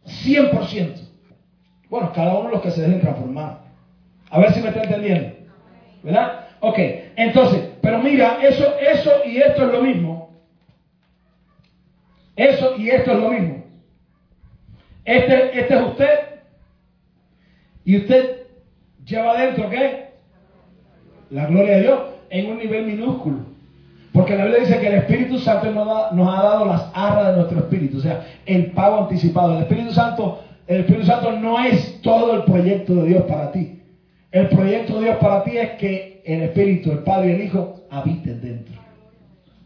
100%. 0.05 1.01
Bueno, 1.89 2.11
cada 2.13 2.35
uno 2.35 2.49
de 2.49 2.55
los 2.55 2.61
que 2.61 2.71
se 2.71 2.81
dejen 2.81 3.01
transformar. 3.01 3.61
A 4.29 4.39
ver 4.39 4.53
si 4.53 4.61
me 4.61 4.69
está 4.69 4.83
entendiendo. 4.83 5.35
¿Verdad? 6.03 6.47
Ok, 6.59 6.77
entonces, 7.15 7.71
pero 7.81 7.99
mira, 7.99 8.37
eso, 8.43 8.77
eso 8.79 9.11
y 9.25 9.37
esto 9.37 9.65
es 9.65 9.71
lo 9.71 9.81
mismo. 9.81 10.29
Eso 12.35 12.75
y 12.77 12.89
esto 12.89 13.11
es 13.11 13.17
lo 13.17 13.29
mismo. 13.29 13.63
Este, 15.03 15.59
este 15.59 15.73
es 15.73 15.81
usted. 15.81 16.19
Y 17.83 17.97
usted 17.97 18.47
lleva 19.03 19.31
adentro, 19.31 19.67
¿qué? 19.69 20.08
La 21.31 21.45
gloria 21.45 21.77
de 21.77 21.81
Dios, 21.81 21.99
en 22.29 22.51
un 22.51 22.57
nivel 22.57 22.85
minúsculo. 22.85 23.37
Porque 24.13 24.35
la 24.35 24.45
Biblia 24.45 24.63
dice 24.63 24.79
que 24.79 24.87
el 24.87 24.95
Espíritu 24.95 25.37
Santo 25.39 25.71
nos, 25.71 26.33
ha 26.33 26.43
dado 26.43 26.65
las 26.65 26.91
arras 26.93 27.27
de 27.27 27.33
nuestro 27.33 27.59
espíritu, 27.59 27.97
o 27.99 28.01
sea, 28.01 28.25
el 28.45 28.67
pago 28.71 29.01
anticipado. 29.01 29.55
El 29.55 29.63
Espíritu 29.63 29.93
Santo, 29.93 30.39
el 30.67 30.81
Espíritu 30.81 31.05
Santo 31.05 31.31
no 31.33 31.63
es 31.63 32.01
todo 32.01 32.33
el 32.35 32.43
proyecto 32.43 32.95
de 32.95 33.07
Dios 33.09 33.23
para 33.23 33.51
ti. 33.51 33.81
El 34.31 34.47
proyecto 34.49 34.97
de 34.99 35.05
Dios 35.05 35.17
para 35.17 35.43
ti 35.43 35.57
es 35.57 35.71
que 35.71 36.21
el 36.25 36.41
Espíritu, 36.43 36.91
el 36.91 36.99
Padre 36.99 37.31
y 37.31 37.35
el 37.35 37.41
Hijo 37.43 37.81
habiten 37.89 38.41
dentro. 38.41 38.75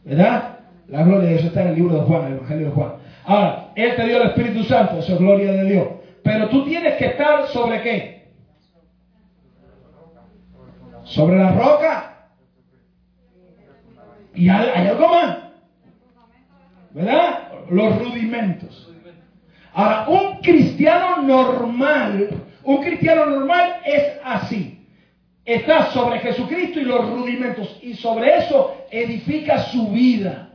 ¿Verdad? 0.03 0.59
La 0.89 1.03
gloria 1.03 1.29
de 1.29 1.33
Dios 1.35 1.45
está 1.45 1.61
en 1.61 1.67
el 1.69 1.75
libro 1.75 1.95
de 1.95 2.01
Juan, 2.01 2.27
el 2.27 2.33
Evangelio 2.33 2.65
de 2.67 2.71
Juan. 2.73 2.91
Ahora, 3.25 3.71
Él 3.75 3.95
te 3.95 4.05
dio 4.05 4.21
el 4.21 4.29
Espíritu 4.29 4.63
Santo, 4.63 4.99
eso 4.99 5.13
es 5.13 5.19
gloria 5.19 5.51
de 5.53 5.63
Dios. 5.65 5.87
Pero 6.23 6.49
tú 6.49 6.65
tienes 6.65 6.95
que 6.95 7.05
estar 7.07 7.47
sobre 7.47 7.81
qué? 7.81 8.22
Sobre 11.13 11.37
la 11.37 11.51
roca. 11.51 12.09
Y 14.33 14.49
hay, 14.49 14.87
algo 14.87 15.07
más. 15.09 15.37
¿Verdad? 16.91 17.51
Los 17.69 17.99
rudimentos. 17.99 18.89
Ahora, 19.73 20.07
un 20.07 20.37
cristiano 20.41 21.21
normal, 21.21 22.29
un 22.63 22.77
cristiano 22.83 23.25
normal 23.27 23.77
es 23.85 24.19
así. 24.23 24.87
Está 25.45 25.91
sobre 25.91 26.19
Jesucristo 26.19 26.79
y 26.79 26.85
los 26.85 27.09
rudimentos. 27.09 27.79
Y 27.81 27.93
sobre 27.95 28.37
eso 28.37 28.75
edifica 28.89 29.59
su 29.65 29.89
vida. 29.89 30.49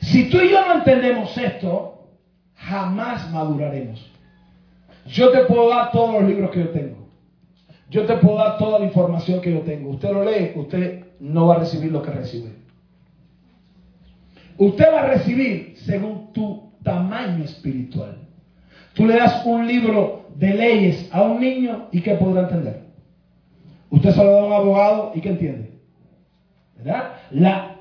Si 0.00 0.28
tú 0.30 0.40
y 0.40 0.50
yo 0.50 0.66
no 0.66 0.74
entendemos 0.74 1.36
esto, 1.36 2.06
jamás 2.54 3.30
maduraremos. 3.30 4.10
Yo 5.06 5.30
te 5.30 5.44
puedo 5.44 5.70
dar 5.70 5.90
todos 5.90 6.20
los 6.20 6.24
libros 6.24 6.50
que 6.50 6.60
yo 6.60 6.68
tengo. 6.70 6.97
Yo 7.90 8.04
te 8.04 8.16
puedo 8.16 8.36
dar 8.36 8.58
toda 8.58 8.78
la 8.78 8.86
información 8.86 9.40
que 9.40 9.52
yo 9.52 9.60
tengo. 9.60 9.90
Usted 9.90 10.12
lo 10.12 10.24
lee, 10.24 10.52
usted 10.54 11.04
no 11.20 11.46
va 11.46 11.56
a 11.56 11.58
recibir 11.60 11.90
lo 11.90 12.02
que 12.02 12.10
recibe. 12.10 12.52
Usted 14.58 14.92
va 14.92 15.02
a 15.02 15.06
recibir 15.06 15.74
según 15.76 16.32
tu 16.32 16.72
tamaño 16.82 17.44
espiritual. 17.44 18.18
Tú 18.94 19.06
le 19.06 19.16
das 19.16 19.44
un 19.46 19.66
libro 19.66 20.26
de 20.34 20.54
leyes 20.54 21.08
a 21.12 21.22
un 21.22 21.40
niño 21.40 21.86
y 21.92 22.00
¿qué 22.00 22.14
podrá 22.14 22.42
entender? 22.42 22.82
Usted 23.90 24.10
se 24.10 24.24
lo 24.24 24.32
da 24.32 24.40
a 24.40 24.44
un 24.44 24.52
abogado 24.52 25.12
y 25.14 25.20
¿qué 25.20 25.30
entiende? 25.30 25.72
¿Verdad? 26.76 27.12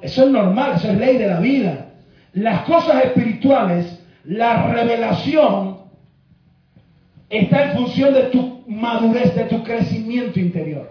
eso 0.01 0.25
es 0.25 0.31
normal, 0.31 0.73
eso 0.75 0.89
es 0.89 0.97
ley 0.97 1.17
de 1.17 1.27
la 1.27 1.39
vida. 1.39 1.89
Las 2.33 2.61
cosas 2.61 3.05
espirituales, 3.05 4.03
la 4.23 4.67
revelación, 4.71 5.76
está 7.29 7.71
en 7.71 7.77
función 7.77 8.13
de 8.13 8.23
tu 8.23 8.63
madurez, 8.67 9.35
de 9.35 9.45
tu 9.45 9.63
crecimiento 9.63 10.39
interior. 10.39 10.89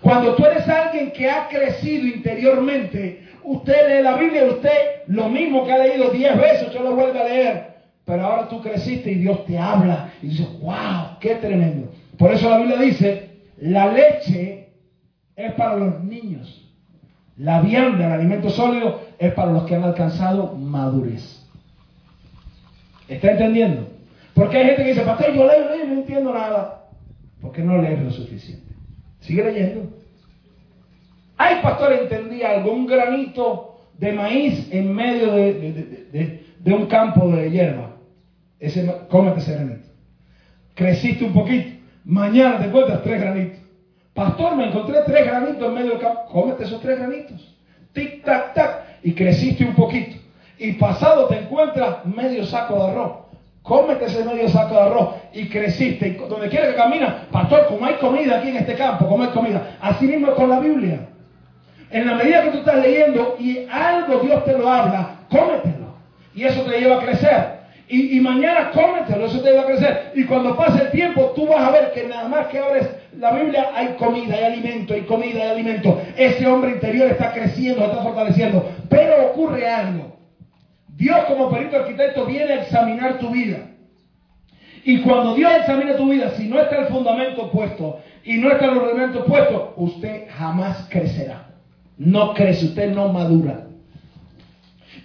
Cuando 0.00 0.34
tú 0.34 0.44
eres 0.44 0.68
alguien 0.68 1.12
que 1.12 1.28
ha 1.28 1.48
crecido 1.48 2.06
interiormente, 2.06 3.26
usted 3.42 3.88
lee 3.88 4.02
la 4.02 4.16
Biblia 4.16 4.44
usted 4.44 4.70
lo 5.06 5.28
mismo 5.28 5.64
que 5.64 5.72
ha 5.72 5.78
leído 5.78 6.10
diez 6.10 6.36
veces, 6.36 6.68
usted 6.68 6.80
lo 6.80 6.94
vuelve 6.94 7.20
a 7.20 7.24
leer. 7.24 7.70
Pero 8.04 8.24
ahora 8.24 8.48
tú 8.48 8.60
creciste 8.60 9.12
y 9.12 9.16
Dios 9.16 9.44
te 9.46 9.58
habla 9.58 10.12
y 10.22 10.28
dices, 10.28 10.46
wow, 10.60 11.18
qué 11.20 11.36
tremendo. 11.36 11.92
Por 12.18 12.32
eso 12.32 12.50
la 12.50 12.58
Biblia 12.58 12.78
dice, 12.78 13.30
la 13.58 13.92
leche 13.92 14.68
es 15.36 15.52
para 15.52 15.76
los 15.76 16.04
niños. 16.04 16.68
La 17.36 17.60
vianda, 17.60 18.06
el 18.06 18.12
alimento 18.12 18.50
sólido, 18.50 19.00
es 19.18 19.32
para 19.32 19.52
los 19.52 19.64
que 19.64 19.74
han 19.74 19.84
alcanzado 19.84 20.54
madurez. 20.54 21.46
¿Está 23.08 23.30
entendiendo? 23.32 23.88
Porque 24.40 24.56
hay 24.56 24.64
gente 24.68 24.82
que 24.84 24.88
dice, 24.88 25.02
pastor, 25.02 25.34
yo 25.34 25.46
leo, 25.46 25.68
leo, 25.68 25.86
no 25.86 25.92
entiendo 25.92 26.32
nada. 26.32 26.86
Porque 27.42 27.60
no 27.60 27.76
lees 27.76 28.00
lo 28.00 28.10
suficiente. 28.10 28.72
Sigue 29.18 29.44
leyendo. 29.44 29.90
Ay, 31.36 31.56
pastor, 31.62 31.92
entendía 31.92 32.52
algún 32.52 32.86
granito 32.86 33.80
de 33.98 34.12
maíz 34.12 34.66
en 34.72 34.94
medio 34.94 35.30
de, 35.34 36.42
un 36.72 36.86
campo 36.86 37.28
de 37.28 37.50
hierba. 37.50 37.96
Ese, 38.58 38.90
cómete 39.10 39.40
ese 39.40 39.56
granito. 39.56 39.88
Creciste 40.74 41.22
un 41.22 41.34
poquito. 41.34 41.78
Mañana 42.06 42.60
te 42.60 42.64
encuentras 42.64 43.02
tres 43.02 43.20
granitos. 43.20 43.58
Pastor, 44.14 44.56
me 44.56 44.68
encontré 44.68 45.00
tres 45.04 45.26
granitos 45.26 45.68
en 45.68 45.74
medio 45.74 45.90
del 45.90 46.00
campo. 46.00 46.24
Cómete 46.32 46.64
esos 46.64 46.80
tres 46.80 46.98
granitos. 46.98 47.58
Tic, 47.92 48.24
tac, 48.24 48.54
tac. 48.54 48.84
Y 49.02 49.12
creciste 49.12 49.66
un 49.66 49.74
poquito. 49.74 50.16
Y 50.58 50.72
pasado 50.72 51.26
te 51.26 51.40
encuentras 51.40 52.06
medio 52.06 52.46
saco 52.46 52.76
de 52.76 52.90
arroz. 52.90 53.29
Cómete 53.70 54.06
ese 54.06 54.24
medio 54.24 54.48
saco 54.48 54.74
de 54.74 54.80
arroz 54.80 55.08
y 55.32 55.48
creciste. 55.48 56.18
Donde 56.28 56.48
quiera 56.48 56.66
que 56.66 56.74
caminas, 56.74 57.26
pastor, 57.30 57.68
como 57.68 57.86
hay 57.86 57.94
comida 58.00 58.38
aquí 58.38 58.48
en 58.48 58.56
este 58.56 58.74
campo, 58.74 59.06
como 59.06 59.22
hay 59.22 59.30
comida. 59.30 59.76
Así 59.80 60.06
mismo 60.06 60.34
con 60.34 60.50
la 60.50 60.58
Biblia. 60.58 61.06
En 61.88 62.04
la 62.04 62.16
medida 62.16 62.42
que 62.42 62.50
tú 62.50 62.58
estás 62.58 62.84
leyendo 62.84 63.36
y 63.38 63.68
algo 63.70 64.18
Dios 64.24 64.44
te 64.44 64.58
lo 64.58 64.68
habla, 64.68 65.18
cómetelo. 65.30 65.94
Y 66.34 66.42
eso 66.46 66.62
te 66.62 66.80
lleva 66.80 66.96
a 66.96 67.04
crecer. 67.04 67.60
Y, 67.86 68.18
mañana 68.18 68.72
cómetelo, 68.72 69.26
eso 69.26 69.40
te 69.40 69.50
lleva 69.50 69.62
a 69.62 69.66
crecer. 69.66 70.12
Y 70.16 70.24
cuando 70.24 70.56
pase 70.56 70.82
el 70.82 70.90
tiempo, 70.90 71.32
tú 71.36 71.46
vas 71.46 71.60
a 71.60 71.70
ver 71.70 71.92
que 71.92 72.08
nada 72.08 72.26
más 72.26 72.48
que 72.48 72.58
abres 72.58 72.90
la 73.16 73.30
Biblia, 73.30 73.70
hay 73.72 73.94
comida, 74.00 74.34
hay 74.34 74.44
alimento, 74.46 74.94
hay 74.94 75.02
comida, 75.02 75.42
hay 75.42 75.50
alimento. 75.50 76.02
Ese 76.16 76.44
hombre 76.44 76.72
interior 76.72 77.06
está 77.06 77.32
creciendo, 77.32 77.84
está 77.84 78.02
fortaleciendo. 78.02 78.68
Pero 78.88 79.26
ocurre 79.26 79.68
algo. 79.68 80.19
Dios 81.00 81.18
como 81.28 81.50
perito 81.50 81.78
arquitecto 81.78 82.26
viene 82.26 82.52
a 82.52 82.62
examinar 82.62 83.18
tu 83.18 83.30
vida. 83.30 83.70
Y 84.84 85.00
cuando 85.00 85.34
Dios 85.34 85.50
examina 85.58 85.96
tu 85.96 86.10
vida, 86.10 86.30
si 86.36 86.46
no 86.46 86.60
está 86.60 86.76
el 86.76 86.88
fundamento 86.88 87.50
puesto 87.50 88.00
y 88.22 88.36
no 88.36 88.50
está 88.50 88.66
el 88.66 88.76
ordenamiento 88.76 89.24
puesto, 89.24 89.72
usted 89.78 90.26
jamás 90.36 90.86
crecerá. 90.90 91.46
No 91.96 92.34
crece, 92.34 92.66
usted 92.66 92.94
no 92.94 93.08
madura. 93.08 93.62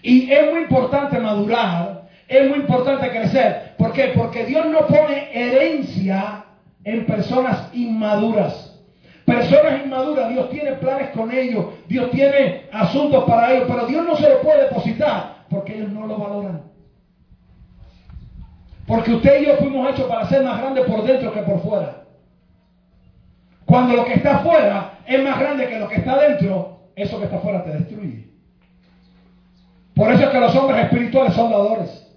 Y 0.02 0.30
es 0.30 0.52
muy 0.52 0.64
importante 0.64 1.18
madurar, 1.18 2.10
es 2.28 2.50
muy 2.50 2.60
importante 2.60 3.10
crecer. 3.10 3.76
¿Por 3.78 3.94
qué? 3.94 4.12
Porque 4.18 4.46
Dios 4.46 4.66
no 4.66 4.88
pone 4.88 5.30
herencia 5.32 6.44
en 6.84 7.06
personas 7.06 7.70
inmaduras. 7.74 8.78
Personas 9.24 9.86
inmaduras, 9.86 10.28
Dios 10.30 10.50
tiene 10.50 10.74
planes 10.74 11.12
con 11.12 11.32
ellos, 11.32 11.68
Dios 11.88 12.12
tiene 12.12 12.64
asuntos 12.74 13.24
para 13.24 13.54
ellos, 13.54 13.64
pero 13.70 13.88
Dios 13.88 14.06
no 14.06 14.18
se 14.18 14.28
lo 14.28 14.42
puede 14.42 14.64
depositar 14.64 15.35
porque 15.56 15.78
ellos 15.78 15.92
no 15.94 16.06
lo 16.06 16.18
valoran. 16.18 16.64
Porque 18.86 19.14
usted 19.14 19.42
y 19.42 19.46
yo 19.46 19.56
fuimos 19.56 19.90
hechos 19.90 20.06
para 20.08 20.28
ser 20.28 20.44
más 20.44 20.60
grandes 20.60 20.86
por 20.86 21.04
dentro 21.04 21.34
que 21.34 21.42
por 21.42 21.62
fuera. 21.62 22.04
Cuando 23.64 23.96
lo 23.96 24.06
que 24.06 24.16
está 24.16 24.38
afuera 24.38 25.00
es 25.08 25.24
más 25.24 25.40
grande 25.40 25.68
que 25.68 25.80
lo 25.80 25.88
que 25.88 25.96
está 25.96 26.20
dentro, 26.20 26.90
eso 26.96 27.18
que 27.18 27.24
está 27.24 27.38
afuera 27.38 27.64
te 27.64 27.72
destruye. 27.72 28.28
Por 29.96 30.12
eso 30.12 30.26
es 30.26 30.30
que 30.30 30.40
los 30.42 30.56
hombres 30.58 30.84
espirituales 30.84 31.34
son 31.34 31.50
dadores. 31.50 32.14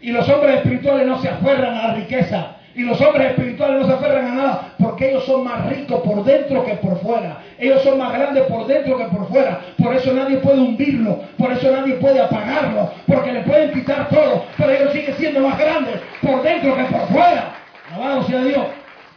Y 0.00 0.10
los 0.10 0.26
hombres 0.28 0.56
espirituales 0.56 1.06
no 1.06 1.20
se 1.20 1.28
aferran 1.28 1.74
a 1.74 1.88
la 1.88 1.94
riqueza. 1.94 2.53
Y 2.74 2.82
los 2.82 3.00
hombres 3.00 3.30
espirituales 3.30 3.80
no 3.80 3.86
se 3.86 3.92
aferran 3.92 4.26
a 4.26 4.34
nada 4.34 4.74
porque 4.78 5.10
ellos 5.10 5.24
son 5.24 5.44
más 5.44 5.66
ricos 5.66 6.00
por 6.00 6.24
dentro 6.24 6.64
que 6.64 6.74
por 6.74 7.00
fuera. 7.00 7.42
Ellos 7.58 7.82
son 7.82 7.98
más 7.98 8.12
grandes 8.12 8.44
por 8.44 8.66
dentro 8.66 8.98
que 8.98 9.04
por 9.04 9.28
fuera. 9.28 9.60
Por 9.80 9.94
eso 9.94 10.12
nadie 10.12 10.38
puede 10.38 10.58
hundirlo. 10.58 11.20
Por 11.38 11.52
eso 11.52 11.70
nadie 11.70 11.94
puede 11.94 12.20
apagarlo. 12.20 12.90
Porque 13.06 13.32
le 13.32 13.40
pueden 13.42 13.72
quitar 13.72 14.08
todo. 14.08 14.44
Pero 14.56 14.72
ellos 14.72 14.92
siguen 14.92 15.14
siendo 15.16 15.40
más 15.40 15.58
grandes 15.58 16.00
por 16.20 16.42
dentro 16.42 16.76
que 16.76 16.84
por 16.84 17.06
fuera. 17.08 17.54
Alabado 17.92 18.24
sea 18.24 18.42
Dios. 18.42 18.66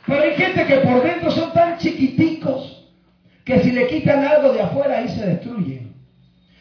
Pero 0.05 0.21
hay 0.21 0.35
gente 0.35 0.65
que 0.65 0.75
por 0.77 1.03
dentro 1.03 1.31
son 1.31 1.51
tan 1.53 1.77
chiquiticos 1.77 2.85
que 3.43 3.59
si 3.59 3.71
le 3.71 3.87
quitan 3.87 4.25
algo 4.25 4.53
de 4.53 4.61
afuera 4.61 4.99
ahí 4.99 5.09
se 5.09 5.25
destruyen. 5.25 5.76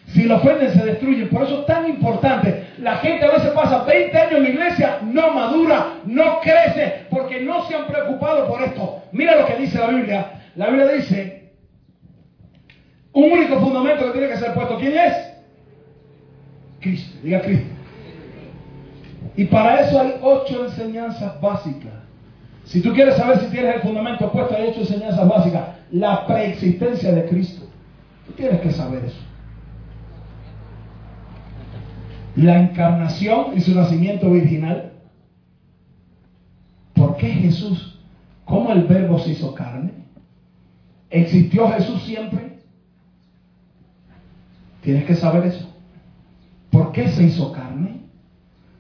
Si 0.06 0.22
lo 0.22 0.36
ofenden 0.36 0.72
se 0.72 0.84
destruyen. 0.84 1.28
Por 1.28 1.42
eso 1.42 1.60
es 1.60 1.66
tan 1.66 1.88
importante. 1.88 2.68
La 2.78 2.96
gente 2.98 3.24
a 3.24 3.32
veces 3.32 3.50
pasa 3.50 3.84
20 3.84 4.16
años 4.16 4.34
en 4.34 4.42
la 4.42 4.48
iglesia, 4.48 4.98
no 5.02 5.32
madura, 5.32 5.94
no 6.04 6.40
crece, 6.40 7.06
porque 7.10 7.40
no 7.40 7.66
se 7.66 7.74
han 7.74 7.86
preocupado 7.86 8.46
por 8.46 8.62
esto. 8.62 9.02
Mira 9.12 9.36
lo 9.36 9.46
que 9.46 9.56
dice 9.56 9.78
la 9.78 9.88
Biblia. 9.88 10.32
La 10.54 10.68
Biblia 10.68 10.88
dice, 10.92 11.52
un 13.12 13.32
único 13.32 13.58
fundamento 13.58 14.06
que 14.06 14.12
tiene 14.12 14.28
que 14.28 14.38
ser 14.38 14.54
puesto. 14.54 14.78
¿Quién 14.78 14.96
es? 14.96 15.14
Cristo. 16.80 17.18
Diga 17.22 17.40
Cristo. 17.40 17.74
Y 19.36 19.44
para 19.46 19.80
eso 19.80 20.00
hay 20.00 20.14
ocho 20.22 20.66
enseñanzas 20.66 21.40
básicas. 21.40 21.92
Si 22.64 22.80
tú 22.80 22.92
quieres 22.94 23.16
saber 23.16 23.40
si 23.40 23.46
tienes 23.46 23.76
el 23.76 23.80
fundamento 23.80 24.30
puesto, 24.30 24.56
hay 24.56 24.68
ocho 24.68 24.80
enseñanzas 24.80 25.28
básicas. 25.28 25.62
La 25.90 26.26
preexistencia 26.26 27.12
de 27.12 27.26
Cristo. 27.26 27.66
Tú 28.26 28.32
tienes 28.32 28.60
que 28.60 28.70
saber 28.70 29.04
eso 29.04 29.26
la 32.36 32.60
encarnación 32.60 33.56
y 33.56 33.60
su 33.60 33.74
nacimiento 33.74 34.30
virginal. 34.30 34.92
¿Por 36.94 37.16
qué 37.16 37.28
Jesús? 37.28 37.98
¿Cómo 38.44 38.70
el 38.72 38.84
verbo 38.84 39.18
se 39.18 39.30
hizo 39.30 39.54
carne? 39.54 39.92
¿Existió 41.10 41.68
Jesús 41.72 42.02
siempre? 42.02 42.58
Tienes 44.82 45.04
que 45.04 45.14
saber 45.14 45.46
eso. 45.46 45.68
¿Por 46.70 46.92
qué 46.92 47.08
se 47.08 47.24
hizo 47.24 47.52
carne? 47.52 48.00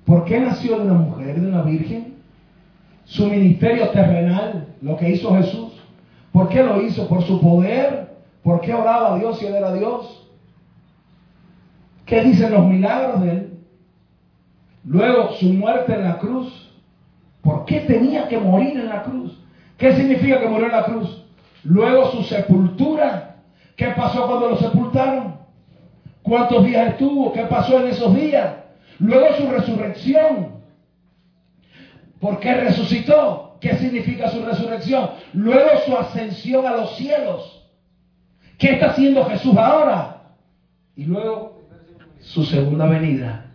¿Por 0.04 0.24
qué 0.24 0.38
nació 0.38 0.78
de 0.78 0.84
una 0.84 0.94
mujer, 0.94 1.40
de 1.40 1.48
una 1.48 1.62
virgen? 1.62 2.14
Su 3.04 3.26
ministerio 3.26 3.88
terrenal, 3.90 4.68
lo 4.82 4.96
que 4.96 5.10
hizo 5.10 5.34
Jesús. 5.34 5.72
¿Por 6.30 6.48
qué 6.48 6.62
lo 6.62 6.82
hizo? 6.82 7.08
¿Por 7.08 7.22
su 7.22 7.40
poder? 7.40 8.16
¿Por 8.42 8.60
qué 8.60 8.74
oraba 8.74 9.14
a 9.14 9.18
Dios 9.18 9.42
y 9.42 9.46
él 9.46 9.54
era 9.54 9.72
Dios? 9.72 10.28
¿Qué 12.04 12.22
dicen 12.22 12.52
los 12.52 12.66
milagros 12.66 13.20
de 13.22 13.30
él? 13.30 13.45
Luego 14.86 15.32
su 15.34 15.46
muerte 15.46 15.94
en 15.94 16.04
la 16.04 16.18
cruz. 16.18 16.70
¿Por 17.42 17.64
qué 17.64 17.80
tenía 17.80 18.28
que 18.28 18.38
morir 18.38 18.78
en 18.78 18.88
la 18.88 19.02
cruz? 19.02 19.36
¿Qué 19.76 19.94
significa 19.94 20.40
que 20.40 20.48
murió 20.48 20.66
en 20.66 20.72
la 20.72 20.84
cruz? 20.84 21.24
Luego 21.64 22.10
su 22.12 22.22
sepultura. 22.22 23.36
¿Qué 23.76 23.88
pasó 23.88 24.26
cuando 24.26 24.50
lo 24.50 24.56
sepultaron? 24.56 25.36
¿Cuántos 26.22 26.64
días 26.64 26.88
estuvo? 26.92 27.32
¿Qué 27.32 27.42
pasó 27.42 27.80
en 27.80 27.88
esos 27.88 28.14
días? 28.14 28.54
Luego 28.98 29.26
su 29.36 29.48
resurrección. 29.48 30.56
¿Por 32.20 32.40
qué 32.40 32.54
resucitó? 32.54 33.58
¿Qué 33.60 33.76
significa 33.76 34.30
su 34.30 34.42
resurrección? 34.44 35.10
Luego 35.32 35.70
su 35.84 35.96
ascensión 35.96 36.66
a 36.66 36.72
los 36.72 36.96
cielos. 36.96 37.64
¿Qué 38.58 38.72
está 38.72 38.90
haciendo 38.90 39.24
Jesús 39.26 39.56
ahora? 39.56 40.22
Y 40.94 41.04
luego 41.04 41.60
su 42.20 42.44
segunda 42.44 42.86
venida. 42.86 43.45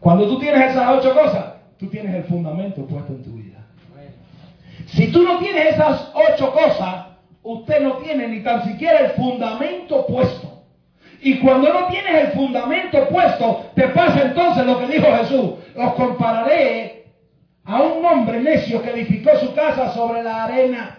Cuando 0.00 0.26
tú 0.26 0.38
tienes 0.38 0.70
esas 0.70 0.88
ocho 0.98 1.14
cosas, 1.14 1.54
tú 1.78 1.86
tienes 1.88 2.14
el 2.14 2.24
fundamento 2.24 2.86
puesto 2.86 3.12
en 3.12 3.22
tu 3.22 3.32
vida. 3.32 3.58
Si 4.86 5.08
tú 5.08 5.22
no 5.22 5.38
tienes 5.38 5.74
esas 5.74 6.10
ocho 6.14 6.52
cosas, 6.52 7.06
usted 7.42 7.80
no 7.80 7.98
tiene 7.98 8.28
ni 8.28 8.40
tan 8.40 8.64
siquiera 8.64 9.00
el 9.00 9.10
fundamento 9.12 10.06
puesto. 10.06 10.64
Y 11.22 11.38
cuando 11.38 11.72
no 11.72 11.86
tienes 11.88 12.24
el 12.24 12.32
fundamento 12.32 13.06
puesto, 13.08 13.66
te 13.74 13.88
pasa 13.88 14.22
entonces 14.22 14.64
lo 14.64 14.78
que 14.78 14.86
dijo 14.86 15.06
Jesús. 15.18 15.50
Os 15.76 15.94
compararé 15.94 17.04
a 17.64 17.82
un 17.82 18.04
hombre 18.04 18.40
necio 18.40 18.82
que 18.82 18.90
edificó 18.90 19.36
su 19.38 19.54
casa 19.54 19.92
sobre 19.92 20.22
la 20.22 20.44
arena. 20.44 20.98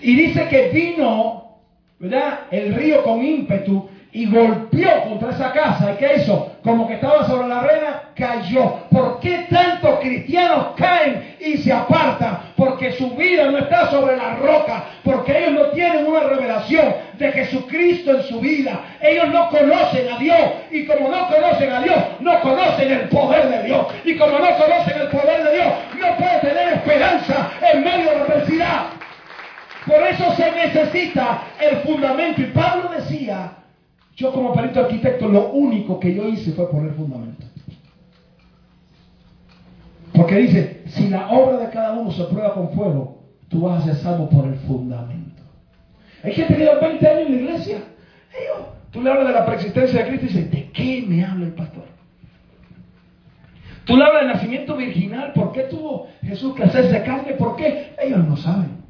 Y 0.00 0.16
dice 0.16 0.48
que 0.48 0.70
vino, 0.70 1.58
¿verdad? 1.98 2.40
El 2.50 2.74
río 2.74 3.02
con 3.02 3.22
ímpetu 3.22 3.88
y 4.14 4.26
golpeó 4.26 5.02
contra 5.08 5.30
esa 5.30 5.52
casa. 5.52 5.92
¿Y 5.92 5.96
qué 5.96 6.14
hizo? 6.18 6.52
Como 6.62 6.86
que 6.86 6.94
estaba 6.94 7.26
sobre 7.26 7.48
la 7.48 7.60
arena, 7.60 8.02
cayó. 8.14 8.76
¿Por 8.88 9.18
qué 9.18 9.46
tantos 9.50 9.98
cristianos 9.98 10.68
caen 10.76 11.34
y 11.40 11.58
se 11.58 11.72
apartan? 11.72 12.38
Porque 12.56 12.92
su 12.92 13.10
vida 13.16 13.50
no 13.50 13.58
está 13.58 13.90
sobre 13.90 14.16
la 14.16 14.36
roca. 14.36 14.84
Porque 15.02 15.36
ellos 15.36 15.52
no 15.54 15.64
tienen 15.70 16.06
una 16.06 16.20
revelación 16.20 16.94
de 17.18 17.32
Jesucristo 17.32 18.12
en 18.12 18.22
su 18.22 18.38
vida. 18.38 18.82
Ellos 19.00 19.30
no 19.30 19.48
conocen 19.48 20.08
a 20.08 20.16
Dios. 20.16 20.38
Y 20.70 20.86
como 20.86 21.08
no 21.08 21.26
conocen 21.26 21.72
a 21.72 21.80
Dios, 21.80 21.98
no 22.20 22.40
conocen 22.40 22.92
el 22.92 23.08
poder 23.08 23.48
de 23.48 23.62
Dios. 23.64 23.86
Y 24.04 24.16
como 24.16 24.38
no 24.38 24.56
conocen 24.56 25.00
el 25.00 25.08
poder 25.08 25.42
de 25.42 25.54
Dios, 25.56 25.66
no 25.98 26.16
puede 26.16 26.38
tener 26.38 26.74
esperanza 26.74 27.50
en 27.72 27.82
medio 27.82 28.10
de 28.10 28.16
la 28.16 28.22
adversidad. 28.22 28.82
Por 29.84 30.06
eso 30.06 30.32
se 30.36 30.52
necesita 30.52 31.42
el 31.60 31.78
fundamento. 31.78 32.42
Y 32.42 32.46
Pablo 32.46 32.90
decía, 32.96 33.50
yo 34.16 34.32
como 34.32 34.52
perito 34.54 34.80
arquitecto 34.80 35.28
lo 35.28 35.52
único 35.52 35.98
que 35.98 36.14
yo 36.14 36.28
hice 36.28 36.52
fue 36.52 36.70
poner 36.70 36.92
fundamento. 36.92 37.46
Porque 40.12 40.36
dice, 40.36 40.82
si 40.86 41.08
la 41.08 41.28
obra 41.30 41.58
de 41.58 41.70
cada 41.70 41.94
uno 41.94 42.12
se 42.12 42.24
prueba 42.24 42.54
con 42.54 42.70
fuego, 42.70 43.24
tú 43.48 43.62
vas 43.62 43.82
a 43.82 43.86
ser 43.86 43.96
salvo 43.96 44.28
por 44.28 44.46
el 44.46 44.54
fundamento. 44.60 45.42
Hay 46.22 46.32
gente 46.32 46.54
que 46.54 46.60
lleva 46.60 46.78
20 46.80 47.06
años 47.06 47.26
en 47.26 47.34
la 47.34 47.42
iglesia. 47.42 47.76
Ellos, 48.32 48.68
tú 48.92 49.02
le 49.02 49.10
hablas 49.10 49.26
de 49.26 49.34
la 49.34 49.44
preexistencia 49.44 50.04
de 50.04 50.08
Cristo 50.08 50.26
y 50.26 50.28
dices, 50.28 50.50
¿de 50.52 50.70
qué 50.70 51.04
me 51.06 51.24
habla 51.24 51.46
el 51.46 51.54
pastor? 51.54 51.84
Tú 53.84 53.96
le 53.96 54.04
hablas 54.04 54.22
del 54.22 54.32
nacimiento 54.32 54.76
virginal, 54.76 55.32
¿por 55.32 55.52
qué 55.52 55.64
tuvo 55.64 56.08
Jesús 56.22 56.54
que 56.54 56.62
hacerse 56.62 57.02
carne? 57.02 57.34
¿Por 57.34 57.56
qué? 57.56 57.94
Ellos 58.00 58.26
no 58.26 58.36
saben. 58.36 58.83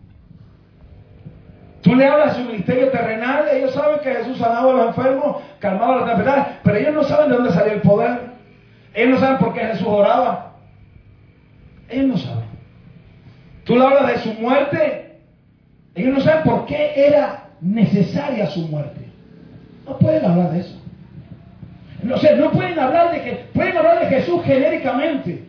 Tú 1.84 1.94
le 1.94 2.06
hablas 2.06 2.34
de 2.34 2.42
su 2.42 2.48
ministerio 2.48 2.88
terrenal, 2.88 3.46
ellos 3.52 3.74
saben 3.74 4.00
que 4.00 4.10
Jesús 4.10 4.38
sanaba 4.38 4.70
a 4.70 4.74
los 4.74 4.86
enfermos, 4.86 5.42
calmaba 5.58 5.96
las 5.96 6.06
tempestades, 6.06 6.46
pero 6.62 6.78
ellos 6.78 6.94
no 6.94 7.04
saben 7.04 7.28
de 7.28 7.36
dónde 7.36 7.52
salió 7.52 7.74
el 7.74 7.82
poder. 7.82 8.20
Ellos 8.94 9.10
no 9.10 9.18
saben 9.18 9.36
por 9.36 9.52
qué 9.52 9.60
Jesús 9.60 9.86
oraba. 9.86 10.54
Ellos 11.90 12.06
no 12.06 12.16
saben. 12.16 12.44
Tú 13.64 13.76
le 13.76 13.84
hablas 13.84 14.06
de 14.06 14.18
su 14.18 14.40
muerte, 14.40 15.18
ellos 15.94 16.14
no 16.14 16.20
saben 16.24 16.42
por 16.44 16.64
qué 16.64 17.06
era 17.06 17.48
necesaria 17.60 18.46
su 18.46 18.60
muerte. 18.68 19.06
No 19.86 19.98
pueden 19.98 20.24
hablar 20.24 20.52
de 20.52 20.60
eso. 20.60 20.80
No, 22.02 22.16
sé, 22.16 22.34
no 22.34 22.50
pueden 22.50 22.78
hablar 22.78 23.12
de 23.12 23.20
que 23.20 23.32
pueden 23.52 23.76
hablar 23.76 24.00
de 24.00 24.06
Jesús 24.06 24.42
genéricamente, 24.42 25.44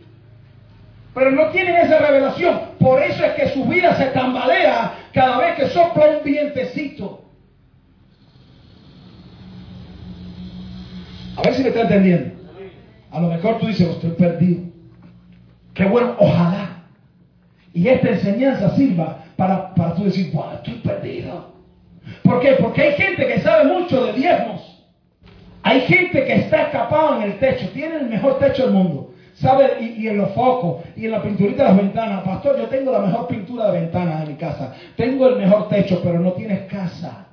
pero 1.15 1.31
no 1.31 1.47
tienen 1.47 1.77
esa 1.77 1.97
revelación. 1.97 2.59
Por 2.77 3.01
eso 3.01 3.23
es 3.23 3.31
que 3.35 3.49
su 3.49 3.63
vida 3.63 3.95
se 3.95 4.07
tambalea 4.07 4.95
cada 5.13 5.37
vez 5.39 5.55
que 5.55 5.69
sopla 5.69 6.09
un 6.09 6.23
vientecito. 6.25 7.23
A 11.37 11.41
ver 11.41 11.53
si 11.53 11.63
me 11.63 11.69
está 11.69 11.81
entendiendo. 11.83 12.35
A 13.11 13.21
lo 13.21 13.29
mejor 13.29 13.59
tú 13.59 13.67
dices, 13.67 13.87
estoy 13.87 14.11
perdido. 14.11 14.63
Qué 15.73 15.85
bueno, 15.85 16.15
ojalá. 16.19 16.83
Y 17.73 17.87
esta 17.87 18.09
enseñanza 18.09 18.75
sirva 18.75 19.23
para, 19.37 19.73
para 19.73 19.95
tú 19.95 20.03
decir, 20.03 20.33
wow, 20.33 20.55
estoy 20.55 20.75
perdido. 20.75 21.55
¿Por 22.23 22.41
qué? 22.41 22.57
Porque 22.59 22.81
hay 22.81 22.93
gente 22.93 23.25
que 23.25 23.39
sabe 23.39 23.71
mucho 23.71 24.05
de 24.05 24.13
diezmos. 24.13 24.85
Hay 25.63 25.81
gente 25.81 26.25
que 26.25 26.35
está 26.35 26.63
escapada 26.63 27.17
en 27.17 27.31
el 27.31 27.39
techo, 27.39 27.69
tiene 27.69 27.95
el 27.95 28.07
mejor 28.07 28.37
techo 28.37 28.63
del 28.63 28.73
mundo. 28.73 29.14
¿Sabe? 29.35 29.81
Y, 29.81 30.07
en 30.07 30.17
los 30.17 30.31
focos, 30.31 30.83
y 30.95 31.05
en 31.05 31.11
la 31.11 31.21
pinturita 31.21 31.63
de 31.63 31.69
las 31.69 31.77
ventanas. 31.77 32.23
Pastor, 32.23 32.57
yo 32.57 32.67
tengo 32.67 32.91
la 32.91 32.99
mejor 32.99 33.27
pintura 33.27 33.71
de 33.71 33.81
ventanas 33.81 34.23
en 34.23 34.29
mi 34.29 34.35
casa. 34.35 34.73
Tengo 34.95 35.27
el 35.27 35.35
mejor 35.37 35.67
techo, 35.67 36.01
pero 36.01 36.19
no 36.19 36.31
tienes 36.33 36.71
casa. 36.71 37.25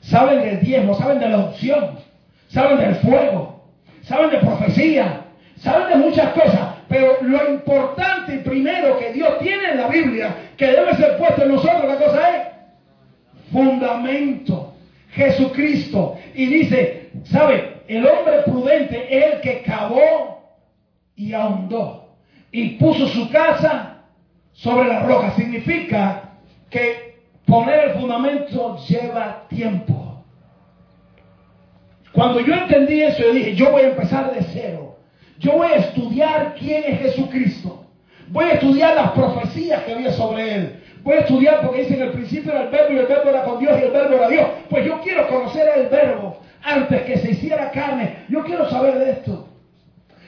Saben 0.00 0.40
del 0.42 0.60
diezmo, 0.60 0.94
saben 0.94 1.18
de 1.18 1.28
la 1.28 1.38
opción, 1.38 1.98
saben 2.48 2.78
del 2.78 2.94
fuego, 2.96 3.64
saben 4.02 4.30
de 4.30 4.38
profecía, 4.38 5.24
saben 5.58 5.88
de 5.88 6.06
muchas 6.06 6.32
cosas. 6.32 6.74
Pero 6.88 7.18
lo 7.22 7.50
importante 7.50 8.38
primero 8.38 8.98
que 8.98 9.12
Dios 9.12 9.38
tiene 9.40 9.72
en 9.72 9.76
la 9.78 9.88
Biblia, 9.88 10.34
que 10.56 10.66
debe 10.66 10.94
ser 10.94 11.18
puesto 11.18 11.42
en 11.42 11.52
nosotros, 11.52 11.96
¿qué 11.98 12.04
cosa 12.04 12.36
es? 12.36 12.46
Fundamento. 13.52 14.74
Jesucristo. 15.14 16.16
Y 16.34 16.46
dice, 16.46 17.10
¿sabe? 17.24 17.82
El 17.88 18.06
hombre 18.06 18.38
prudente 18.44 19.06
es 19.10 19.34
el 19.34 19.40
que 19.40 19.62
cavó 19.62 20.33
y 21.16 21.32
ahondó 21.32 22.04
y 22.50 22.70
puso 22.76 23.08
su 23.08 23.28
casa 23.30 23.96
sobre 24.52 24.88
la 24.88 25.00
roca. 25.00 25.32
Significa 25.32 26.30
que 26.70 27.18
poner 27.46 27.90
el 27.90 27.90
fundamento 27.94 28.78
lleva 28.86 29.46
tiempo. 29.48 30.24
Cuando 32.12 32.40
yo 32.40 32.54
entendí 32.54 33.02
eso, 33.02 33.22
yo 33.22 33.32
dije, 33.32 33.56
yo 33.56 33.72
voy 33.72 33.82
a 33.82 33.88
empezar 33.88 34.32
de 34.32 34.42
cero. 34.52 34.96
Yo 35.40 35.52
voy 35.52 35.66
a 35.66 35.76
estudiar 35.76 36.54
quién 36.58 36.84
es 36.86 37.00
Jesucristo. 37.00 37.84
Voy 38.28 38.44
a 38.44 38.52
estudiar 38.52 38.94
las 38.94 39.10
profecías 39.10 39.82
que 39.82 39.92
había 39.94 40.12
sobre 40.12 40.54
él. 40.54 40.80
Voy 41.02 41.16
a 41.16 41.20
estudiar 41.20 41.60
porque 41.60 41.82
dice 41.82 41.94
en 41.94 42.02
el 42.02 42.12
principio 42.12 42.52
era 42.52 42.62
el 42.62 42.68
verbo 42.70 42.94
y 42.94 42.98
el 42.98 43.06
verbo 43.06 43.28
era 43.28 43.42
con 43.42 43.58
Dios 43.58 43.78
y 43.78 43.84
el 43.84 43.90
verbo 43.90 44.14
era 44.14 44.28
Dios. 44.28 44.46
Pues 44.70 44.86
yo 44.86 45.00
quiero 45.02 45.26
conocer 45.28 45.68
el 45.76 45.88
verbo 45.88 46.38
antes 46.62 47.02
que 47.02 47.18
se 47.18 47.32
hiciera 47.32 47.70
carne. 47.72 48.24
Yo 48.28 48.44
quiero 48.44 48.70
saber 48.70 48.98
de 48.98 49.10
esto. 49.10 49.48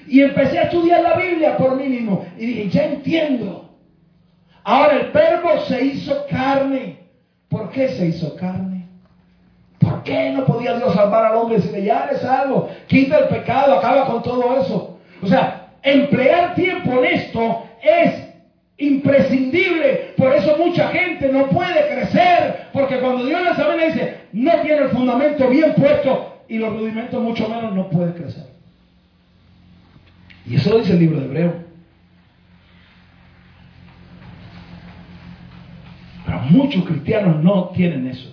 Y 0.08 0.22
empecé 0.22 0.58
a 0.58 0.64
estudiar 0.64 1.02
la 1.02 1.14
Biblia 1.14 1.56
por 1.56 1.76
mínimo. 1.76 2.24
Y 2.38 2.46
dije, 2.46 2.68
ya 2.68 2.84
entiendo. 2.84 3.70
Ahora 4.64 4.96
el 4.96 5.12
verbo 5.12 5.60
se 5.62 5.84
hizo 5.84 6.26
carne. 6.28 6.98
¿Por 7.48 7.70
qué 7.70 7.88
se 7.88 8.06
hizo 8.06 8.34
carne? 8.36 8.86
¿Por 9.78 10.02
qué 10.02 10.30
no 10.30 10.44
podía 10.44 10.76
Dios 10.76 10.94
salvar 10.94 11.26
al 11.26 11.36
hombre 11.36 11.58
decirle, 11.58 11.84
ya 11.84 12.08
eres 12.10 12.24
algo, 12.24 12.68
quita 12.88 13.18
el 13.18 13.28
pecado, 13.28 13.78
acaba 13.78 14.06
con 14.06 14.22
todo 14.22 14.60
eso? 14.60 14.98
O 15.22 15.26
sea, 15.26 15.68
emplear 15.82 16.54
tiempo 16.54 16.92
en 16.98 17.04
esto 17.04 17.64
es 17.82 18.26
imprescindible. 18.78 20.14
Por 20.16 20.34
eso 20.34 20.56
mucha 20.58 20.88
gente 20.88 21.28
no 21.28 21.48
puede 21.50 21.86
crecer, 21.88 22.66
porque 22.72 22.98
cuando 22.98 23.24
Dios 23.24 23.42
le 23.42 23.50
examina 23.50 23.84
dice, 23.84 24.20
no 24.32 24.52
tiene 24.62 24.82
el 24.82 24.88
fundamento 24.88 25.48
bien 25.48 25.74
puesto 25.74 26.42
y 26.48 26.58
los 26.58 26.72
rudimentos 26.72 27.22
mucho 27.22 27.48
menos 27.48 27.72
no 27.72 27.88
puede 27.88 28.12
crecer. 28.14 28.55
Y 30.48 30.56
eso 30.56 30.70
lo 30.70 30.78
dice 30.78 30.92
el 30.92 31.00
libro 31.00 31.20
de 31.20 31.26
Hebreo. 31.26 31.54
Pero 36.24 36.40
muchos 36.50 36.84
cristianos 36.84 37.42
no 37.42 37.70
tienen 37.70 38.06
eso. 38.06 38.32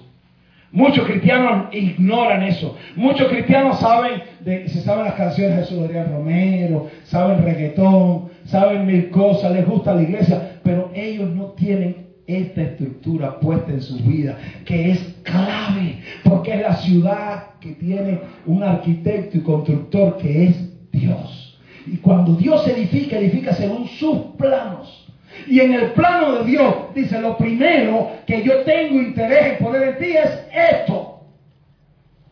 Muchos 0.71 1.05
cristianos 1.05 1.67
ignoran 1.71 2.41
eso. 2.41 2.75
Muchos 2.95 3.27
cristianos 3.27 3.79
saben, 3.79 4.23
de, 4.39 4.67
se 4.69 4.81
saben 4.81 5.05
las 5.05 5.13
canciones 5.13 5.55
de 5.55 5.63
Jesús 5.63 5.83
Adrián 5.83 6.11
Romero, 6.11 6.89
saben 7.03 7.43
reggaetón, 7.43 8.29
saben 8.45 8.87
mil 8.87 9.11
cosas, 9.11 9.51
les 9.51 9.67
gusta 9.67 9.93
la 9.93 10.01
iglesia, 10.01 10.59
pero 10.63 10.89
ellos 10.95 11.29
no 11.29 11.49
tienen 11.51 12.07
esta 12.25 12.63
estructura 12.63 13.39
puesta 13.39 13.71
en 13.71 13.81
su 13.81 13.97
vida, 13.99 14.35
que 14.65 14.91
es 14.91 14.99
clave, 15.21 15.99
porque 16.23 16.53
es 16.53 16.61
la 16.61 16.75
ciudad 16.77 17.43
que 17.59 17.73
tiene 17.73 18.19
un 18.47 18.63
arquitecto 18.63 19.37
y 19.37 19.41
constructor 19.41 20.17
que 20.17 20.45
es 20.45 20.91
Dios. 20.91 21.52
Y 21.85 21.97
cuando 21.97 22.33
Dios 22.35 22.67
edifica, 22.67 23.17
edifica 23.17 23.53
según 23.53 23.87
sus 23.87 24.17
planos. 24.37 25.07
Y 25.47 25.59
en 25.59 25.73
el 25.73 25.91
plano 25.91 26.35
de 26.35 26.45
Dios, 26.45 26.75
dice, 26.93 27.19
lo 27.19 27.37
primero 27.37 28.11
que 28.25 28.43
yo 28.43 28.61
tengo 28.61 29.01
interés 29.01 29.53
en 29.53 29.65
poner 29.65 29.83
en 29.83 29.97
ti 29.97 30.11
es 30.15 30.29
esto. 30.53 31.21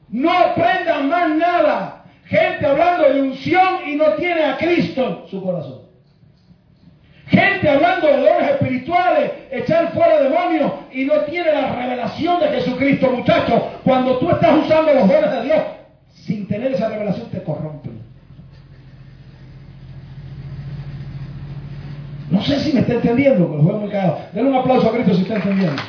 No 0.10 0.32
aprendan 0.32 1.10
más 1.10 1.30
nada. 1.36 2.06
Gente 2.26 2.66
hablando 2.66 3.10
de 3.10 3.22
unción 3.22 3.80
y 3.88 3.95
no 3.95 4.14
tiene 4.14 4.43
a 4.43 4.58
Cristo 4.58 5.24
en 5.26 5.30
su 5.30 5.43
corazón. 5.43 5.82
Gente 7.28 7.70
hablando 7.70 8.08
de 8.08 8.18
dones 8.18 8.52
espirituales, 8.52 9.32
echar 9.52 9.91
fuera 9.93 10.22
demonios 10.22 10.72
y 10.91 11.06
no 11.06 11.14
tiene 11.22 11.52
la 11.54 11.74
revelación 11.76 12.39
de 12.39 12.47
Jesucristo, 12.49 13.10
muchachos. 13.10 13.64
Cuando 13.84 14.18
tú 14.18 14.30
estás 14.30 14.58
usando 14.66 14.93
los 14.93 15.08
dones 15.08 15.32
de 15.32 15.43
Dios, 15.43 15.60
sin 16.14 16.47
tener 16.47 16.74
esa 16.74 16.89
revelación 16.89 17.30
te 17.30 17.41
corrompen. 17.43 17.91
No 22.42 22.48
sé 22.48 22.60
si 22.60 22.74
me 22.74 22.80
está 22.80 22.94
entendiendo, 22.96 23.48
pero 23.48 23.62
fue 23.62 23.74
muy 23.74 23.89
cagado. 23.92 24.18
Denle 24.34 24.50
un 24.50 24.56
aplauso 24.56 24.89
a 24.89 24.94
Cristo 24.94 25.14
si 25.14 25.22
está 25.22 25.36
entendiendo. 25.36 25.80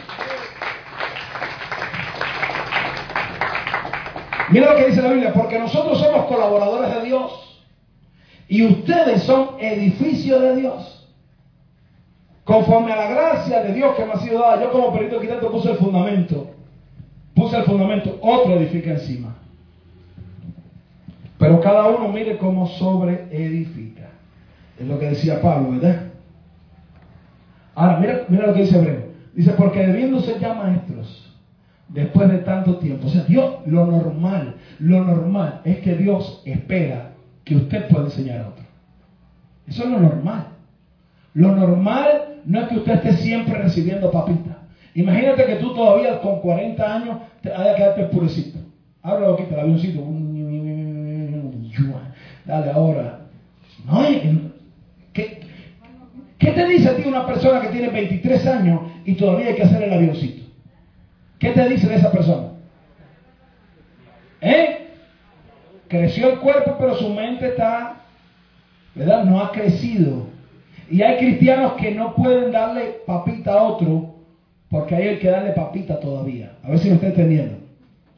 Mira 4.51 4.71
lo 4.71 4.77
que 4.77 4.87
dice 4.89 5.01
la 5.01 5.13
Biblia, 5.13 5.33
porque 5.33 5.59
nosotros 5.59 5.99
somos 5.99 6.27
colaboradores 6.27 6.95
de 6.95 7.05
Dios 7.07 7.65
y 8.49 8.67
ustedes 8.67 9.23
son 9.23 9.53
edificio 9.61 10.41
de 10.41 10.57
Dios. 10.57 11.09
Conforme 12.45 12.93
a 12.93 12.97
la 12.97 13.09
gracia 13.09 13.63
de 13.63 13.73
Dios 13.73 13.97
que 13.97 14.05
me 14.05 14.13
ha 14.13 14.19
sido 14.19 14.41
dada, 14.41 14.63
yo 14.63 14.73
como 14.73 14.93
perito 14.93 15.17
arquitecto 15.17 15.51
puse 15.51 15.71
el 15.71 15.79
fundamento. 15.79 16.51
Puse 17.35 17.57
el 17.57 17.65
fundamento, 17.65 18.19
otro 18.21 18.57
edifica 18.57 18.91
encima. 18.91 19.37
Pero 21.39 21.63
cada 21.63 21.87
uno 21.87 22.09
mire 22.09 22.37
cómo 22.37 22.67
sobre 22.67 23.27
edifica. 23.31 24.11
Es 24.79 24.87
lo 24.87 24.99
que 24.99 25.07
decía 25.07 25.41
Pablo, 25.41 25.71
¿verdad? 25.71 26.12
Ahora, 27.75 27.99
mira, 27.99 28.27
mira 28.29 28.47
lo 28.47 28.55
que 28.55 28.63
dice 28.63 28.77
Hebreo. 28.77 29.13
Dice, 29.35 29.53
porque 29.53 29.87
debiendo 29.87 30.21
ser 30.21 30.41
ya 30.41 30.55
maestros, 30.55 31.33
después 31.89 32.29
de 32.29 32.39
tanto 32.39 32.77
tiempo. 32.77 33.07
O 33.07 33.11
sea, 33.11 33.25
Dios, 33.25 33.67
lo 33.67 33.87
normal, 33.87 34.57
lo 34.81 35.05
normal 35.05 35.63
es 35.65 35.81
que 35.81 35.97
Dios 35.97 36.43
espera 36.45 37.13
que 37.45 37.57
usted 37.57 37.89
pueda 37.89 38.07
enseñar 38.07 38.41
a 38.41 38.49
otro. 38.49 38.65
Eso 39.67 39.85
es 39.85 39.91
lo 39.91 40.01
normal. 40.01 40.47
Lo 41.35 41.55
normal 41.55 42.43
no 42.45 42.61
es 42.61 42.69
que 42.69 42.77
usted 42.77 42.93
esté 42.95 43.13
siempre 43.15 43.55
recibiendo 43.55 44.11
papita. 44.11 44.59
Imagínate 44.95 45.47
que 45.47 45.57
tú 45.57 45.73
todavía 45.73 46.21
con 46.21 46.41
40 46.41 46.95
años 46.95 47.17
te 47.41 47.51
haya 47.53 47.75
quedado 47.75 48.11
purecito. 48.11 48.59
Abre 49.03 49.23
la 49.23 49.31
boquita, 49.31 49.55
el 49.55 49.61
avioncito. 49.61 50.01
Dale 52.45 52.71
ahora. 52.71 53.19
No, 53.87 54.03
¿qué, 54.03 54.52
¿Qué 56.43 56.51
te 56.51 56.67
dice 56.67 56.89
a 56.89 56.97
ti 56.97 57.05
una 57.07 57.25
persona 57.25 57.61
que 57.61 57.69
tiene 57.69 57.89
23 57.89 58.47
años 58.49 58.81
y 59.05 59.15
todavía 59.15 59.47
hay 59.47 59.55
que 59.55 59.63
hacer 59.63 59.81
el 59.81 59.93
avioncito? 59.93 60.43
¿Qué 61.39 61.51
te 61.51 61.69
dice 61.69 61.87
de 61.87 61.95
esa 61.95 62.11
persona? 62.11 62.49
¿Eh? 64.41 64.89
Creció 65.87 66.33
el 66.33 66.39
cuerpo, 66.41 66.75
pero 66.81 66.97
su 66.97 67.11
mente 67.11 67.47
está, 67.47 68.01
¿verdad? 68.97 69.23
No 69.23 69.41
ha 69.41 69.53
crecido. 69.53 70.27
Y 70.91 71.01
hay 71.03 71.19
cristianos 71.19 71.75
que 71.75 71.93
no 71.93 72.13
pueden 72.17 72.51
darle 72.51 72.97
papita 73.07 73.53
a 73.53 73.63
otro 73.63 74.17
porque 74.69 74.97
hay 74.97 75.19
que 75.21 75.31
darle 75.31 75.53
papita 75.53 76.01
todavía. 76.01 76.57
A 76.65 76.71
ver 76.71 76.81
si 76.81 76.89
me 76.89 76.97
está 76.97 77.07
entendiendo. 77.07 77.59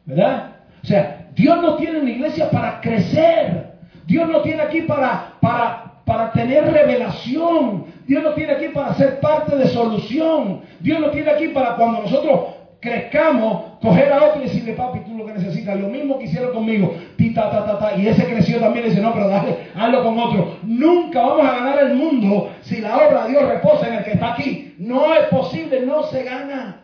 ¿Verdad? 0.06 0.52
O 0.82 0.86
sea, 0.86 1.28
Dios 1.34 1.60
no 1.60 1.76
tiene 1.76 2.00
una 2.00 2.10
iglesia 2.10 2.48
para 2.48 2.80
crecer. 2.80 3.74
Dios 4.06 4.26
no 4.30 4.40
tiene 4.40 4.62
aquí 4.62 4.80
para, 4.82 5.34
para, 5.42 6.00
para 6.06 6.32
tener 6.32 6.64
revelación. 6.72 7.92
Dios 8.06 8.22
no 8.22 8.34
tiene 8.34 8.52
aquí 8.52 8.68
para 8.68 8.94
ser 8.94 9.20
parte 9.20 9.56
de 9.56 9.68
solución. 9.68 10.62
Dios 10.80 11.00
no 11.00 11.10
tiene 11.10 11.30
aquí 11.30 11.48
para 11.48 11.76
cuando 11.76 12.02
nosotros 12.02 12.40
crezcamos, 12.80 13.78
coger 13.80 14.12
a 14.12 14.24
otro 14.24 14.42
y 14.42 14.44
decirle, 14.44 14.74
papi, 14.74 15.00
tú 15.00 15.16
lo 15.16 15.24
que 15.24 15.32
necesitas, 15.32 15.80
lo 15.80 15.88
mismo 15.88 16.18
que 16.18 16.26
hicieron 16.26 16.52
conmigo, 16.52 16.94
ta, 17.34 17.50
ta, 17.50 17.78
ta, 17.78 17.96
y 17.96 18.06
ese 18.06 18.24
creció 18.24 18.60
también 18.60 18.86
y 18.86 18.88
dice, 18.90 19.02
no, 19.02 19.12
pero 19.12 19.28
dale, 19.28 19.56
hazlo 19.74 20.02
con 20.02 20.18
otro. 20.18 20.58
Nunca 20.62 21.20
vamos 21.20 21.46
a 21.46 21.52
ganar 21.52 21.78
el 21.80 21.94
mundo 21.94 22.50
si 22.62 22.80
la 22.80 22.96
obra 22.96 23.24
de 23.24 23.30
Dios 23.30 23.48
reposa 23.48 23.88
en 23.88 23.94
el 23.94 24.04
que 24.04 24.12
está 24.12 24.34
aquí. 24.34 24.74
No 24.78 25.14
es 25.14 25.26
posible, 25.28 25.80
no 25.84 26.04
se 26.04 26.22
gana. 26.22 26.80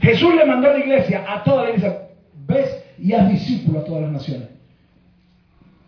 Jesús 0.00 0.34
le 0.34 0.44
mandó 0.44 0.70
a 0.70 0.74
la 0.74 0.78
iglesia, 0.78 1.24
a 1.28 1.42
toda 1.42 1.64
la 1.64 1.70
iglesia, 1.70 2.08
ves 2.46 2.84
y 2.98 3.12
haz 3.12 3.28
discípulos 3.28 3.82
a 3.82 3.86
todas 3.86 4.02
las 4.02 4.12
naciones. 4.12 4.48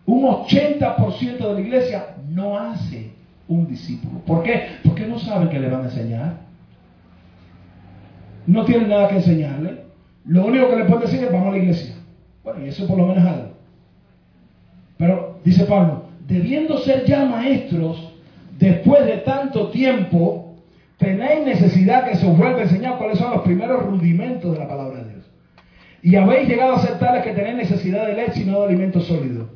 Un 0.06 0.24
80% 0.24 1.38
de 1.38 1.54
la 1.54 1.60
iglesia 1.60 2.06
no 2.28 2.58
hace 2.58 3.10
un 3.48 3.66
discípulo. 3.66 4.20
¿Por 4.20 4.42
qué? 4.42 4.68
Porque 4.84 5.06
no 5.06 5.18
saben 5.18 5.48
que 5.48 5.58
le 5.58 5.68
van 5.68 5.82
a 5.82 5.84
enseñar 5.84 6.48
no 8.48 8.64
tiene 8.64 8.88
nada 8.88 9.08
que 9.08 9.16
enseñarle. 9.16 9.82
Lo 10.24 10.46
único 10.46 10.70
que 10.70 10.76
le 10.76 10.84
puede 10.86 11.02
decir 11.02 11.22
es 11.22 11.30
vamos 11.30 11.48
a 11.48 11.50
la 11.52 11.58
iglesia. 11.58 11.94
Bueno, 12.42 12.64
y 12.64 12.68
eso 12.68 12.86
por 12.86 12.96
lo 12.96 13.06
menos 13.06 13.24
algo. 13.24 13.50
Pero 14.96 15.38
dice 15.44 15.64
Pablo, 15.64 16.06
debiendo 16.26 16.78
ser 16.78 17.04
ya 17.04 17.26
maestros, 17.26 18.14
después 18.58 19.04
de 19.04 19.18
tanto 19.18 19.68
tiempo, 19.68 20.56
tenéis 20.96 21.44
necesidad 21.44 22.08
que 22.08 22.16
se 22.16 22.26
os 22.26 22.38
vuelva 22.38 22.60
a 22.60 22.62
enseñar 22.62 22.96
cuáles 22.96 23.18
son 23.18 23.32
los 23.32 23.42
primeros 23.42 23.84
rudimentos 23.84 24.54
de 24.54 24.58
la 24.58 24.66
palabra 24.66 25.02
de 25.02 25.12
Dios. 25.12 25.30
Y 26.02 26.16
habéis 26.16 26.48
llegado 26.48 26.76
a 26.76 26.80
ser 26.80 26.98
tales 26.98 27.22
que 27.24 27.34
tenéis 27.34 27.56
necesidad 27.56 28.06
de 28.06 28.14
leche 28.14 28.40
y 28.40 28.44
de 28.44 28.56
alimento 28.56 29.00
sólido. 29.00 29.50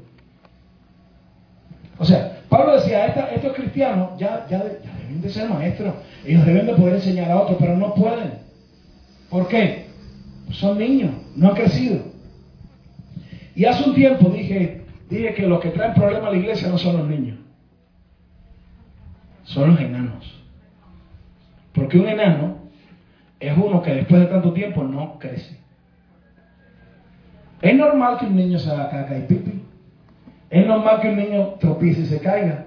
O 1.98 2.04
sea, 2.04 2.41
Pablo 2.52 2.74
decía, 2.74 3.06
estos 3.06 3.54
cristianos 3.54 4.10
ya, 4.18 4.44
deben 4.46 5.22
de 5.22 5.30
ser 5.30 5.48
maestros, 5.48 5.94
ellos 6.22 6.44
deben 6.44 6.66
de 6.66 6.74
poder 6.74 6.96
enseñar 6.96 7.30
a 7.30 7.40
otros, 7.40 7.56
pero 7.58 7.78
no 7.78 7.94
pueden. 7.94 8.34
¿Por 9.30 9.48
qué? 9.48 9.86
son 10.50 10.76
niños, 10.76 11.12
no 11.34 11.48
han 11.48 11.54
crecido. 11.54 12.04
Y 13.54 13.64
hace 13.64 13.88
un 13.88 13.94
tiempo 13.94 14.28
dije, 14.28 14.82
dije 15.08 15.32
que 15.32 15.46
los 15.46 15.60
que 15.60 15.70
traen 15.70 15.94
problemas 15.94 16.28
a 16.28 16.32
la 16.32 16.36
iglesia 16.36 16.68
no 16.68 16.76
son 16.76 16.98
los 16.98 17.08
niños, 17.08 17.38
son 19.44 19.70
los 19.70 19.80
enanos. 19.80 20.38
Porque 21.72 21.98
un 21.98 22.06
enano 22.06 22.58
es 23.40 23.56
uno 23.56 23.80
que 23.80 23.94
después 23.94 24.20
de 24.20 24.26
tanto 24.26 24.52
tiempo 24.52 24.84
no 24.84 25.18
crece. 25.18 25.56
Es 27.62 27.74
normal 27.74 28.18
que 28.18 28.26
un 28.26 28.36
niño 28.36 28.58
se 28.58 28.70
haga 28.70 28.90
caca 28.90 29.16
y 29.16 29.22
pipi. 29.22 29.51
Es 30.52 30.66
normal 30.66 31.00
que 31.00 31.08
un 31.08 31.16
niño 31.16 31.54
tropiece 31.58 32.02
y 32.02 32.06
se 32.06 32.20
caiga. 32.20 32.66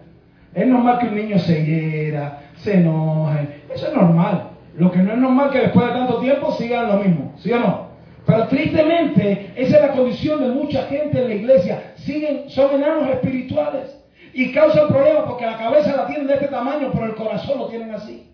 Es 0.55 0.65
normal 0.65 0.97
que 0.97 1.05
un 1.05 1.15
niño 1.15 1.37
se 1.37 1.63
hiera, 1.63 2.41
se 2.55 2.79
enoje. 2.79 3.61
Eso 3.71 3.87
es 3.89 3.93
normal. 3.93 4.49
Lo 4.75 4.91
que 4.91 4.97
no 4.97 5.11
es 5.13 5.19
normal 5.19 5.51
que 5.51 5.59
después 5.59 5.85
de 5.85 5.93
tanto 5.93 6.17
tiempo 6.17 6.51
sigan 6.53 6.87
lo 6.87 6.95
mismo, 6.95 7.33
¿sí 7.37 7.53
o 7.53 7.59
no? 7.59 7.89
Pero 8.25 8.47
tristemente, 8.47 9.51
esa 9.55 9.75
es 9.75 9.81
la 9.83 9.91
condición 9.91 10.41
de 10.41 10.49
mucha 10.49 10.81
gente 10.87 11.21
en 11.21 11.27
la 11.27 11.35
iglesia. 11.35 11.93
Siguen, 11.97 12.49
son 12.49 12.73
enanos 12.73 13.07
espirituales 13.07 13.95
y 14.33 14.51
causan 14.51 14.87
problemas 14.87 15.25
porque 15.27 15.45
la 15.45 15.57
cabeza 15.59 15.95
la 15.95 16.07
tienen 16.07 16.25
de 16.25 16.33
este 16.33 16.47
tamaño, 16.47 16.89
pero 16.91 17.05
el 17.05 17.13
corazón 17.13 17.59
lo 17.59 17.67
tienen 17.67 17.93
así. 17.93 18.27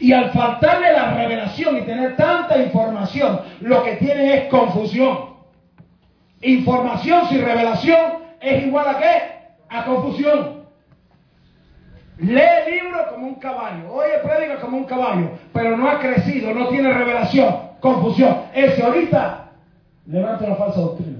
Y 0.00 0.12
al 0.12 0.30
faltarle 0.30 0.90
la 0.90 1.16
revelación 1.16 1.76
y 1.76 1.82
tener 1.82 2.16
tanta 2.16 2.56
información, 2.56 3.40
lo 3.60 3.84
que 3.84 3.96
tienen 3.96 4.26
es 4.30 4.44
confusión. 4.44 5.18
Información 6.40 7.28
sin 7.28 7.44
revelación 7.44 8.19
es 8.40 8.66
igual 8.66 8.88
a 8.88 8.98
qué? 8.98 9.22
A 9.68 9.84
confusión. 9.84 10.60
Lee 12.18 12.40
el 12.66 12.74
libro 12.74 12.98
como 13.10 13.28
un 13.28 13.34
caballo, 13.36 13.92
oye 13.92 14.18
predica 14.22 14.60
como 14.60 14.76
un 14.76 14.84
caballo, 14.84 15.30
pero 15.54 15.76
no 15.76 15.88
ha 15.88 16.00
crecido, 16.00 16.52
no 16.52 16.68
tiene 16.68 16.92
revelación, 16.92 17.54
confusión. 17.80 18.42
Ese 18.52 18.82
ahorita 18.82 19.52
levanta 20.06 20.44
una 20.44 20.56
falsa 20.56 20.80
doctrina. 20.80 21.18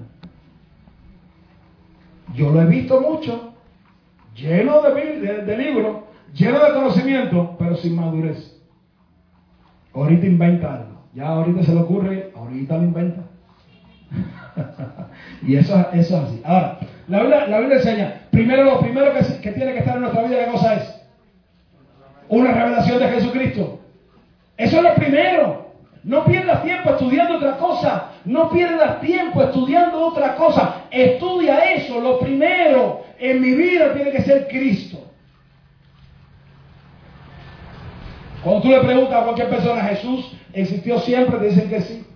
Yo 2.35 2.51
lo 2.51 2.61
he 2.61 2.66
visto 2.66 3.01
mucho, 3.01 3.55
lleno 4.35 4.83
de, 4.83 5.43
de 5.43 5.57
libros, 5.57 6.05
lleno 6.35 6.62
de 6.62 6.75
conocimiento, 6.75 7.57
pero 7.59 7.77
sin 7.77 7.97
madurez. 7.97 8.61
Ahorita 9.95 10.27
inventa 10.27 10.75
algo. 10.75 11.01
Ya 11.14 11.29
ahorita 11.29 11.64
se 11.64 11.75
le 11.75 11.81
ocurre, 11.81 12.33
ahorita 12.37 12.77
lo 12.77 12.83
inventa. 12.85 13.23
y 15.46 15.57
eso, 15.57 15.74
eso 15.92 16.16
es 16.16 16.22
así. 16.22 16.42
Ahora, 16.44 16.78
la 17.09 17.20
Biblia, 17.59 17.76
enseña, 17.76 18.20
primero 18.30 18.64
lo 18.64 18.80
primero 18.80 19.12
que, 19.12 19.40
que, 19.40 19.53
tiene 19.53 19.72
que 19.72 19.80
estar 19.80 19.96
en 19.96 20.03
nuestra 20.03 20.22
vida, 20.22 20.44
¿qué 20.44 20.51
cosa 20.51 20.74
es? 20.74 21.01
Una 22.28 22.53
revelación 22.53 22.98
de 22.98 23.09
Jesucristo. 23.09 23.80
Eso 24.57 24.76
es 24.76 24.82
lo 24.82 24.94
primero. 24.94 25.70
No 26.05 26.24
pierdas 26.24 26.62
tiempo 26.62 26.90
estudiando 26.90 27.36
otra 27.36 27.57
cosa. 27.57 28.12
No 28.24 28.51
pierdas 28.51 29.01
tiempo 29.01 29.42
estudiando 29.42 30.07
otra 30.07 30.36
cosa. 30.36 30.82
Estudia 30.90 31.72
eso. 31.72 32.01
Lo 32.01 32.20
primero 32.20 33.05
en 33.18 33.40
mi 33.40 33.55
vida 33.55 33.92
tiene 33.92 34.11
que 34.12 34.22
ser 34.22 34.48
Cristo. 34.48 34.98
Cuando 38.42 38.62
tú 38.62 38.68
le 38.68 38.80
preguntas 38.80 39.20
a 39.20 39.24
cualquier 39.24 39.51
persona, 39.51 39.82
¿Jesús 39.82 40.32
existió 40.53 40.98
siempre? 41.01 41.38
Te 41.38 41.46
dicen 41.46 41.68
que 41.68 41.80
sí. 41.82 42.07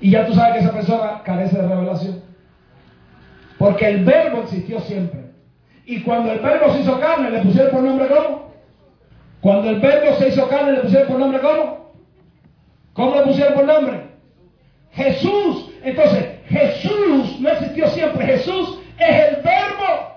Y 0.00 0.10
ya 0.10 0.26
tú 0.26 0.34
sabes 0.34 0.54
que 0.54 0.58
esa 0.60 0.72
persona 0.72 1.22
carece 1.24 1.56
de 1.56 1.68
revelación. 1.68 2.22
Porque 3.58 3.86
el 3.86 4.04
verbo 4.04 4.42
existió 4.42 4.80
siempre. 4.80 5.20
Y 5.84 6.00
cuando 6.02 6.32
el 6.32 6.40
verbo 6.40 6.72
se 6.72 6.80
hizo 6.80 6.98
carne, 6.98 7.30
le 7.30 7.40
pusieron 7.40 7.70
por 7.72 7.82
nombre 7.82 8.08
¿cómo? 8.08 8.52
Cuando 9.40 9.70
el 9.70 9.80
verbo 9.80 10.16
se 10.16 10.28
hizo 10.28 10.48
carne, 10.48 10.72
le 10.72 10.80
pusieron 10.80 11.08
por 11.08 11.18
nombre 11.18 11.40
¿cómo? 11.40 11.92
¿Cómo 12.94 13.14
le 13.16 13.22
pusieron 13.22 13.54
por 13.54 13.64
nombre? 13.64 14.00
Jesús. 14.92 15.70
Entonces, 15.82 16.26
Jesús 16.48 17.40
no 17.40 17.48
existió 17.50 17.88
siempre. 17.88 18.26
Jesús 18.26 18.78
es 18.98 19.28
el 19.28 19.42
verbo 19.42 20.10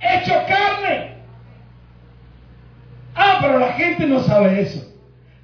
hecho 0.00 0.34
carne. 0.48 1.14
Ah, 3.14 3.38
pero 3.40 3.58
la 3.58 3.72
gente 3.72 4.06
no 4.06 4.20
sabe 4.20 4.60
eso. 4.60 4.90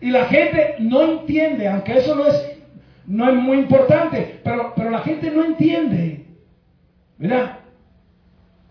Y 0.01 0.11
la 0.11 0.25
gente 0.27 0.77
no 0.79 1.03
entiende, 1.03 1.69
aunque 1.69 1.99
eso 1.99 2.15
no 2.15 2.27
es, 2.27 2.50
no 3.07 3.29
es 3.29 3.35
muy 3.35 3.59
importante, 3.59 4.41
pero, 4.45 4.73
pero 4.77 4.91
la 4.91 5.01
gente 5.01 5.31
no 5.31 5.45
entiende 5.45 6.21
Mira, 7.21 7.59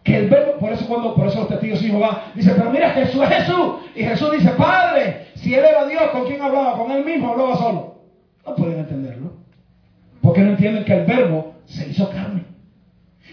que 0.01 0.17
el 0.17 0.27
verbo, 0.27 0.53
por 0.53 0.73
eso 0.73 0.87
cuando, 0.87 1.13
por 1.13 1.27
eso 1.27 1.41
los 1.41 1.49
testigos 1.49 1.83
hijos 1.83 1.99
van, 2.01 2.17
dice, 2.33 2.51
pero 2.57 2.71
mira, 2.71 2.89
Jesús 2.89 3.21
es 3.21 3.29
Jesús. 3.29 3.75
Y 3.95 4.03
Jesús 4.03 4.31
dice, 4.31 4.49
Padre, 4.57 5.27
si 5.35 5.53
él 5.53 5.63
era 5.63 5.85
Dios, 5.85 6.01
¿con 6.11 6.25
quién 6.25 6.41
hablaba? 6.41 6.75
¿Con 6.75 6.91
él 6.91 7.05
mismo 7.05 7.31
hablaba 7.31 7.55
solo? 7.57 8.01
No 8.43 8.55
pueden 8.55 8.79
entenderlo. 8.79 9.33
Porque 10.19 10.41
no 10.41 10.49
entienden 10.49 10.83
que 10.83 10.93
el 10.93 11.05
verbo 11.05 11.53
se 11.65 11.87
hizo 11.89 12.09
carne. 12.09 12.43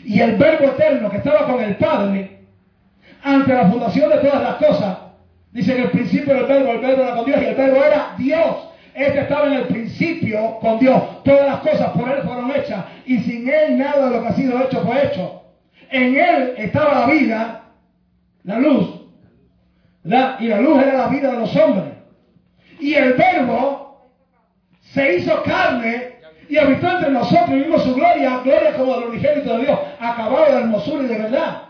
Y 0.05 0.21
el 0.21 0.37
verbo 0.37 0.67
eterno 0.67 1.09
que 1.09 1.17
estaba 1.17 1.47
con 1.47 1.63
el 1.63 1.77
Padre, 1.77 2.41
ante 3.23 3.55
la 3.55 3.71
fundación 3.71 4.11
de 4.11 4.19
todas 4.19 4.43
las 4.43 4.57
cosas, 4.57 4.99
dice 5.51 5.75
que 5.77 5.83
el 5.83 5.91
principio 5.93 6.35
del 6.35 6.45
verbo, 6.45 6.73
el 6.73 6.81
verbo 6.81 7.03
era 7.03 7.17
con 7.17 7.25
Dios 7.25 7.41
y 7.41 7.45
el 7.47 7.55
verbo 7.55 7.83
era 7.83 8.15
Dios. 8.19 8.69
Este 8.95 9.21
estaba 9.21 9.47
en 9.47 9.55
el 9.55 9.65
principio 9.65 10.16
con 10.61 10.79
Dios. 10.79 11.23
Todas 11.23 11.47
las 11.47 11.61
cosas 11.61 11.91
por 11.91 12.09
Él 12.09 12.23
fueron 12.23 12.51
hechas. 12.51 12.85
Y 13.05 13.19
sin 13.19 13.49
Él 13.49 13.79
nada 13.79 14.09
de 14.09 14.17
lo 14.17 14.23
que 14.23 14.29
ha 14.29 14.33
sido 14.35 14.63
hecho 14.63 14.81
fue 14.83 15.07
hecho. 15.07 15.43
En 15.91 16.17
Él 16.17 16.55
estaba 16.57 17.01
la 17.01 17.07
vida, 17.07 17.63
la 18.45 18.59
luz. 18.59 18.89
Y 20.05 20.49
la 20.49 20.61
luz 20.61 20.83
era 20.83 20.99
la 20.99 21.09
vida 21.09 21.33
de 21.33 21.39
los 21.39 21.57
hombres. 21.57 21.95
Y 22.79 22.95
el 22.95 23.15
verbo 23.15 24.11
se 24.81 25.17
hizo 25.17 25.43
carne 25.43 26.17
y 26.49 26.59
habitó 26.59 26.89
entre 26.89 27.11
nosotros 27.11 27.51
y 27.51 27.63
vimos 27.63 27.83
su 27.83 27.95
gloria, 27.95 28.41
gloria 28.45 28.77
como 28.77 28.95
del 28.95 29.09
unigénito 29.09 29.57
de 29.57 29.65
Dios, 29.65 29.79
acabado 29.99 30.45
de 30.45 30.61
hermosura 30.61 31.05
y 31.05 31.07
de 31.09 31.19
verdad. 31.19 31.63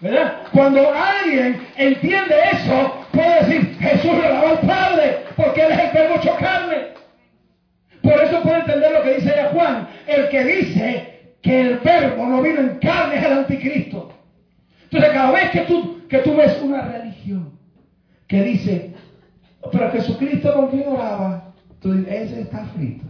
¿Verdad? 0.00 0.32
Cuando 0.52 0.80
alguien 0.92 1.66
entiende 1.76 2.34
eso, 2.52 3.04
puede 3.12 3.44
decir, 3.44 3.78
Jesús 3.80 4.12
le 4.12 4.28
daba 4.28 4.50
al 4.50 4.60
Padre, 4.60 5.18
porque 5.36 5.62
Él 5.62 5.72
es 5.72 5.78
el 5.78 5.90
verbo 5.90 6.14
hecho 6.14 6.36
carne. 6.36 6.99
Por 8.02 8.12
eso 8.12 8.42
puede 8.42 8.60
entender 8.60 8.92
lo 8.92 9.02
que 9.02 9.14
dice 9.16 9.32
ya 9.34 9.50
Juan, 9.50 9.88
el 10.06 10.28
que 10.28 10.44
dice 10.44 11.20
que 11.42 11.60
el 11.60 11.78
verbo 11.78 12.26
no 12.26 12.42
vino 12.42 12.60
en 12.60 12.78
carne 12.78 13.18
es 13.18 13.24
el 13.24 13.32
anticristo. 13.32 14.12
Entonces 14.84 15.10
cada 15.12 15.32
vez 15.32 15.50
que 15.50 15.60
tú, 15.60 16.00
que 16.08 16.18
tú 16.18 16.36
ves 16.36 16.60
una 16.62 16.82
religión 16.82 17.52
que 18.26 18.42
dice, 18.42 18.94
pero 19.70 19.90
Jesucristo 19.90 20.52
con 20.54 20.68
quién 20.68 20.88
oraba, 20.88 21.52
tú 21.80 21.92
dices, 21.92 22.12
ese 22.12 22.40
está 22.42 22.64
frito. 22.76 23.04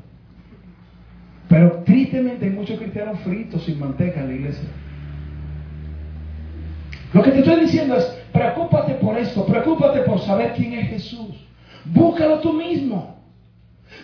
Pero 1.48 1.82
tristemente 1.84 2.46
hay 2.46 2.52
muchos 2.52 2.78
cristianos 2.78 3.18
fritos 3.20 3.64
sin 3.64 3.78
manteca 3.78 4.20
en 4.20 4.28
la 4.28 4.34
iglesia. 4.34 4.68
Lo 7.12 7.22
que 7.22 7.32
te 7.32 7.38
estoy 7.40 7.60
diciendo 7.60 7.96
es, 7.96 8.04
preocúpate 8.32 8.94
por 8.94 9.18
esto, 9.18 9.44
preocúpate 9.44 10.00
por 10.00 10.20
saber 10.20 10.52
quién 10.54 10.74
es 10.74 10.88
Jesús. 10.90 11.46
Búscalo 11.86 12.40
tú 12.40 12.52
mismo. 12.52 13.19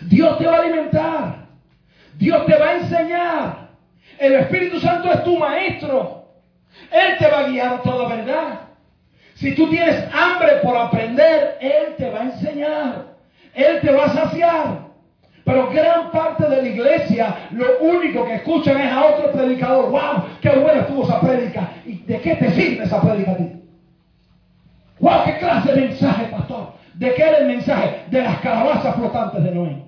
Dios 0.03 0.37
te 0.37 0.45
va 0.45 0.57
a 0.57 0.61
alimentar. 0.61 1.35
Dios 2.17 2.45
te 2.45 2.57
va 2.57 2.65
a 2.65 2.75
enseñar. 2.77 3.67
El 4.19 4.33
Espíritu 4.33 4.79
Santo 4.79 5.11
es 5.11 5.23
tu 5.23 5.37
maestro. 5.37 6.25
Él 6.91 7.17
te 7.17 7.27
va 7.27 7.39
a 7.39 7.47
guiar 7.47 7.73
a 7.73 7.81
toda 7.81 8.15
verdad. 8.15 8.59
Si 9.35 9.53
tú 9.53 9.69
tienes 9.69 10.03
hambre 10.13 10.57
por 10.63 10.75
aprender, 10.75 11.57
Él 11.61 11.95
te 11.97 12.09
va 12.09 12.21
a 12.21 12.23
enseñar. 12.23 13.05
Él 13.53 13.79
te 13.81 13.91
va 13.91 14.05
a 14.05 14.09
saciar. 14.09 14.87
Pero 15.43 15.69
gran 15.69 16.11
parte 16.11 16.47
de 16.47 16.61
la 16.61 16.67
iglesia 16.67 17.35
lo 17.51 17.79
único 17.79 18.25
que 18.25 18.35
escuchan 18.35 18.81
es 18.81 18.91
a 18.91 19.05
otro 19.05 19.31
predicador. 19.31 19.91
¡Wow! 19.91 20.25
¡Qué 20.41 20.49
buena 20.49 20.81
estuvo 20.81 21.03
esa 21.03 21.21
prédica! 21.21 21.69
¿Y 21.85 21.99
de 21.99 22.19
qué 22.19 22.35
te 22.35 22.51
sirve 22.51 22.83
esa 22.83 22.99
prédica 23.01 23.31
a 23.31 23.37
ti? 23.37 23.53
¡Wow! 24.99 25.23
¿Qué 25.25 25.37
clase 25.37 25.71
de 25.71 25.81
mensaje, 25.87 26.25
pastor? 26.25 26.73
¿De 26.95 27.13
qué 27.13 27.23
era 27.23 27.37
el 27.37 27.47
mensaje? 27.47 28.01
De 28.09 28.21
las 28.23 28.39
calabazas 28.39 28.95
flotantes 28.95 29.43
de 29.43 29.51
Noé. 29.51 29.86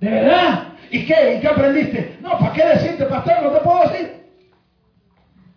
¿De 0.00 0.10
verdad? 0.10 0.64
¿Y 0.90 1.06
qué? 1.06 1.36
¿Y 1.36 1.40
qué 1.40 1.48
aprendiste? 1.48 2.18
No, 2.20 2.38
¿para 2.38 2.52
qué 2.52 2.66
decirte, 2.66 3.04
pastor? 3.06 3.42
No 3.42 3.50
te 3.50 3.60
puedo 3.60 3.88
decir. 3.88 4.24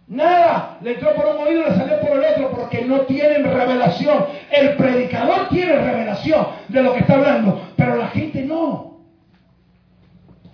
Nada, 0.08 0.78
le 0.82 0.94
entró 0.94 1.14
por 1.16 1.26
un 1.36 1.48
oído 1.48 1.62
y 1.62 1.70
le 1.70 1.76
salió 1.76 2.00
por 2.00 2.18
el 2.18 2.24
otro 2.24 2.52
porque 2.52 2.86
no 2.86 3.02
tienen 3.02 3.44
revelación. 3.44 4.26
El 4.50 4.76
predicador 4.78 5.50
tiene 5.50 5.76
revelación 5.76 6.48
de 6.70 6.82
lo 6.82 6.94
que 6.94 7.00
está 7.00 7.16
hablando, 7.16 7.62
pero 7.76 7.98
la 7.98 8.08
gente 8.08 8.44
no. 8.44 9.02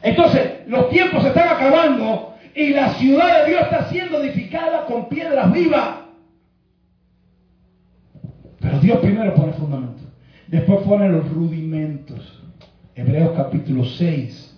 Entonces, 0.01 0.67
los 0.67 0.89
tiempos 0.89 1.21
se 1.21 1.29
están 1.29 1.49
acabando 1.49 2.35
y 2.55 2.69
la 2.69 2.89
ciudad 2.95 3.43
de 3.43 3.51
Dios 3.51 3.61
está 3.61 3.89
siendo 3.89 4.21
edificada 4.21 4.85
con 4.85 5.07
piedras 5.07 5.51
vivas. 5.51 5.99
Pero 8.59 8.79
Dios 8.79 8.99
primero 8.99 9.33
pone 9.35 9.49
el 9.49 9.53
fundamento, 9.53 10.03
después 10.47 10.79
pone 10.81 11.09
los 11.09 11.29
rudimentos. 11.29 12.42
Hebreos 12.95 13.31
capítulo 13.35 13.85
6. 13.85 14.57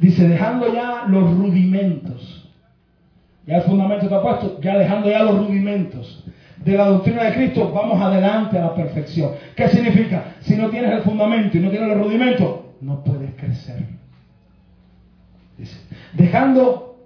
Dice, 0.00 0.28
dejando 0.28 0.72
ya 0.72 1.04
los 1.08 1.36
rudimentos 1.36 2.40
ya 3.46 3.56
el 3.56 3.62
fundamento 3.62 4.04
está 4.04 4.22
puesto, 4.22 4.60
ya 4.60 4.78
dejando 4.78 5.10
ya 5.10 5.24
los 5.24 5.38
rudimentos 5.38 6.24
de 6.58 6.76
la 6.76 6.86
doctrina 6.86 7.24
de 7.24 7.34
Cristo, 7.34 7.72
vamos 7.72 8.00
adelante 8.00 8.58
a 8.58 8.66
la 8.66 8.74
perfección. 8.74 9.32
¿Qué 9.56 9.68
significa? 9.68 10.36
Si 10.40 10.54
no 10.54 10.68
tienes 10.68 10.92
el 10.92 11.02
fundamento 11.02 11.56
y 11.56 11.60
no 11.60 11.70
tienes 11.70 11.88
los 11.88 11.98
rudimentos, 11.98 12.60
no 12.80 13.02
puedes 13.02 13.34
crecer. 13.34 13.86
dejando, 16.12 16.98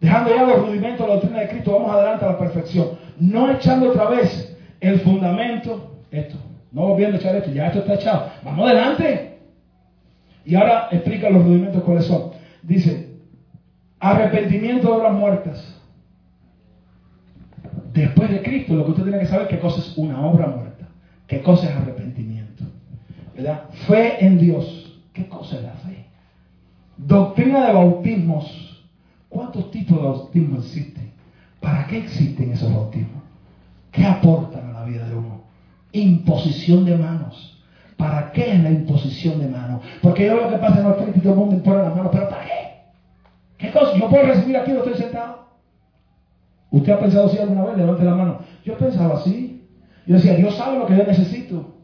dejando 0.00 0.34
ya 0.34 0.44
los 0.44 0.66
rudimentos 0.66 1.00
de 1.00 1.06
la 1.06 1.14
doctrina 1.14 1.40
de 1.40 1.48
Cristo, 1.48 1.72
vamos 1.72 1.92
adelante 1.92 2.24
a 2.24 2.32
la 2.32 2.38
perfección. 2.38 2.88
No 3.18 3.50
echando 3.50 3.90
otra 3.90 4.10
vez 4.10 4.58
el 4.80 5.00
fundamento, 5.00 6.02
esto, 6.10 6.36
no 6.72 6.88
volviendo 6.88 7.16
a 7.16 7.20
echar 7.20 7.36
esto, 7.36 7.50
ya 7.50 7.68
esto 7.68 7.80
está 7.80 7.94
echado. 7.94 8.30
Vamos 8.44 8.66
adelante. 8.66 9.38
Y 10.44 10.54
ahora 10.54 10.88
explica 10.90 11.30
los 11.30 11.44
rudimentos 11.44 11.82
cuáles 11.82 12.06
son. 12.06 12.30
Dice, 12.62 13.08
Arrepentimiento 14.00 14.86
de 14.86 14.92
obras 14.92 15.12
muertas. 15.12 15.74
Después 17.92 18.30
de 18.30 18.42
Cristo, 18.42 18.74
lo 18.74 18.84
que 18.84 18.90
usted 18.92 19.02
tiene 19.04 19.18
que 19.18 19.26
saber 19.26 19.46
es 19.46 19.48
qué 19.48 19.58
cosa 19.58 19.80
es 19.80 19.98
una 19.98 20.24
obra 20.24 20.46
muerta, 20.46 20.88
qué 21.26 21.42
cosa 21.42 21.68
es 21.68 21.76
arrepentimiento. 21.76 22.64
¿Verdad? 23.34 23.64
Fe 23.86 24.24
en 24.24 24.38
Dios. 24.38 24.84
¿Qué 25.12 25.26
cosa 25.26 25.56
es 25.56 25.62
la 25.62 25.72
fe? 25.72 26.06
Doctrina 26.96 27.66
de 27.66 27.72
bautismos. 27.72 28.86
¿Cuántos 29.28 29.70
tipos 29.72 29.96
de 29.96 30.04
bautismos 30.04 30.64
existen? 30.66 31.10
¿Para 31.60 31.86
qué 31.88 31.98
existen 31.98 32.52
esos 32.52 32.72
bautismos? 32.72 33.22
¿Qué 33.90 34.04
aportan 34.06 34.70
a 34.70 34.80
la 34.80 34.84
vida 34.84 35.08
de 35.08 35.16
uno? 35.16 35.37
Imposición 35.92 36.84
de 36.84 36.96
manos. 36.96 37.62
¿Para 37.96 38.30
qué 38.32 38.52
es 38.52 38.62
la 38.62 38.70
imposición 38.70 39.40
de 39.40 39.48
manos? 39.48 39.82
Porque 40.00 40.26
yo 40.26 40.36
lo 40.36 40.48
que 40.48 40.56
pasa 40.58 40.80
en 40.80 40.88
los 40.88 41.16
y 41.16 41.20
todo 41.20 41.32
el 41.32 41.38
mundo 41.38 41.56
impone 41.56 41.82
las 41.82 41.96
manos, 41.96 42.10
pero 42.12 42.28
¿para 42.28 42.44
qué? 42.44 42.58
¿Qué 43.58 43.70
cosa? 43.72 43.96
¿Yo 43.96 44.08
puedo 44.08 44.22
recibir 44.22 44.56
aquí 44.56 44.70
o 44.72 44.78
estoy 44.78 44.94
sentado? 44.94 45.48
¿Usted 46.70 46.92
ha 46.92 47.00
pensado 47.00 47.26
así 47.26 47.38
alguna 47.38 47.64
vez? 47.64 47.76
Levante 47.76 48.04
la 48.04 48.14
mano. 48.14 48.38
Yo 48.64 48.76
pensaba 48.76 49.18
así. 49.18 49.66
Yo 50.06 50.14
decía, 50.14 50.34
Dios 50.34 50.54
sabe 50.54 50.78
lo 50.78 50.86
que 50.86 50.96
yo 50.96 51.04
necesito. 51.04 51.74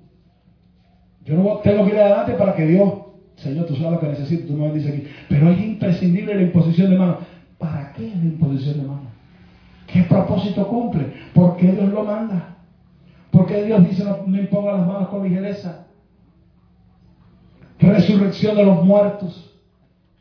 Yo 1.25 1.37
no 1.37 1.57
tengo 1.59 1.85
que 1.85 1.93
ir 1.93 1.99
adelante 1.99 2.35
para 2.35 2.55
que 2.55 2.67
Dios, 2.67 2.93
Señor, 3.37 3.67
tú 3.67 3.75
sabes 3.77 3.93
lo 3.93 4.01
que 4.01 4.09
necesito, 4.09 4.47
tú 4.47 4.55
me 4.55 4.71
dices 4.73 4.93
aquí. 4.93 5.07
Pero 5.29 5.51
es 5.51 5.61
imprescindible 5.61 6.35
la 6.35 6.43
imposición 6.43 6.91
de 6.91 6.99
mano. 6.99 7.19
¿Para 7.59 7.93
qué 7.93 8.03
la 8.03 8.25
imposición 8.25 8.79
de 8.79 8.87
mano? 8.87 9.09
¿Qué 9.87 10.03
propósito 10.03 10.67
cumple? 10.69 11.13
¿Por 11.33 11.57
qué 11.57 11.73
Dios 11.73 11.89
lo 11.89 12.05
manda? 12.05 12.54
¿Por 13.35 13.47
qué 13.47 13.65
Dios 13.65 13.83
dice 13.89 14.05
no, 14.05 14.19
no 14.25 14.39
imponga 14.39 14.75
las 14.75 14.87
manos 14.87 15.09
con 15.09 15.25
ligereza? 15.25 15.87
Resurrección 17.81 18.55
de 18.55 18.65
los 18.65 18.85
muertos. 18.85 19.53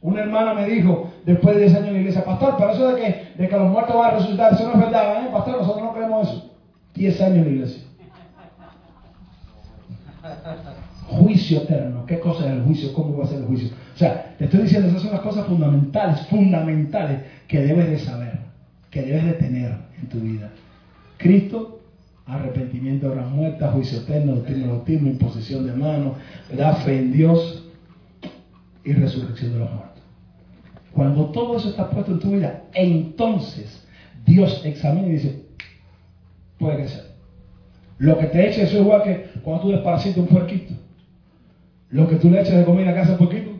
Una 0.02 0.22
hermana 0.22 0.56
me 0.56 0.68
dijo, 0.68 1.12
después 1.24 1.56
de 1.56 1.62
10 1.62 1.76
años 1.76 1.88
en 1.90 1.94
la 1.94 2.00
iglesia, 2.00 2.26
pastor, 2.26 2.56
pero 2.58 2.72
eso 2.72 2.88
de 2.88 3.02
que, 3.02 3.28
de 3.38 3.48
que 3.48 3.56
los 3.56 3.70
muertos 3.70 3.96
van 3.96 4.10
a 4.10 4.18
resucitar, 4.18 4.54
eso 4.54 4.64
no 4.64 4.74
es 4.74 4.80
verdad, 4.80 5.26
¿eh? 5.26 5.30
Pastor, 5.32 5.60
nosotros 5.60 5.84
no 5.84 5.94
creemos 5.94 6.28
eso. 6.28 6.56
10 6.96 7.22
años 7.22 7.38
en 7.38 7.44
la 7.44 7.50
iglesia. 7.52 7.84
Juicio 11.08 11.62
eterno. 11.62 12.08
¿Qué 12.08 12.20
cosa 12.20 12.48
es 12.48 12.52
el 12.54 12.64
juicio? 12.64 12.94
¿Cómo 12.94 13.16
va 13.16 13.26
a 13.26 13.28
ser 13.28 13.42
el 13.42 13.46
juicio? 13.46 13.70
O 13.94 13.98
sea, 13.98 14.36
te 14.40 14.46
estoy 14.46 14.64
diciendo, 14.64 14.88
esas 14.88 15.04
son 15.04 15.12
las 15.12 15.22
cosas 15.22 15.46
fundamentales, 15.46 16.26
fundamentales 16.28 17.22
que 17.48 17.62
debes 17.62 17.92
de 17.92 18.00
saber, 18.00 18.40
que 18.90 19.04
debes 19.04 19.26
de 19.26 19.34
tener 19.34 19.78
en 20.02 20.10
tu 20.10 20.20
vida. 20.20 20.50
Cristo, 21.18 21.83
arrepentimiento 22.26 23.08
de 23.08 23.14
obras 23.14 23.30
muertas, 23.30 23.74
juicio 23.74 24.00
eterno, 24.00 24.36
doctrina 24.36 24.68
bautismo, 24.68 25.10
imposición 25.10 25.66
de 25.66 25.74
manos, 25.74 26.18
¿verdad? 26.50 26.78
fe 26.78 27.00
en 27.00 27.12
Dios 27.12 27.66
y 28.84 28.94
resurrección 28.94 29.54
de 29.54 29.60
los 29.60 29.72
muertos. 29.72 30.04
Cuando 30.94 31.26
todo 31.32 31.58
eso 31.58 31.70
está 31.70 31.90
puesto 31.90 32.12
en 32.12 32.20
tu 32.20 32.32
vida, 32.32 32.64
entonces 32.74 33.86
Dios 34.26 34.62
examina 34.64 35.08
y 35.08 35.14
dice, 35.14 35.46
puede 36.58 36.78
crecer. 36.78 37.14
Lo 37.98 38.18
que 38.18 38.28
te 38.28 38.50
eche 38.50 38.64
eso 38.64 38.78
es 38.78 38.82
igual 38.82 39.04
que 39.04 39.30
cuando 39.44 39.64
tú 39.64 39.70
desparasitas 39.70 40.18
un 40.18 40.28
puerquito. 40.28 40.74
Lo 41.90 42.08
que 42.08 42.16
tú 42.16 42.30
le 42.30 42.42
eches 42.42 42.56
de 42.56 42.66
comida 42.66 42.92
a 42.92 42.96
casa 42.96 43.14
un 43.14 43.18
poquito. 43.18 43.52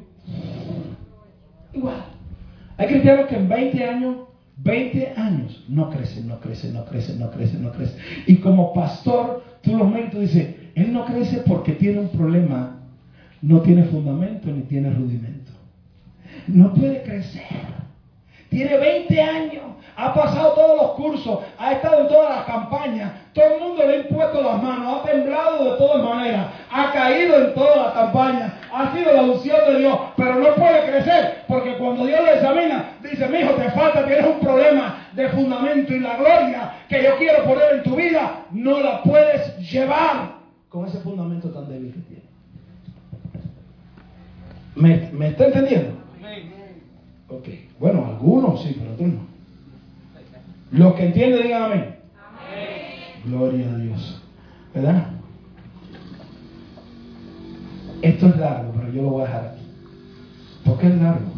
Igual. 1.74 2.04
Hay 2.78 2.88
cristianos 2.88 3.28
que 3.28 3.36
en 3.36 3.48
20 3.48 3.84
años, 3.84 4.16
20 4.58 5.14
años, 5.18 5.64
no 5.68 5.90
crecen, 5.90 6.28
no 6.28 6.40
crecen, 6.40 6.74
no 6.74 6.86
crecen, 6.86 7.20
no 7.20 7.32
crecen, 7.32 7.62
no 7.62 7.72
crecen. 7.72 7.98
Y 8.28 8.38
como 8.38 8.74
pastor, 8.74 9.44
tú 9.62 9.76
los 9.78 9.90
y 9.90 10.20
dices, 10.20 10.56
él 10.76 10.94
no 10.94 11.06
crece 11.06 11.44
porque 11.46 11.74
tiene 11.74 12.00
un 12.00 12.10
problema, 12.10 12.78
no 13.42 13.62
tiene 13.62 13.84
fundamento 13.84 14.50
ni 14.50 14.62
tiene 14.62 14.90
rudimento. 14.92 15.52
No 16.48 16.74
puede 16.74 17.02
crecer. 17.04 17.44
Tiene 18.50 18.78
20 18.78 19.22
años, 19.22 19.64
ha 19.96 20.14
pasado 20.14 20.54
todos 20.54 20.82
los 20.82 20.92
cursos, 20.92 21.40
ha 21.58 21.72
estado 21.72 22.02
en 22.02 22.08
todas 22.08 22.36
las 22.36 22.46
campañas, 22.46 23.12
todo 23.34 23.46
el 23.46 23.62
mundo 23.62 23.84
le 23.88 23.94
ha 23.94 23.98
impuesto 24.02 24.42
las 24.42 24.62
manos, 24.62 25.00
ha 25.00 25.12
temblado 25.12 25.72
de 25.72 25.78
todas 25.78 26.04
maneras, 26.04 26.48
ha 26.72 26.92
caído 26.92 27.48
en 27.48 27.54
todas 27.56 27.78
las 27.78 27.94
campañas, 27.94 28.54
ha 28.74 28.92
sido 28.92 29.14
la 29.14 29.22
unción 29.22 29.58
de 29.68 29.80
Dios, 29.80 30.00
pero 30.18 30.36
no 30.40 30.56
puede 30.56 30.90
crecer, 30.90 31.44
porque 31.48 31.78
cuando 31.78 32.08
Dios 32.08 32.20
lo 32.22 32.32
examina, 32.32 32.94
dice, 33.04 33.28
mi 33.30 33.38
hijo, 33.38 33.52
te 33.52 33.70
falta, 33.70 34.06
tienes 34.06 34.26
un 34.26 34.40
problema 34.40 35.08
de 35.14 35.30
fundamento 35.30 35.94
y 35.94 36.00
la 36.00 36.18
gloria 36.18 36.74
que 36.90 37.04
yo 37.04 37.16
quiero 37.18 37.44
poner 37.44 37.76
en 37.76 37.84
tu 37.84 37.96
vida, 37.96 38.46
no 38.52 38.80
la 38.82 39.04
puedes 39.04 39.60
llevar 39.72 40.38
con 40.70 40.88
ese 40.88 40.98
fundamento 41.00 41.50
tan 41.50 41.70
débil 41.70 41.94
que 41.94 42.00
tiene. 42.00 42.24
¿Me, 44.76 45.12
me 45.12 45.28
está 45.28 45.46
entendiendo? 45.46 45.92
Ok. 47.30 47.48
Bueno, 47.80 48.06
algunos 48.08 48.64
sí, 48.64 48.76
pero 48.80 48.96
tú 48.96 49.06
no. 49.06 49.34
Los 50.72 50.96
que 50.96 51.06
entienden, 51.06 51.44
digan 51.44 51.64
amén. 51.64 51.96
Gloria 53.26 53.70
a 53.70 53.78
Dios. 53.78 54.24
¿Verdad? 54.74 55.13
Esto 58.04 58.28
es 58.28 58.36
largo, 58.36 58.74
pero 58.76 58.92
yo 58.92 59.02
lo 59.02 59.10
voy 59.12 59.22
a 59.22 59.28
dejar 59.28 59.46
aquí. 59.46 59.62
¿Por 60.66 60.78
qué 60.78 60.88
es 60.88 61.02
largo? 61.02 61.32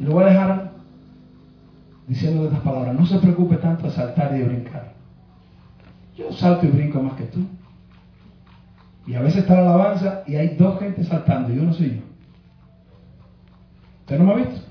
Y 0.00 0.04
lo 0.04 0.12
voy 0.12 0.24
a 0.24 0.28
dejar 0.28 0.70
diciendo 2.08 2.46
estas 2.46 2.60
palabras. 2.60 2.98
No 2.98 3.04
se 3.04 3.18
preocupe 3.18 3.56
tanto 3.56 3.84
de 3.84 3.90
saltar 3.90 4.34
y 4.34 4.38
de 4.38 4.44
brincar. 4.46 4.94
Yo 6.16 6.32
salto 6.32 6.64
y 6.64 6.70
brinco 6.70 7.02
más 7.02 7.12
que 7.18 7.24
tú. 7.24 7.40
Y 9.06 9.16
a 9.16 9.20
veces 9.20 9.42
está 9.42 9.56
la 9.56 9.74
alabanza 9.74 10.22
y 10.26 10.36
hay 10.36 10.56
dos 10.56 10.80
gente 10.80 11.04
saltando 11.04 11.52
y 11.52 11.58
uno 11.58 11.74
soy 11.74 11.96
yo. 11.96 12.02
¿Usted 14.00 14.18
no 14.18 14.24
me 14.24 14.32
ha 14.32 14.36
visto? 14.36 14.62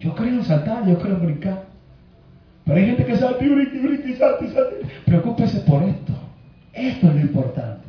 Yo 0.00 0.16
creo 0.16 0.42
saltar, 0.42 0.84
yo 0.84 0.98
creo 0.98 1.20
brincar. 1.20 1.66
Pero 2.64 2.76
hay 2.76 2.86
gente 2.86 3.04
que 3.04 3.16
salta 3.16 3.44
y 3.44 3.48
brinca 3.50 3.76
y 3.76 3.86
brinca 3.86 4.08
y 4.08 4.16
salta 4.16 4.44
y 4.44 4.48
salta. 4.48 4.74
Preocúpese 5.04 5.60
por 5.60 5.84
esto. 5.84 6.12
Esto 6.72 7.06
es 7.06 7.14
lo 7.14 7.20
importante. 7.20 7.85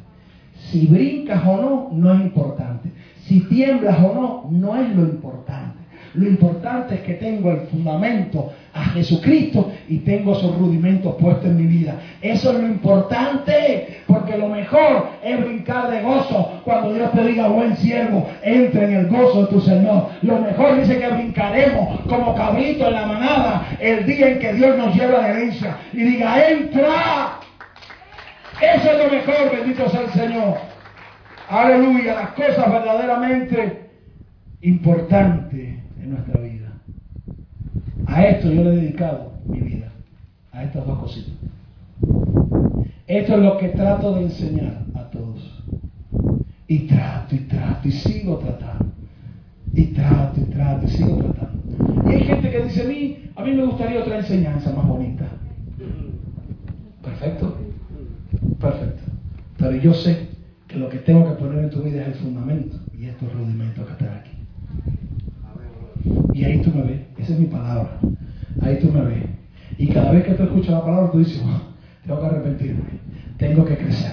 Si 0.58 0.88
brincas 0.88 1.42
o 1.46 1.58
no, 1.58 1.90
no 1.94 2.14
es 2.14 2.22
importante. 2.22 2.90
Si 3.26 3.42
tiemblas 3.42 3.98
o 4.00 4.14
no, 4.14 4.48
no 4.52 4.76
es 4.76 4.90
lo 4.96 5.04
importante. 5.04 5.78
Lo 6.14 6.28
importante 6.28 6.96
es 6.96 7.02
que 7.02 7.14
tengo 7.14 7.52
el 7.52 7.60
fundamento 7.68 8.52
a 8.74 8.86
Jesucristo 8.86 9.72
y 9.88 10.00
tengo 10.00 10.34
esos 10.34 10.58
rudimentos 10.58 11.16
puestos 11.16 11.46
en 11.46 11.58
mi 11.58 11.68
vida. 11.68 11.96
Eso 12.22 12.52
es 12.52 12.60
lo 12.60 12.66
importante, 12.66 14.00
porque 14.08 14.36
lo 14.38 14.48
mejor 14.48 15.10
es 15.24 15.40
brincar 15.40 15.92
de 15.92 16.02
gozo 16.02 16.62
cuando 16.64 16.94
Dios 16.94 17.12
te 17.12 17.24
diga, 17.24 17.50
buen 17.50 17.78
siervo, 17.78 18.28
entra 18.42 18.86
en 18.86 18.96
el 18.96 19.08
gozo 19.08 19.42
de 19.42 19.48
tu 19.48 19.62
Señor. 19.62 20.10
Lo 20.24 20.40
mejor 20.40 20.80
dice 20.80 20.98
que 20.98 21.08
brincaremos 21.08 22.02
como 22.08 22.34
cabrito 22.34 22.88
en 22.88 22.94
la 22.94 23.06
manada 23.06 23.68
el 23.80 24.06
día 24.06 24.30
en 24.30 24.40
que 24.40 24.54
Dios 24.54 24.76
nos 24.76 24.96
lleva 24.96 25.22
la 25.22 25.30
herencia 25.30 25.78
y 25.94 25.98
diga, 25.98 26.50
entra. 26.50 27.42
Eso 28.62 28.92
es 28.92 28.98
lo 28.98 29.12
mejor, 29.12 29.52
bendito 29.52 29.90
sea 29.90 30.02
el 30.02 30.10
Señor. 30.10 30.58
Aleluya, 31.50 32.16
las 32.16 32.30
cosas 32.32 32.72
verdaderamente 32.72 33.90
importantes 34.62 35.80
en 36.02 36.10
nuestra 36.10 36.42
vida. 36.42 36.72
A 38.08 38.24
esto 38.26 38.52
yo 38.52 38.64
le 38.64 38.72
he 38.72 38.76
dedicado 38.78 39.34
mi 39.46 39.60
vida, 39.60 39.92
a 40.52 40.64
estas 40.64 40.86
dos 40.88 41.00
cositas. 41.00 41.34
Esto 43.06 43.36
es 43.36 43.40
lo 43.40 43.58
que 43.58 43.70
trato 43.70 44.16
de 44.16 44.24
enseñar 44.24 44.82
a 44.96 45.04
todos. 45.12 45.64
Y 46.68 46.80
trato, 46.80 47.36
y 47.36 47.40
trato, 47.40 47.88
y 47.88 47.92
sigo 47.92 48.38
tratando. 48.40 48.86
Y 49.74 49.86
trato, 49.86 50.42
y 50.42 50.44
trato, 50.46 50.86
y 50.86 50.90
sigo 50.90 51.18
tratando. 51.18 52.12
Y 52.12 52.14
hay 52.16 52.24
gente 52.24 52.50
que 52.50 52.64
dice 52.64 52.82
a 52.82 52.86
mí, 52.86 53.18
a 53.36 53.44
mí 53.44 53.54
me 53.54 53.66
gustaría 53.66 54.00
otra 54.00 54.18
enseñanza 54.18 54.74
más 54.74 54.86
bonita. 54.86 55.26
Perfecto. 57.04 57.67
Perfecto. 58.60 59.04
Pero 59.58 59.76
yo 59.76 59.94
sé 59.94 60.30
que 60.68 60.78
lo 60.78 60.90
que 60.90 60.98
tengo 60.98 61.28
que 61.28 61.42
poner 61.42 61.64
en 61.64 61.70
tu 61.70 61.82
vida 61.82 62.02
es 62.02 62.08
el 62.08 62.14
fundamento 62.16 62.78
y 62.98 63.06
estos 63.06 63.32
rudimentos 63.34 63.86
que 63.86 63.92
están 63.92 64.18
aquí. 64.18 64.32
Y 66.34 66.44
ahí 66.44 66.62
tú 66.62 66.72
me 66.72 66.84
ves, 66.84 67.02
esa 67.18 67.34
es 67.34 67.40
mi 67.40 67.48
palabra. 67.48 67.98
Ahí 68.62 68.80
tú 68.80 68.92
me 68.92 69.02
ves. 69.02 69.24
Y 69.78 69.88
cada 69.88 70.12
vez 70.12 70.24
que 70.26 70.34
tú 70.34 70.44
escuchas 70.44 70.72
la 70.72 70.82
palabra, 70.82 71.12
tú 71.12 71.20
dices, 71.20 71.42
tengo 72.06 72.20
que 72.20 72.26
arrepentirme, 72.26 72.84
tengo 73.38 73.66
que 73.66 73.78
crecer, 73.78 74.12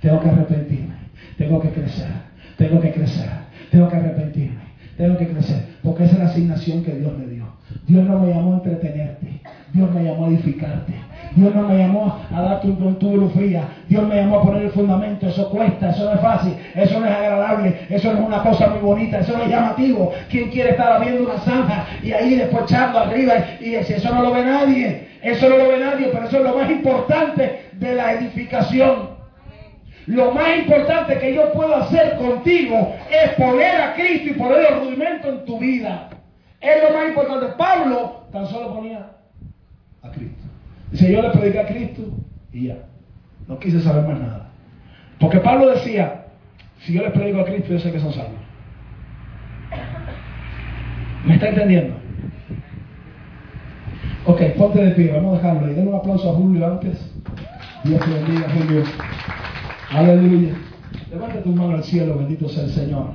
tengo 0.00 0.20
que 0.20 0.28
arrepentirme, 0.28 0.94
tengo 1.36 1.60
que 1.60 1.70
crecer, 1.70 2.10
tengo 2.56 2.80
que 2.80 2.92
crecer, 2.92 3.30
tengo 3.70 3.88
que 3.88 3.96
arrepentirme, 3.96 4.60
tengo 4.96 5.16
que 5.16 5.28
crecer. 5.28 5.64
Porque 5.82 6.04
esa 6.04 6.12
es 6.14 6.18
la 6.18 6.26
asignación 6.26 6.84
que 6.84 6.94
Dios 6.94 7.16
me 7.18 7.26
dio. 7.26 7.44
Dios 7.86 8.06
no 8.06 8.20
me 8.20 8.32
llamó 8.32 8.54
a 8.54 8.56
entretenerte, 8.56 9.40
Dios 9.72 9.94
me 9.94 10.04
llamó 10.04 10.26
a 10.26 10.28
edificarte. 10.28 10.94
Dios 11.36 11.54
no 11.54 11.62
me 11.62 11.78
llamó 11.78 12.18
a 12.34 12.42
darte 12.42 12.68
un 12.68 12.98
tubo 12.98 13.28
fría. 13.30 13.68
Dios 13.88 14.06
me 14.06 14.16
llamó 14.16 14.38
a 14.38 14.42
poner 14.42 14.62
el 14.64 14.70
fundamento. 14.70 15.28
Eso 15.28 15.48
cuesta, 15.50 15.90
eso 15.90 16.04
no 16.04 16.12
es 16.14 16.20
fácil, 16.20 16.56
eso 16.74 17.00
no 17.00 17.06
es 17.06 17.12
agradable, 17.12 17.86
eso 17.88 18.12
no 18.12 18.20
es 18.20 18.26
una 18.26 18.42
cosa 18.42 18.68
muy 18.68 18.80
bonita, 18.80 19.18
eso 19.18 19.36
no 19.36 19.44
es 19.44 19.50
llamativo. 19.50 20.12
¿Quién 20.28 20.50
quiere 20.50 20.70
estar 20.70 21.00
viendo 21.00 21.24
una 21.24 21.38
zanja 21.40 21.86
y 22.02 22.12
ahí 22.12 22.34
después 22.34 22.64
echando 22.64 22.98
arriba 22.98 23.34
y 23.60 23.70
decir, 23.70 23.96
eso 23.96 24.14
no 24.14 24.22
lo 24.22 24.32
ve 24.32 24.44
nadie? 24.44 25.08
Eso 25.22 25.48
no 25.48 25.56
lo 25.56 25.68
ve 25.68 25.78
nadie, 25.78 26.08
pero 26.12 26.26
eso 26.26 26.38
es 26.38 26.42
lo 26.42 26.56
más 26.56 26.70
importante 26.70 27.66
de 27.72 27.94
la 27.94 28.12
edificación. 28.12 29.10
Lo 30.06 30.32
más 30.32 30.58
importante 30.58 31.18
que 31.18 31.34
yo 31.34 31.52
puedo 31.52 31.76
hacer 31.76 32.16
contigo 32.16 32.94
es 33.10 33.30
poner 33.34 33.80
a 33.80 33.94
Cristo 33.94 34.30
y 34.30 34.32
poner 34.32 34.72
el 34.72 34.80
rudimento 34.80 35.28
en 35.28 35.44
tu 35.44 35.58
vida. 35.58 36.08
Es 36.60 36.82
lo 36.82 36.96
más 36.96 37.08
importante. 37.08 37.46
Pablo 37.56 38.24
tan 38.32 38.46
solo 38.46 38.74
ponía 38.74 39.06
a 40.02 40.10
Cristo. 40.10 40.39
Dice, 40.90 41.12
yo 41.12 41.22
le 41.22 41.30
prediqué 41.30 41.60
a 41.60 41.66
Cristo 41.66 42.02
y 42.52 42.66
ya. 42.68 42.78
No 43.48 43.58
quise 43.58 43.80
saber 43.80 44.06
más 44.06 44.20
nada. 44.20 44.50
Porque 45.18 45.38
Pablo 45.38 45.70
decía, 45.70 46.26
si 46.80 46.94
yo 46.94 47.02
les 47.02 47.12
predico 47.12 47.40
a 47.40 47.44
Cristo, 47.44 47.72
yo 47.72 47.78
sé 47.78 47.92
que 47.92 48.00
son 48.00 48.12
salvos. 48.12 48.40
¿Me 51.26 51.34
está 51.34 51.48
entendiendo? 51.48 51.94
Ok, 54.26 54.40
ponte 54.56 54.82
de 54.82 54.90
pie, 54.92 55.12
vamos 55.12 55.34
a 55.34 55.42
dejarlo. 55.42 55.70
Y 55.70 55.74
den 55.74 55.88
un 55.88 55.94
aplauso 55.94 56.30
a 56.30 56.34
Julio 56.34 56.66
antes. 56.66 56.98
Dios 57.84 58.00
te 58.00 58.10
bendiga, 58.10 58.46
Julio. 58.50 58.82
Aleluya. 59.90 60.54
Levanta 61.10 61.42
tu 61.42 61.50
mano 61.50 61.76
al 61.76 61.84
cielo, 61.84 62.16
bendito 62.18 62.48
sea 62.48 62.64
el 62.64 62.70
Señor. 62.70 63.06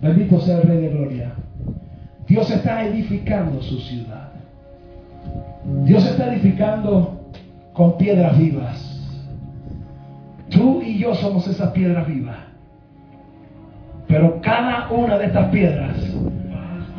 Bendito 0.00 0.40
sea 0.40 0.58
el 0.58 0.68
Rey 0.68 0.80
de 0.80 0.88
Gloria. 0.88 1.32
Dios 2.26 2.50
está 2.50 2.84
edificando 2.84 3.62
su 3.62 3.78
ciudad. 3.78 4.15
Dios 5.84 6.04
está 6.06 6.32
edificando 6.32 7.30
con 7.72 7.96
piedras 7.96 8.38
vivas. 8.38 8.82
Tú 10.50 10.80
y 10.82 10.98
yo 10.98 11.14
somos 11.14 11.46
esas 11.48 11.70
piedras 11.72 12.06
vivas. 12.06 12.36
Pero 14.06 14.40
cada 14.40 14.90
una 14.90 15.18
de 15.18 15.26
estas 15.26 15.48
piedras 15.50 15.96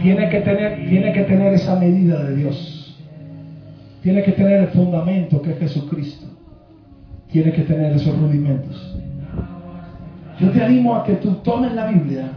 tiene 0.01 0.29
que 0.29 0.41
tener, 0.41 0.89
tiene 0.89 1.13
que 1.13 1.23
tener 1.23 1.53
esa 1.53 1.79
medida 1.79 2.23
de 2.23 2.35
Dios. 2.35 2.97
Tiene 4.03 4.23
que 4.23 4.33
tener 4.33 4.61
el 4.61 4.67
fundamento 4.67 5.41
que 5.41 5.51
es 5.51 5.59
Jesucristo. 5.59 6.27
Tiene 7.31 7.51
que 7.51 7.63
tener 7.63 7.93
esos 7.93 8.17
rudimentos. 8.17 8.97
Yo 10.39 10.51
te 10.51 10.63
animo 10.63 10.95
a 10.95 11.03
que 11.03 11.13
tú 11.13 11.31
tomes 11.43 11.73
la 11.73 11.87
Biblia 11.87 12.31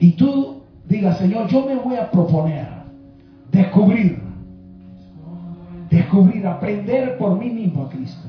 y 0.00 0.12
tú 0.12 0.62
digas, 0.88 1.18
Señor, 1.18 1.48
yo 1.48 1.64
me 1.64 1.76
voy 1.76 1.96
a 1.96 2.10
proponer 2.10 2.66
descubrir 3.52 4.25
descubrir, 5.96 6.46
aprender 6.46 7.16
por 7.18 7.38
mí 7.38 7.50
mismo 7.50 7.84
a 7.84 7.88
Cristo. 7.88 8.28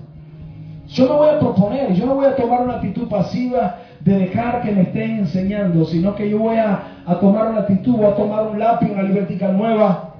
Yo 0.87 1.07
no 1.07 1.17
voy 1.17 1.29
a 1.29 1.39
proponer, 1.39 1.93
yo 1.93 2.05
no 2.05 2.15
voy 2.15 2.25
a 2.25 2.35
tomar 2.35 2.61
una 2.61 2.75
actitud 2.75 3.07
pasiva 3.09 3.77
de 3.99 4.19
dejar 4.19 4.61
que 4.61 4.71
me 4.71 4.83
estén 4.83 5.17
enseñando, 5.17 5.83
sino 5.85 6.15
que 6.15 6.29
yo 6.29 6.39
voy 6.39 6.57
a, 6.57 6.81
tomar 7.19 7.49
una 7.49 7.59
actitud, 7.59 7.97
voy 7.97 8.05
a 8.05 8.15
tomar 8.15 8.47
un 8.47 8.59
lápiz, 8.59 8.89
una 8.89 9.03
libretica 9.03 9.49
nueva, 9.49 10.13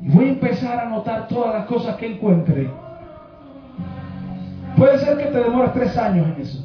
y 0.00 0.08
voy 0.08 0.24
a 0.26 0.28
empezar 0.28 0.78
a 0.78 0.82
anotar 0.86 1.28
todas 1.28 1.54
las 1.54 1.66
cosas 1.66 1.96
que 1.96 2.14
encuentre. 2.14 2.70
Puede 4.76 4.98
ser 4.98 5.18
que 5.18 5.24
te 5.24 5.38
demores 5.38 5.72
tres 5.74 5.96
años 5.98 6.26
en 6.34 6.42
eso. 6.42 6.64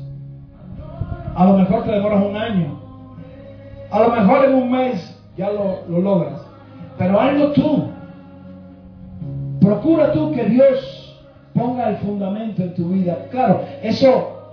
A 1.36 1.46
lo 1.46 1.58
mejor 1.58 1.84
te 1.84 1.92
demoras 1.92 2.24
un 2.24 2.38
año. 2.38 2.80
A 3.92 4.00
lo 4.02 4.10
mejor 4.10 4.46
en 4.46 4.54
un 4.54 4.72
mes 4.72 5.20
ya 5.36 5.52
lo, 5.52 5.82
lo 5.90 6.00
logras. 6.00 6.42
Pero 6.98 7.20
hazlo 7.20 7.52
tú. 7.52 7.93
Procura 9.64 10.12
tú 10.12 10.34
que 10.34 10.44
Dios 10.44 11.24
ponga 11.54 11.90
el 11.90 11.98
fundamento 11.98 12.64
en 12.64 12.74
tu 12.74 12.90
vida. 12.90 13.28
Claro, 13.32 13.64
eso, 13.82 14.52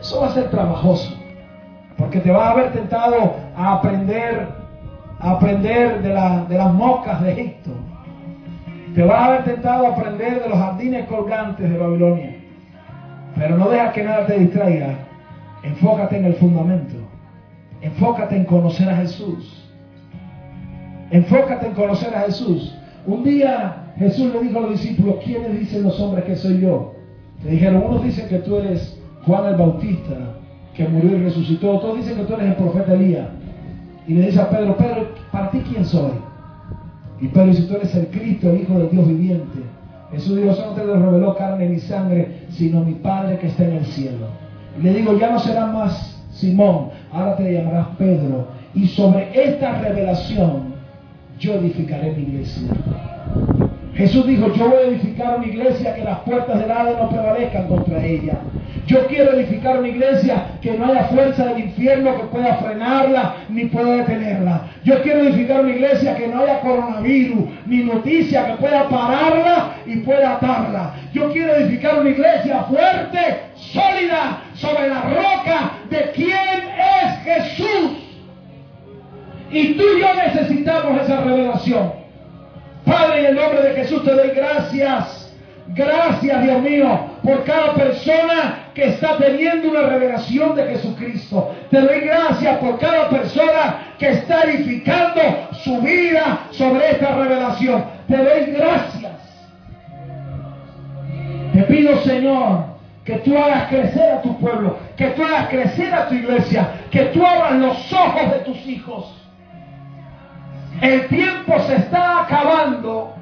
eso 0.00 0.20
va 0.20 0.28
a 0.28 0.34
ser 0.34 0.50
trabajoso. 0.50 1.12
Porque 1.96 2.20
te 2.20 2.30
va 2.30 2.48
a 2.48 2.50
haber 2.52 2.72
tentado 2.72 3.34
a 3.56 3.74
aprender, 3.74 4.46
a 5.18 5.32
aprender 5.32 6.00
de, 6.00 6.10
de 6.10 6.58
las 6.58 6.72
moscas 6.74 7.20
de 7.22 7.32
Egipto. 7.32 7.70
Te 8.94 9.02
va 9.02 9.18
a 9.18 9.24
haber 9.26 9.44
tentado 9.44 9.86
a 9.86 9.90
aprender 9.90 10.42
de 10.44 10.48
los 10.48 10.58
jardines 10.58 11.06
colgantes 11.08 11.68
de 11.68 11.76
Babilonia. 11.76 12.36
Pero 13.34 13.56
no 13.56 13.68
dejas 13.68 13.92
que 13.94 14.04
nada 14.04 14.26
te 14.26 14.38
distraiga. 14.38 14.94
Enfócate 15.64 16.18
en 16.18 16.24
el 16.26 16.34
fundamento. 16.34 16.94
Enfócate 17.80 18.36
en 18.36 18.44
conocer 18.44 18.88
a 18.88 18.96
Jesús. 18.96 19.68
Enfócate 21.10 21.66
en 21.66 21.74
conocer 21.74 22.14
a 22.14 22.20
Jesús. 22.20 22.78
Un 23.04 23.24
día 23.24 23.86
Jesús 23.98 24.32
le 24.32 24.40
dijo 24.40 24.58
a 24.58 24.62
los 24.62 24.72
discípulos, 24.72 25.16
¿quiénes 25.24 25.58
dicen 25.58 25.82
los 25.82 25.98
hombres 26.00 26.24
que 26.24 26.36
soy 26.36 26.60
yo? 26.60 26.94
Le 27.44 27.52
dijeron, 27.52 27.82
unos 27.84 28.04
dicen 28.04 28.28
que 28.28 28.38
tú 28.38 28.56
eres 28.56 28.96
Juan 29.24 29.46
el 29.46 29.56
Bautista, 29.56 30.14
que 30.74 30.86
murió 30.88 31.16
y 31.16 31.22
resucitó. 31.24 31.76
Otros 31.76 31.96
dicen 31.98 32.16
que 32.16 32.24
tú 32.24 32.34
eres 32.34 32.46
el 32.46 32.54
profeta 32.54 32.94
Elías. 32.94 33.28
Y 34.06 34.14
le 34.14 34.26
dice 34.26 34.40
a 34.40 34.48
Pedro, 34.48 34.76
Pedro, 34.76 35.08
¿para 35.32 35.50
ti 35.50 35.62
quién 35.68 35.84
soy? 35.84 36.12
Y 37.20 37.28
Pedro 37.28 37.46
dice, 37.46 37.62
tú 37.62 37.74
eres 37.74 37.94
el 37.94 38.06
Cristo, 38.08 38.50
el 38.50 38.62
Hijo 38.62 38.78
del 38.78 38.90
Dios 38.90 39.06
viviente. 39.06 39.58
Jesús 40.12 40.36
dijo, 40.36 40.50
eso 40.50 40.66
no 40.66 40.72
te 40.72 40.84
reveló 40.84 41.36
carne 41.36 41.68
ni 41.68 41.78
sangre, 41.80 42.46
sino 42.50 42.82
mi 42.82 42.94
Padre 42.94 43.38
que 43.38 43.48
está 43.48 43.64
en 43.64 43.72
el 43.72 43.84
cielo. 43.86 44.26
Y 44.78 44.82
le 44.82 44.94
digo, 44.94 45.18
ya 45.18 45.30
no 45.30 45.38
será 45.38 45.66
más 45.66 46.24
Simón, 46.30 46.90
ahora 47.12 47.36
te 47.36 47.52
llamarás 47.52 47.88
Pedro. 47.98 48.46
Y 48.74 48.86
sobre 48.86 49.28
esta 49.34 49.80
revelación 49.80 50.74
yo 51.38 51.54
edificaré 51.54 52.14
mi 52.14 52.22
iglesia. 52.22 52.68
Jesús 53.98 54.28
dijo, 54.28 54.54
yo 54.54 54.68
voy 54.68 54.78
a 54.78 54.86
edificar 54.90 55.38
una 55.38 55.46
iglesia 55.46 55.92
que 55.96 56.04
las 56.04 56.20
puertas 56.20 56.60
del 56.60 56.70
Hades 56.70 56.96
no 56.98 57.10
prevalezcan 57.10 57.66
contra 57.66 58.04
ella. 58.04 58.44
Yo 58.86 59.04
quiero 59.08 59.32
edificar 59.32 59.80
una 59.80 59.88
iglesia 59.88 60.52
que 60.62 60.78
no 60.78 60.84
haya 60.84 61.08
fuerza 61.08 61.46
del 61.46 61.64
infierno 61.64 62.16
que 62.16 62.26
pueda 62.28 62.58
frenarla 62.58 63.34
ni 63.48 63.64
pueda 63.64 63.96
detenerla. 63.96 64.68
Yo 64.84 65.02
quiero 65.02 65.22
edificar 65.22 65.62
una 65.62 65.70
iglesia 65.70 66.14
que 66.16 66.28
no 66.28 66.40
haya 66.42 66.60
coronavirus 66.60 67.44
ni 67.66 67.78
noticia 67.78 68.46
que 68.46 68.52
pueda 68.52 68.88
pararla 68.88 69.74
y 69.84 69.96
pueda 69.96 70.36
atarla. 70.36 70.94
Yo 71.12 71.32
quiero 71.32 71.56
edificar 71.56 71.98
una 71.98 72.10
iglesia 72.10 72.62
fuerte, 72.70 73.18
sólida, 73.56 74.44
sobre 74.54 74.90
la 74.90 75.02
roca 75.02 75.72
de 75.90 76.12
quién 76.14 76.38
es 76.78 77.18
Jesús. 77.24 77.98
Y 79.50 79.74
tú 79.74 79.82
y 79.82 80.00
yo 80.00 80.14
necesitamos 80.14 81.02
esa 81.02 81.20
revelación. 81.22 81.97
Padre, 82.88 83.20
en 83.20 83.26
el 83.26 83.34
nombre 83.34 83.62
de 83.62 83.74
Jesús 83.74 84.02
te 84.02 84.12
doy 84.12 84.30
gracias. 84.30 85.26
Gracias, 85.74 86.42
Dios 86.42 86.62
mío, 86.62 87.00
por 87.22 87.44
cada 87.44 87.74
persona 87.74 88.70
que 88.74 88.84
está 88.86 89.18
teniendo 89.18 89.68
una 89.68 89.82
revelación 89.82 90.56
de 90.56 90.64
Jesucristo. 90.64 91.54
Te 91.70 91.80
doy 91.80 92.00
gracias 92.00 92.56
por 92.56 92.78
cada 92.78 93.10
persona 93.10 93.94
que 93.98 94.08
está 94.08 94.42
edificando 94.44 95.20
su 95.62 95.78
vida 95.82 96.46
sobre 96.52 96.92
esta 96.92 97.14
revelación. 97.14 97.84
Te 98.08 98.16
doy 98.16 98.52
gracias. 98.52 99.12
Te 101.52 101.62
pido, 101.64 101.98
Señor, 101.98 102.64
que 103.04 103.16
tú 103.16 103.36
hagas 103.36 103.68
crecer 103.68 104.12
a 104.12 104.22
tu 104.22 104.38
pueblo, 104.38 104.78
que 104.96 105.08
tú 105.08 105.22
hagas 105.22 105.48
crecer 105.48 105.94
a 105.94 106.08
tu 106.08 106.14
iglesia, 106.14 106.70
que 106.90 107.06
tú 107.06 107.24
abras 107.26 107.52
los 107.56 107.92
ojos 107.92 108.32
de 108.32 108.38
tus 108.40 108.66
hijos. 108.66 109.17
El 110.80 111.08
tiempo 111.08 111.58
se 111.66 111.76
está 111.76 112.22
acabando 112.22 113.14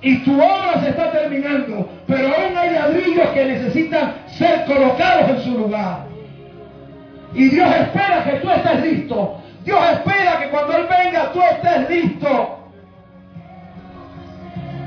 y 0.00 0.18
tu 0.18 0.34
obra 0.36 0.80
se 0.80 0.90
está 0.90 1.10
terminando, 1.10 1.88
pero 2.06 2.28
aún 2.28 2.56
hay 2.56 2.70
ladrillos 2.70 3.28
que 3.30 3.44
necesitan 3.44 4.14
ser 4.28 4.64
colocados 4.64 5.30
en 5.30 5.40
su 5.42 5.58
lugar. 5.58 6.06
Y 7.34 7.48
Dios 7.48 7.68
espera 7.74 8.24
que 8.24 8.38
tú 8.38 8.50
estés 8.50 8.82
listo. 8.82 9.40
Dios 9.64 9.80
espera 9.92 10.38
que 10.40 10.48
cuando 10.48 10.76
Él 10.76 10.86
venga 10.88 11.32
tú 11.32 11.40
estés 11.42 11.90
listo. 11.90 12.58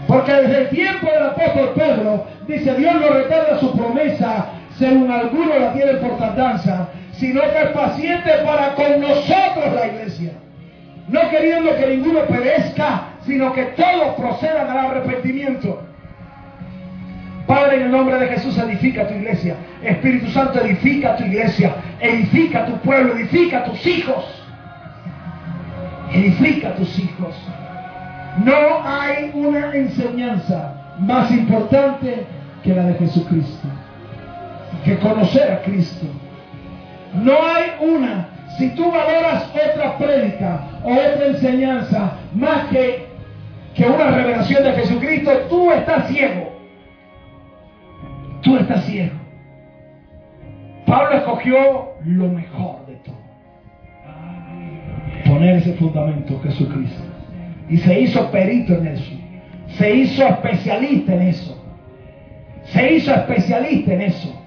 Porque 0.08 0.34
desde 0.34 0.58
el 0.62 0.70
tiempo 0.70 1.08
del 1.08 1.24
apóstol 1.28 1.74
Pedro, 1.76 2.26
dice, 2.48 2.74
Dios 2.74 2.96
no 2.96 3.08
retarda 3.10 3.60
su 3.60 3.78
promesa, 3.78 4.46
según 4.78 5.12
algunos 5.12 5.60
la 5.60 5.74
tienen 5.74 6.00
por 6.00 6.18
tardanza, 6.18 6.90
sino 7.14 7.42
que 7.42 7.62
es 7.62 7.70
paciente 7.70 8.32
para 8.44 8.74
con 8.74 9.00
nosotros 9.00 9.74
la 9.74 9.88
iglesia. 9.88 10.31
No 11.12 11.30
queriendo 11.30 11.76
que 11.76 11.88
ninguno 11.88 12.22
perezca, 12.22 13.04
sino 13.26 13.52
que 13.52 13.64
todos 13.64 14.16
procedan 14.16 14.70
al 14.70 14.78
arrepentimiento. 14.78 15.84
Padre, 17.46 17.76
en 17.78 17.82
el 17.84 17.92
nombre 17.92 18.18
de 18.18 18.28
Jesús, 18.28 18.58
edifica 18.58 19.06
tu 19.06 19.16
iglesia. 19.16 19.58
Espíritu 19.84 20.32
Santo, 20.32 20.62
edifica 20.62 21.18
tu 21.18 21.26
iglesia. 21.26 21.76
Edifica 22.00 22.66
tu 22.66 22.78
pueblo, 22.78 23.14
edifica 23.18 23.66
tus 23.66 23.86
hijos. 23.86 24.24
Edifica 26.14 26.76
tus 26.76 26.98
hijos. 26.98 27.36
No 28.46 28.82
hay 28.86 29.32
una 29.34 29.74
enseñanza 29.74 30.96
más 31.00 31.30
importante 31.30 32.26
que 32.64 32.74
la 32.74 32.84
de 32.84 32.94
Jesucristo. 32.94 33.68
Que 34.86 34.98
conocer 35.00 35.52
a 35.52 35.62
Cristo. 35.64 36.06
No 37.16 37.34
hay 37.34 37.72
una. 37.82 38.30
Si 38.58 38.70
tú 38.72 38.92
valoras 38.92 39.50
otra 39.54 39.98
prédica 39.98 40.62
o 40.84 40.92
otra 40.92 41.26
enseñanza 41.28 42.18
más 42.34 42.66
que, 42.66 43.08
que 43.74 43.86
una 43.86 44.12
revelación 44.12 44.64
de 44.64 44.74
Jesucristo, 44.74 45.32
tú 45.50 45.72
estás 45.72 46.08
ciego. 46.08 46.52
Tú 48.42 48.58
estás 48.58 48.84
ciego. 48.86 49.16
Pablo 50.86 51.18
escogió 51.18 51.94
lo 52.06 52.28
mejor 52.28 52.86
de 52.88 52.96
todo. 52.96 53.16
Poner 55.26 55.58
ese 55.58 55.74
fundamento, 55.74 56.40
Jesucristo. 56.44 57.04
Y 57.70 57.78
se 57.78 58.02
hizo 58.02 58.30
perito 58.32 58.74
en 58.74 58.88
eso. 58.88 59.12
Se 59.78 59.96
hizo 59.96 60.28
especialista 60.28 61.14
en 61.14 61.22
eso. 61.22 61.58
Se 62.66 62.96
hizo 62.96 63.14
especialista 63.14 63.94
en 63.94 64.02
eso. 64.02 64.42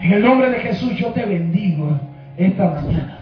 En 0.00 0.12
el 0.12 0.22
nombre 0.22 0.50
de 0.50 0.58
Jesús 0.60 0.94
yo 0.96 1.08
te 1.08 1.24
bendigo 1.24 1.98
esta 2.36 2.64
mañana. 2.64 3.18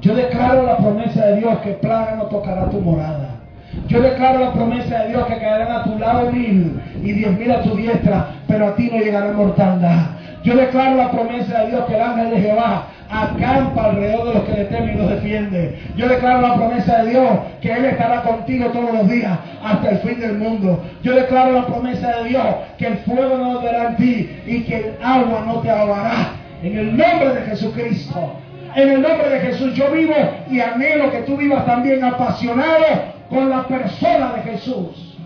Yo 0.00 0.14
declaro 0.14 0.64
la 0.64 0.78
promesa 0.78 1.26
de 1.26 1.36
Dios 1.36 1.58
que 1.58 1.72
plaga 1.72 2.16
no 2.16 2.24
tocará 2.24 2.70
tu 2.70 2.80
morada. 2.80 3.40
Yo 3.86 4.00
declaro 4.00 4.40
la 4.40 4.52
promesa 4.52 5.02
de 5.02 5.08
Dios 5.10 5.26
que 5.26 5.38
caerán 5.38 5.72
a 5.72 5.84
tu 5.84 5.98
lado 5.98 6.32
mil 6.32 6.80
y 7.02 7.12
diez 7.12 7.38
mil 7.38 7.50
a 7.50 7.62
tu 7.62 7.76
diestra, 7.76 8.28
pero 8.48 8.68
a 8.68 8.74
ti 8.74 8.90
no 8.90 8.98
llegará 8.98 9.32
mortandad. 9.32 10.06
Yo 10.42 10.56
declaro 10.56 10.96
la 10.96 11.10
promesa 11.10 11.60
de 11.60 11.70
Dios 11.70 11.84
que 11.86 11.94
el 11.94 12.00
ángel 12.00 12.30
de 12.30 12.40
Jehová 12.40 12.86
acampa 13.10 13.86
alrededor 13.86 14.28
de 14.28 14.34
los 14.34 14.44
que 14.44 14.52
le 14.52 14.64
temen 14.66 14.94
y 14.94 14.98
los 14.98 15.10
defiende. 15.10 15.78
Yo 15.96 16.08
declaro 16.08 16.40
la 16.40 16.54
promesa 16.54 17.02
de 17.02 17.10
Dios 17.10 17.28
que 17.60 17.72
Él 17.72 17.84
estará 17.84 18.22
contigo 18.22 18.66
todos 18.70 18.92
los 18.92 19.08
días 19.08 19.38
hasta 19.62 19.90
el 19.90 19.98
fin 19.98 20.20
del 20.20 20.38
mundo. 20.38 20.82
Yo 21.02 21.14
declaro 21.14 21.52
la 21.52 21.66
promesa 21.66 22.22
de 22.22 22.28
Dios 22.30 22.46
que 22.78 22.86
el 22.86 22.98
fuego 22.98 23.36
no 23.36 23.60
verá 23.60 23.88
en 23.88 23.96
ti 23.96 24.30
y 24.46 24.62
que 24.62 24.76
el 24.76 24.94
agua 25.02 25.44
no 25.46 25.54
te 25.56 25.70
ahogará. 25.70 26.32
En 26.62 26.78
el 26.78 26.96
nombre 26.96 27.34
de 27.34 27.40
Jesucristo. 27.42 28.32
En 28.74 28.88
el 28.88 29.02
nombre 29.02 29.28
de 29.28 29.40
Jesús 29.40 29.74
yo 29.74 29.90
vivo 29.90 30.14
y 30.48 30.60
anhelo 30.60 31.10
que 31.10 31.22
tú 31.22 31.36
vivas 31.36 31.66
también 31.66 32.04
apasionado 32.04 32.84
con 33.28 33.50
la 33.50 33.64
persona 33.64 34.32
de 34.34 34.42
Jesús. 34.42 35.18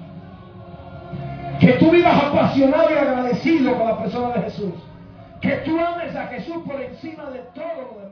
Que 1.61 1.73
tú 1.75 1.91
vivas 1.91 2.23
apasionado 2.23 2.91
y 2.91 2.95
agradecido 2.95 3.77
con 3.77 3.89
la 3.89 3.99
persona 3.99 4.35
de 4.35 4.43
Jesús. 4.43 4.75
Que 5.41 5.57
tú 5.59 5.79
ames 5.79 6.17
a 6.17 6.27
Jesús 6.29 6.57
por 6.67 6.81
encima 6.81 7.25
de 7.31 7.41
todo 7.55 7.93
lo 7.93 8.01
demás. 8.01 8.04